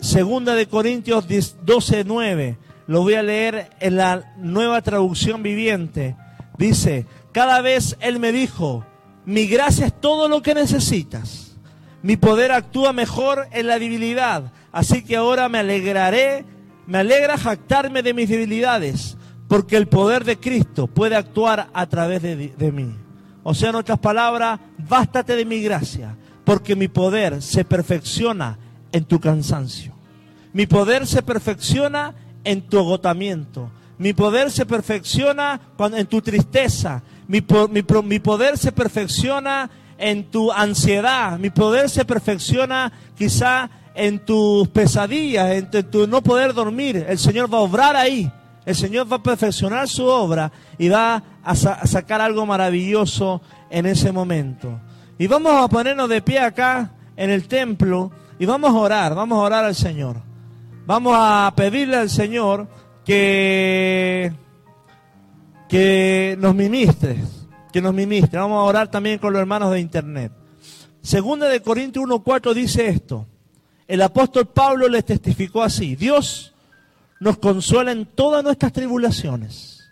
Segunda 0.00 0.54
de 0.54 0.66
Corintios 0.66 1.26
12, 1.64 2.04
9. 2.04 2.58
Lo 2.86 3.02
voy 3.02 3.14
a 3.14 3.22
leer 3.22 3.70
en 3.80 3.96
la 3.96 4.34
nueva 4.36 4.82
traducción 4.82 5.42
viviente. 5.42 6.16
Dice, 6.58 7.06
cada 7.32 7.60
vez 7.62 7.96
Él 8.00 8.18
me 8.20 8.32
dijo, 8.32 8.84
mi 9.24 9.46
gracia 9.46 9.86
es 9.86 10.00
todo 10.00 10.28
lo 10.28 10.42
que 10.42 10.54
necesitas. 10.54 11.56
Mi 12.02 12.16
poder 12.16 12.52
actúa 12.52 12.92
mejor 12.92 13.48
en 13.50 13.66
la 13.66 13.78
debilidad. 13.78 14.52
Así 14.72 15.02
que 15.02 15.16
ahora 15.16 15.48
me 15.48 15.58
alegraré, 15.58 16.44
me 16.86 16.98
alegra 16.98 17.38
jactarme 17.38 18.02
de 18.02 18.12
mis 18.12 18.28
debilidades, 18.28 19.16
porque 19.48 19.76
el 19.78 19.88
poder 19.88 20.24
de 20.24 20.38
Cristo 20.38 20.86
puede 20.86 21.16
actuar 21.16 21.68
a 21.72 21.86
través 21.86 22.20
de, 22.20 22.36
de 22.36 22.72
mí. 22.72 22.94
O 23.42 23.54
sea, 23.54 23.70
en 23.70 23.76
otras 23.76 23.98
palabras, 23.98 24.60
bástate 24.78 25.34
de 25.34 25.46
mi 25.46 25.62
gracia 25.62 26.16
porque 26.44 26.76
mi 26.76 26.88
poder 26.88 27.42
se 27.42 27.64
perfecciona 27.64 28.58
en 28.92 29.04
tu 29.04 29.18
cansancio. 29.18 29.92
Mi 30.52 30.66
poder 30.66 31.06
se 31.06 31.22
perfecciona 31.22 32.14
en 32.44 32.62
tu 32.62 32.78
agotamiento. 32.78 33.70
Mi 33.98 34.12
poder 34.12 34.50
se 34.50 34.66
perfecciona 34.66 35.60
en 35.78 36.06
tu 36.06 36.20
tristeza. 36.20 37.02
Mi, 37.26 37.40
poder 37.40 38.58
se 38.58 38.72
perfecciona 38.72 39.70
en 39.98 40.30
tu 40.30 40.52
ansiedad. 40.52 41.38
Mi 41.38 41.50
poder 41.50 41.88
se 41.88 42.04
perfecciona 42.04 42.92
quizá 43.16 43.70
en 43.94 44.18
tus 44.18 44.68
pesadillas, 44.68 45.50
en 45.52 45.90
tu, 45.90 46.06
no 46.06 46.22
poder 46.22 46.52
dormir. 46.52 47.04
El 47.08 47.18
Señor 47.18 47.52
va 47.52 47.58
a 47.58 47.62
obrar 47.62 47.96
ahí. 47.96 48.30
El 48.66 48.74
Señor 48.74 49.10
va 49.10 49.16
a 49.16 49.22
perfeccionar 49.22 49.88
su 49.88 50.04
obra 50.04 50.50
y 50.78 50.88
va 50.88 51.22
a 51.42 51.54
sacar 51.54 52.20
algo 52.20 52.46
maravilloso 52.46 53.42
en 53.70 53.86
ese 53.86 54.10
momento. 54.10 54.80
Y 55.16 55.26
vamos 55.28 55.52
a 55.54 55.68
ponernos 55.68 56.08
de 56.08 56.22
pie 56.22 56.40
acá 56.40 56.90
en 57.16 57.30
el 57.30 57.46
templo 57.46 58.10
y 58.38 58.46
vamos 58.46 58.70
a 58.70 58.78
orar, 58.78 59.14
vamos 59.14 59.38
a 59.38 59.42
orar 59.42 59.64
al 59.64 59.74
Señor. 59.74 60.16
Vamos 60.86 61.14
a 61.16 61.52
pedirle 61.56 61.96
al 61.96 62.10
Señor 62.10 62.66
que, 63.04 64.32
que 65.68 66.36
nos 66.40 66.54
ministre, 66.54 67.22
que 67.72 67.80
nos 67.80 67.94
ministre. 67.94 68.38
Vamos 68.40 68.58
a 68.58 68.64
orar 68.64 68.90
también 68.90 69.18
con 69.18 69.32
los 69.32 69.40
hermanos 69.40 69.70
de 69.70 69.80
internet. 69.80 70.32
Segunda 71.00 71.48
de 71.48 71.62
Corintios 71.62 72.04
1.4 72.04 72.52
dice 72.52 72.88
esto. 72.88 73.26
El 73.86 74.02
apóstol 74.02 74.46
Pablo 74.46 74.88
les 74.88 75.04
testificó 75.04 75.62
así. 75.62 75.94
Dios 75.94 76.54
nos 77.20 77.38
consuela 77.38 77.92
en 77.92 78.04
todas 78.04 78.42
nuestras 78.42 78.72
tribulaciones. 78.72 79.88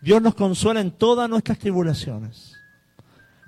Dios 0.00 0.22
nos 0.22 0.34
consuela 0.34 0.80
en 0.80 0.92
todas 0.92 1.28
nuestras 1.28 1.58
tribulaciones 1.58 2.57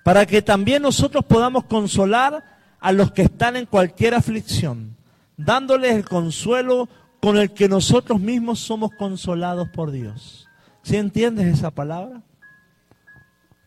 para 0.03 0.26
que 0.26 0.42
también 0.42 0.82
nosotros 0.82 1.24
podamos 1.24 1.64
consolar 1.64 2.44
a 2.80 2.92
los 2.92 3.12
que 3.12 3.22
están 3.22 3.57
en 3.57 3.66
cualquier 3.66 4.14
aflicción, 4.14 4.96
dándoles 5.36 5.94
el 5.94 6.09
consuelo 6.09 6.88
con 7.20 7.36
el 7.36 7.53
que 7.53 7.68
nosotros 7.68 8.18
mismos 8.18 8.59
somos 8.61 8.90
consolados 8.98 9.68
por 9.68 9.90
Dios. 9.90 10.48
¿Sí 10.82 10.96
entiendes 10.96 11.59
esa 11.59 11.70
palabra? 11.70 12.22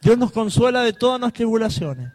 Dios 0.02 0.18
nos 0.18 0.32
consuela 0.32 0.82
de 0.82 0.94
todas 0.94 1.20
nuestras 1.20 1.38
tribulaciones. 1.38 2.12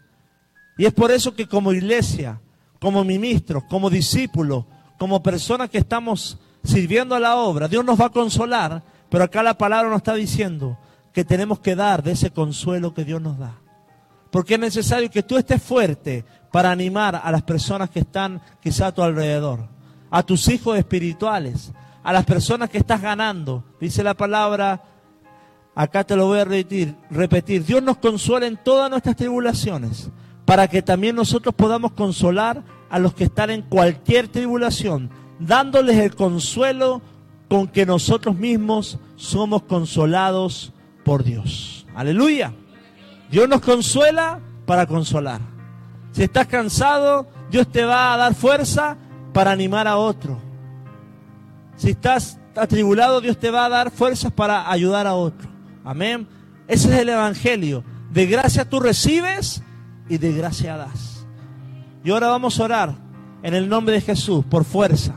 Y 0.76 0.84
es 0.84 0.92
por 0.92 1.10
eso 1.10 1.34
que 1.34 1.46
como 1.46 1.72
iglesia, 1.72 2.40
como 2.80 3.04
ministros, 3.04 3.64
como 3.64 3.88
discípulos, 3.88 4.64
como 4.98 5.22
personas 5.22 5.70
que 5.70 5.78
estamos 5.78 6.38
sirviendo 6.64 7.14
a 7.14 7.20
la 7.20 7.36
obra, 7.36 7.68
Dios 7.68 7.84
nos 7.84 8.00
va 8.00 8.06
a 8.06 8.10
consolar, 8.10 8.82
pero 9.08 9.24
acá 9.24 9.42
la 9.42 9.56
palabra 9.56 9.88
nos 9.88 9.98
está 9.98 10.14
diciendo 10.14 10.76
que 11.12 11.24
tenemos 11.24 11.60
que 11.60 11.76
dar 11.76 12.02
de 12.02 12.12
ese 12.12 12.30
consuelo 12.30 12.94
que 12.94 13.04
Dios 13.04 13.22
nos 13.22 13.38
da. 13.38 13.54
Porque 14.30 14.54
es 14.54 14.60
necesario 14.60 15.10
que 15.10 15.22
tú 15.22 15.36
estés 15.36 15.62
fuerte 15.62 16.24
para 16.52 16.70
animar 16.70 17.20
a 17.22 17.30
las 17.30 17.42
personas 17.42 17.90
que 17.90 18.00
están 18.00 18.40
quizá 18.60 18.88
a 18.88 18.92
tu 18.92 19.02
alrededor, 19.02 19.68
a 20.10 20.22
tus 20.22 20.48
hijos 20.48 20.78
espirituales, 20.78 21.72
a 22.02 22.12
las 22.12 22.24
personas 22.24 22.70
que 22.70 22.78
estás 22.78 23.00
ganando. 23.00 23.64
Dice 23.80 24.02
la 24.02 24.14
palabra, 24.14 24.82
acá 25.74 26.04
te 26.04 26.16
lo 26.16 26.26
voy 26.26 26.40
a 26.40 26.44
repetir, 26.44 26.94
repetir, 27.10 27.64
Dios 27.64 27.82
nos 27.82 27.98
consuela 27.98 28.46
en 28.46 28.56
todas 28.56 28.90
nuestras 28.90 29.16
tribulaciones, 29.16 30.10
para 30.44 30.68
que 30.68 30.82
también 30.82 31.16
nosotros 31.16 31.54
podamos 31.54 31.92
consolar 31.92 32.62
a 32.90 32.98
los 32.98 33.14
que 33.14 33.24
están 33.24 33.50
en 33.50 33.62
cualquier 33.62 34.28
tribulación, 34.28 35.10
dándoles 35.38 35.96
el 35.96 36.14
consuelo 36.14 37.02
con 37.48 37.68
que 37.68 37.86
nosotros 37.86 38.36
mismos 38.36 38.98
somos 39.16 39.62
consolados 39.62 40.72
por 41.04 41.24
Dios. 41.24 41.86
Aleluya. 41.94 42.52
Dios 43.30 43.48
nos 43.48 43.60
consuela 43.60 44.40
para 44.64 44.86
consolar. 44.86 45.40
Si 46.12 46.22
estás 46.22 46.46
cansado, 46.46 47.28
Dios 47.50 47.70
te 47.70 47.84
va 47.84 48.14
a 48.14 48.16
dar 48.16 48.34
fuerza 48.34 48.96
para 49.32 49.50
animar 49.50 49.86
a 49.86 49.96
otro. 49.96 50.38
Si 51.76 51.90
estás 51.90 52.38
atribulado, 52.56 53.20
Dios 53.20 53.38
te 53.38 53.50
va 53.50 53.66
a 53.66 53.68
dar 53.68 53.90
fuerzas 53.90 54.32
para 54.32 54.70
ayudar 54.70 55.06
a 55.06 55.14
otro. 55.14 55.48
Amén. 55.84 56.26
Ese 56.66 56.92
es 56.92 57.00
el 57.00 57.10
Evangelio. 57.10 57.84
De 58.10 58.26
gracia 58.26 58.68
tú 58.68 58.80
recibes 58.80 59.62
y 60.08 60.18
de 60.18 60.32
gracia 60.32 60.76
das. 60.76 61.26
Y 62.02 62.10
ahora 62.10 62.28
vamos 62.28 62.58
a 62.58 62.64
orar 62.64 62.94
en 63.42 63.54
el 63.54 63.68
nombre 63.68 63.94
de 63.94 64.00
Jesús 64.00 64.44
por 64.44 64.64
fuerza, 64.64 65.14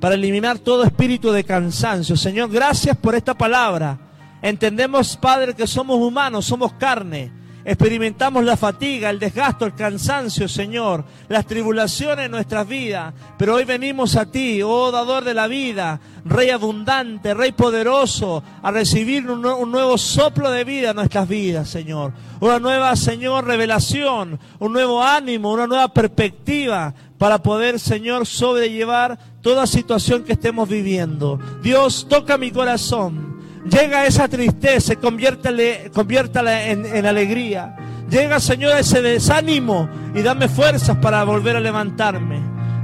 para 0.00 0.14
eliminar 0.14 0.58
todo 0.58 0.82
espíritu 0.82 1.30
de 1.30 1.44
cansancio. 1.44 2.16
Señor, 2.16 2.50
gracias 2.50 2.96
por 2.96 3.14
esta 3.14 3.36
palabra. 3.36 3.98
Entendemos, 4.42 5.16
Padre, 5.16 5.54
que 5.54 5.66
somos 5.66 5.98
humanos, 5.98 6.46
somos 6.46 6.72
carne 6.72 7.39
Experimentamos 7.70 8.44
la 8.44 8.56
fatiga, 8.56 9.10
el 9.10 9.20
desgasto, 9.20 9.64
el 9.64 9.76
cansancio, 9.76 10.48
Señor, 10.48 11.04
las 11.28 11.46
tribulaciones 11.46 12.26
en 12.26 12.32
nuestras 12.32 12.66
vidas. 12.66 13.14
Pero 13.38 13.54
hoy 13.54 13.64
venimos 13.64 14.16
a 14.16 14.26
ti, 14.26 14.60
oh 14.60 14.90
dador 14.90 15.22
de 15.22 15.34
la 15.34 15.46
vida, 15.46 16.00
Rey 16.24 16.50
abundante, 16.50 17.32
Rey 17.32 17.52
poderoso, 17.52 18.42
a 18.60 18.72
recibir 18.72 19.30
un, 19.30 19.40
nuevo 19.70 19.96
soplo 19.98 20.50
de 20.50 20.64
vida 20.64 20.90
en 20.90 20.96
nuestras 20.96 21.28
vidas, 21.28 21.68
Señor. 21.68 22.12
Una 22.40 22.58
nueva, 22.58 22.96
Señor, 22.96 23.44
revelación, 23.44 24.40
un 24.58 24.72
nuevo 24.72 25.00
ánimo, 25.00 25.52
una 25.52 25.68
nueva 25.68 25.94
perspectiva 25.94 26.92
para 27.18 27.40
poder, 27.40 27.78
Señor, 27.78 28.26
sobrellevar 28.26 29.16
toda 29.42 29.68
situación 29.68 30.24
que 30.24 30.32
estemos 30.32 30.68
viviendo. 30.68 31.38
Dios, 31.62 32.08
toca 32.10 32.36
mi 32.36 32.50
corazón. 32.50 33.29
Llega 33.64 34.06
esa 34.06 34.26
tristeza, 34.28 34.94
conviértala 34.96 36.66
en, 36.66 36.86
en 36.86 37.06
alegría. 37.06 37.76
Llega, 38.08 38.40
Señor, 38.40 38.76
ese 38.78 39.02
desánimo 39.02 39.88
y 40.14 40.22
dame 40.22 40.48
fuerzas 40.48 40.96
para 40.96 41.22
volver 41.24 41.56
a 41.56 41.60
levantarme. 41.60 42.40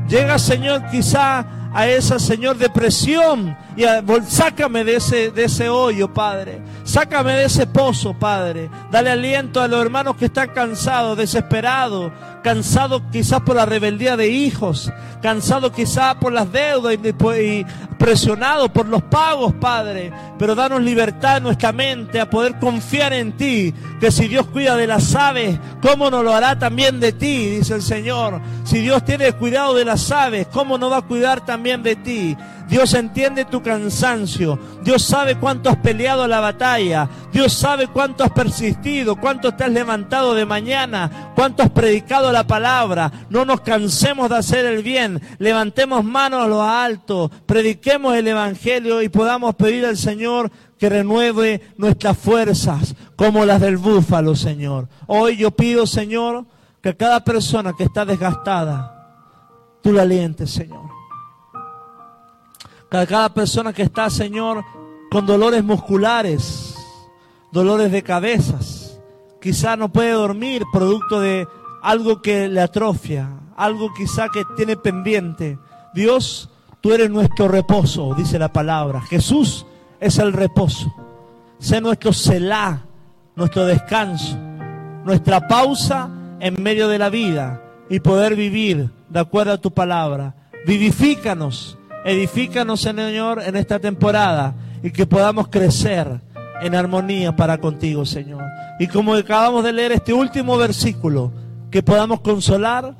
Llega, 0.08 0.38
Señor, 0.38 0.86
quizá 0.90 1.70
a 1.72 1.88
esa, 1.88 2.18
Señor, 2.18 2.58
depresión 2.58 3.56
y 3.76 3.84
sácame 4.26 4.84
de 4.84 4.96
ese, 4.96 5.30
de 5.30 5.44
ese 5.44 5.68
hoyo, 5.68 6.12
Padre. 6.12 6.62
Sácame 6.84 7.32
de 7.32 7.44
ese 7.44 7.66
pozo, 7.66 8.14
Padre. 8.14 8.70
Dale 8.90 9.10
aliento 9.10 9.60
a 9.60 9.68
los 9.68 9.80
hermanos 9.80 10.16
que 10.16 10.26
están 10.26 10.48
cansados, 10.50 11.18
desesperados, 11.18 12.10
cansados 12.42 13.02
quizás 13.12 13.42
por 13.42 13.56
la 13.56 13.66
rebeldía 13.66 14.16
de 14.16 14.28
hijos, 14.28 14.90
cansados 15.20 15.72
quizás 15.72 16.14
por 16.14 16.32
las 16.32 16.50
deudas 16.50 16.94
y, 16.94 17.66
presionados 17.98 18.70
por 18.70 18.86
los 18.86 19.02
pagos, 19.02 19.52
Padre. 19.54 20.10
Pero 20.38 20.54
danos 20.54 20.80
libertad 20.80 21.38
en 21.38 21.42
nuestra 21.42 21.72
mente 21.72 22.18
a 22.18 22.30
poder 22.30 22.58
confiar 22.58 23.12
en 23.12 23.36
ti, 23.36 23.74
que 24.00 24.10
si 24.10 24.28
Dios 24.28 24.46
cuida 24.46 24.76
de 24.76 24.86
las 24.86 25.14
aves, 25.14 25.58
¿cómo 25.82 26.10
no 26.10 26.22
lo 26.22 26.34
hará 26.34 26.58
también 26.58 26.98
de 26.98 27.12
ti? 27.12 27.56
Dice 27.56 27.74
el 27.74 27.82
Señor. 27.82 28.40
Si 28.64 28.78
Dios 28.78 29.04
tiene 29.04 29.32
cuidado 29.32 29.74
de 29.74 29.84
las 29.84 30.10
aves, 30.10 30.46
¿cómo 30.50 30.78
no 30.78 30.88
va 30.88 30.98
a 30.98 31.02
cuidar 31.02 31.44
también 31.44 31.82
de 31.82 31.96
ti? 31.96 32.36
Dios 32.68 32.94
entiende 32.94 33.44
tu 33.44 33.62
cansancio. 33.62 34.58
Dios 34.82 35.02
sabe 35.02 35.36
cuánto 35.36 35.70
has 35.70 35.76
peleado 35.76 36.26
la 36.26 36.40
batalla. 36.40 37.08
Dios 37.32 37.52
sabe 37.52 37.86
cuánto 37.86 38.24
has 38.24 38.30
persistido, 38.30 39.16
cuánto 39.16 39.54
te 39.54 39.64
has 39.64 39.70
levantado 39.70 40.34
de 40.34 40.44
mañana, 40.44 41.32
cuánto 41.34 41.62
has 41.62 41.70
predicado 41.70 42.32
la 42.32 42.46
palabra. 42.46 43.12
No 43.30 43.44
nos 43.44 43.60
cansemos 43.60 44.28
de 44.28 44.36
hacer 44.36 44.66
el 44.66 44.82
bien. 44.82 45.20
Levantemos 45.38 46.04
manos 46.04 46.44
a 46.44 46.48
lo 46.48 46.62
alto. 46.62 47.30
Prediquemos 47.46 48.16
el 48.16 48.26
Evangelio 48.26 49.00
y 49.02 49.08
podamos 49.08 49.54
pedir 49.54 49.86
al 49.86 49.96
Señor 49.96 50.50
que 50.78 50.88
renueve 50.88 51.62
nuestras 51.76 52.18
fuerzas 52.18 52.94
como 53.14 53.44
las 53.44 53.60
del 53.60 53.76
búfalo, 53.76 54.34
Señor. 54.34 54.88
Hoy 55.06 55.36
yo 55.36 55.50
pido, 55.52 55.86
Señor, 55.86 56.44
que 56.82 56.96
cada 56.96 57.24
persona 57.24 57.72
que 57.76 57.84
está 57.84 58.04
desgastada, 58.04 58.92
tú 59.82 59.92
la 59.92 60.02
alientes, 60.02 60.50
Señor. 60.50 60.95
Cada, 62.88 63.32
persona 63.34 63.72
que 63.72 63.82
está, 63.82 64.08
Señor, 64.10 64.64
con 65.10 65.26
dolores 65.26 65.64
musculares, 65.64 66.74
dolores 67.50 67.90
de 67.90 68.02
cabezas, 68.02 69.00
quizá 69.40 69.76
no 69.76 69.88
puede 69.88 70.12
dormir 70.12 70.64
producto 70.72 71.20
de 71.20 71.48
algo 71.82 72.22
que 72.22 72.48
le 72.48 72.60
atrofia, 72.60 73.28
algo 73.56 73.92
quizá 73.94 74.28
que 74.28 74.44
tiene 74.56 74.76
pendiente. 74.76 75.58
Dios, 75.94 76.48
tú 76.80 76.92
eres 76.92 77.10
nuestro 77.10 77.48
reposo, 77.48 78.14
dice 78.14 78.38
la 78.38 78.52
palabra. 78.52 79.00
Jesús 79.02 79.66
es 80.00 80.18
el 80.18 80.32
reposo. 80.32 80.94
Sé 81.58 81.80
nuestro 81.80 82.12
celá, 82.12 82.82
nuestro 83.34 83.66
descanso, 83.66 84.36
nuestra 85.04 85.48
pausa 85.48 86.10
en 86.40 86.62
medio 86.62 86.88
de 86.88 86.98
la 86.98 87.08
vida 87.08 87.62
y 87.88 88.00
poder 88.00 88.36
vivir 88.36 88.90
de 89.08 89.20
acuerdo 89.20 89.52
a 89.52 89.58
tu 89.58 89.72
palabra. 89.72 90.34
Vivifícanos, 90.66 91.78
edifícanos, 92.04 92.80
Señor, 92.80 93.42
en 93.42 93.56
esta 93.56 93.78
temporada 93.78 94.54
y 94.82 94.90
que 94.90 95.06
podamos 95.06 95.48
crecer 95.48 96.20
en 96.62 96.74
armonía 96.74 97.34
para 97.34 97.58
contigo, 97.58 98.04
Señor. 98.04 98.44
Y 98.78 98.86
como 98.86 99.14
acabamos 99.14 99.64
de 99.64 99.72
leer 99.72 99.92
este 99.92 100.12
último 100.12 100.56
versículo, 100.56 101.32
que 101.70 101.82
podamos 101.82 102.20
consolar 102.20 102.94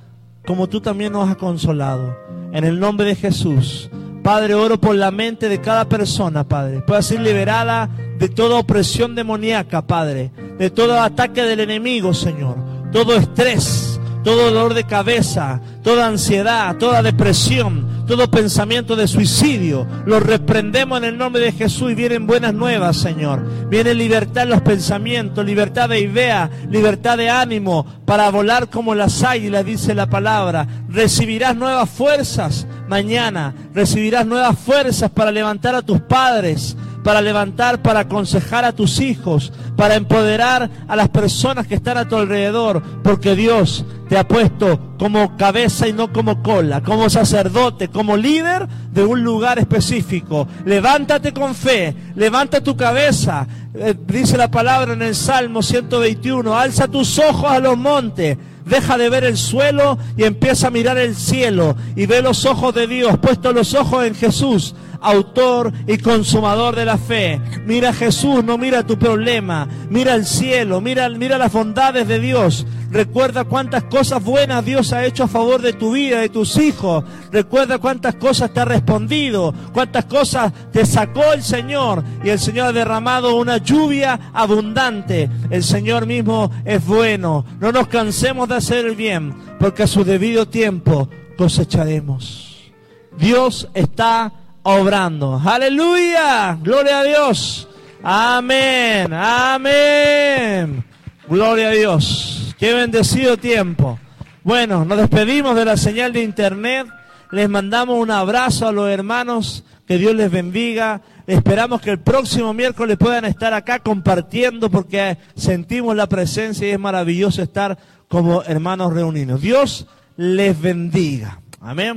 como 0.47 0.69
tú 0.69 0.81
también 0.81 1.13
nos 1.13 1.29
has 1.29 1.37
consolado. 1.37 2.17
En 2.53 2.65
el 2.65 2.79
nombre 2.79 3.07
de 3.07 3.17
Jesús. 3.17 3.91
Padre, 4.23 4.55
oro 4.55 4.81
por 4.81 4.95
la 4.95 5.11
mente 5.11 5.49
de 5.49 5.61
cada 5.61 5.89
persona, 5.89 6.45
Padre. 6.45 6.81
Pueda 6.81 7.03
ser 7.03 7.21
liberada 7.21 7.89
de 8.19 8.29
toda 8.29 8.59
opresión 8.59 9.15
demoníaca, 9.15 9.87
Padre. 9.87 10.31
De 10.59 10.71
todo 10.71 11.01
ataque 11.01 11.43
del 11.43 11.61
enemigo, 11.61 12.15
Señor. 12.15 12.57
Todo 12.93 13.15
estrés, 13.15 14.01
todo 14.25 14.45
dolor 14.47 14.75
de 14.75 14.85
cabeza, 14.85 15.61
toda 15.83 16.07
ansiedad, 16.07 16.77
toda 16.77 17.03
depresión, 17.03 17.87
todo 18.07 18.31
pensamiento 18.31 18.97
de 18.97 19.09
suicidio. 19.09 19.87
Lo 20.07 20.21
reprendemos 20.21 20.99
en 20.99 21.05
el 21.05 21.19
nombre 21.19 21.43
de 21.43 21.53
Jesús 21.53 21.93
y 21.93 21.95
vienen 21.95 22.27
buenas 22.27 22.55
nuevas, 22.55 22.97
Señor. 22.97 23.45
Viene 23.69 23.95
libertad 23.95 24.45
en 24.45 24.51
los 24.51 24.63
pensamientos, 24.63 25.45
libertad 25.45 25.89
de 25.89 26.01
idea, 26.01 26.51
libertad 26.71 27.19
de 27.19 27.29
ánimo 27.29 27.85
para 28.05 28.31
volar 28.31 28.71
como 28.71 28.95
las 28.95 29.23
águilas, 29.23 29.65
dice 29.65 29.95
la 29.95 30.07
palabra. 30.07 30.67
Recibirás 30.89 31.57
nuevas 31.57 31.91
fuerzas 31.91 32.67
mañana, 32.89 33.55
recibirás 33.75 34.27
nuevas 34.27 34.59
fuerzas 34.59 35.11
para 35.11 35.31
levantar 35.31 35.75
a 35.75 35.83
tus 35.83 36.01
padres, 36.01 36.77
para 37.07 37.23
levantar, 37.23 37.83
para 37.83 38.01
aconsejar 38.01 38.65
a 38.65 38.73
tus 38.73 38.99
hijos, 38.99 39.53
para 39.77 39.95
empoderar 39.95 40.69
a 40.89 40.97
las 40.97 41.09
personas 41.09 41.69
que 41.69 41.77
están 41.77 41.97
a 41.99 42.09
tu 42.09 42.17
alrededor, 42.17 42.83
porque 43.05 43.37
Dios 43.37 43.85
te 44.09 44.19
ha 44.19 44.27
puesto 44.27 44.97
como 44.99 45.37
cabeza 45.37 45.87
y 45.87 45.93
no 45.93 46.13
como 46.13 46.43
cola, 46.43 46.83
como 46.83 47.09
sacerdote, 47.09 47.87
como 47.87 48.17
líder 48.17 48.67
de 48.93 49.05
un 49.05 49.23
lugar 49.23 49.61
específico. 49.61 50.49
Levántate 50.65 51.33
con 51.33 51.55
fe, 51.55 51.95
levanta 52.17 52.61
tu 52.61 52.77
cabeza, 52.77 53.47
eh, 53.75 53.95
dice 54.05 54.37
la 54.37 54.51
palabra 54.51 54.95
en 54.95 55.03
el 55.03 55.15
Salmo 55.15 55.63
121, 55.63 56.59
alza 56.59 56.89
tus 56.89 57.21
ojos 57.21 57.49
a 57.49 57.61
los 57.61 57.79
montes 57.79 58.37
deja 58.65 58.99
de 58.99 59.09
ver 59.09 59.23
el 59.23 59.37
suelo 59.37 59.97
y 60.17 60.25
empieza 60.25 60.67
a 60.67 60.71
mirar 60.73 60.99
el 60.99 61.15
cielo 61.15 61.77
y 61.95 62.07
ve 62.07 62.21
los 62.21 62.45
ojos 62.47 62.75
de 62.75 62.89
Dios, 62.89 63.17
puesto 63.19 63.53
los 63.53 63.75
ojos 63.75 64.05
en 64.05 64.17
Jesús, 64.17 64.75
autor 65.01 65.73
y 65.87 65.99
consumador 65.99 66.77
de 66.77 66.85
la 66.85 66.99
fe. 66.99 67.41
Mira 67.65 67.93
Jesús, 67.93 68.45
no 68.45 68.59
mira 68.59 68.87
tu 68.87 68.99
problema, 68.99 69.69
mira 69.91 70.15
el 70.15 70.27
cielo, 70.27 70.81
mira, 70.81 71.09
mira 71.09 71.39
las 71.39 71.53
bondades 71.53 72.09
de 72.09 72.19
Dios. 72.19 72.67
Recuerda 72.91 73.45
cuántas 73.45 73.85
cosas 73.85 74.23
buenas 74.23 74.65
Dios 74.65 74.93
ha 74.93 75.05
hecho 75.05 75.25
a 75.25 75.29
favor 75.29 75.61
de 75.61 75.73
tu 75.73 75.93
vida, 75.93 76.21
de 76.21 76.29
tus 76.29 76.57
hijos. 76.57 77.05
Recuerda 77.33 77.79
cuántas 77.79 78.15
cosas 78.15 78.53
te 78.53 78.61
ha 78.61 78.65
respondido, 78.65 79.53
cuántas 79.73 80.05
cosas 80.05 80.53
te 80.73 80.87
sacó 80.87 81.33
el 81.33 81.43
Señor. 81.43 82.05
Y 82.23 82.31
el 82.31 82.39
Señor 82.39 82.69
ha 82.69 82.73
derramado 82.73 83.37
una 83.37 83.59
lluvia 83.59 84.31
abundante. 84.33 85.29
El 85.51 85.65
Señor 85.65 86.07
mismo 86.07 86.51
es 86.65 86.85
bueno. 86.87 87.45
No 87.61 87.73
nos 87.73 87.89
cansemos 87.89 88.49
de 88.49 88.57
hacer 88.57 88.87
el 88.87 88.95
bien, 88.95 89.35
porque 89.59 89.83
a 89.83 89.89
su 89.89 90.05
debido 90.05 90.47
tiempo 90.47 91.09
cosecharemos. 91.37 92.73
Dios 93.19 93.69
está 93.75 94.33
obrando. 94.67 95.41
Aleluya. 95.45 96.59
Gloria 96.61 97.01
a 97.01 97.05
Dios. 97.05 97.69
Amén. 98.03 99.13
Amén. 99.13 100.85
Gloria 101.29 101.69
a 101.69 101.71
Dios. 101.71 102.55
Qué 102.59 102.75
bendecido 102.75 103.37
tiempo. 103.37 103.99
Bueno, 104.43 104.85
nos 104.85 104.99
despedimos 104.99 105.55
de 105.55 105.65
la 105.65 105.77
señal 105.77 106.13
de 106.13 106.23
internet. 106.23 106.89
Les 107.31 107.49
mandamos 107.49 107.97
un 107.99 108.11
abrazo 108.11 108.67
a 108.67 108.73
los 108.73 108.91
hermanos. 108.91 109.65
Que 109.87 109.99
Dios 109.99 110.17
les 110.17 110.33
bendiga. 110.33 111.01
Esperamos 111.29 111.81
que 111.81 111.91
el 111.91 112.01
próximo 112.01 112.53
miércoles 112.53 112.97
puedan 112.99 113.25
estar 113.25 113.55
acá 113.55 113.79
compartiendo 113.79 114.69
porque 114.69 115.17
sentimos 115.37 115.95
la 115.95 116.09
presencia 116.09 116.67
y 116.67 116.73
es 116.73 116.79
maravilloso 116.81 117.41
estar 117.41 117.79
como 118.09 118.43
hermanos 118.43 118.93
reunidos. 118.93 119.41
Dios 119.41 119.87
les 120.17 120.61
bendiga. 120.61 121.41
Amén. 121.61 121.95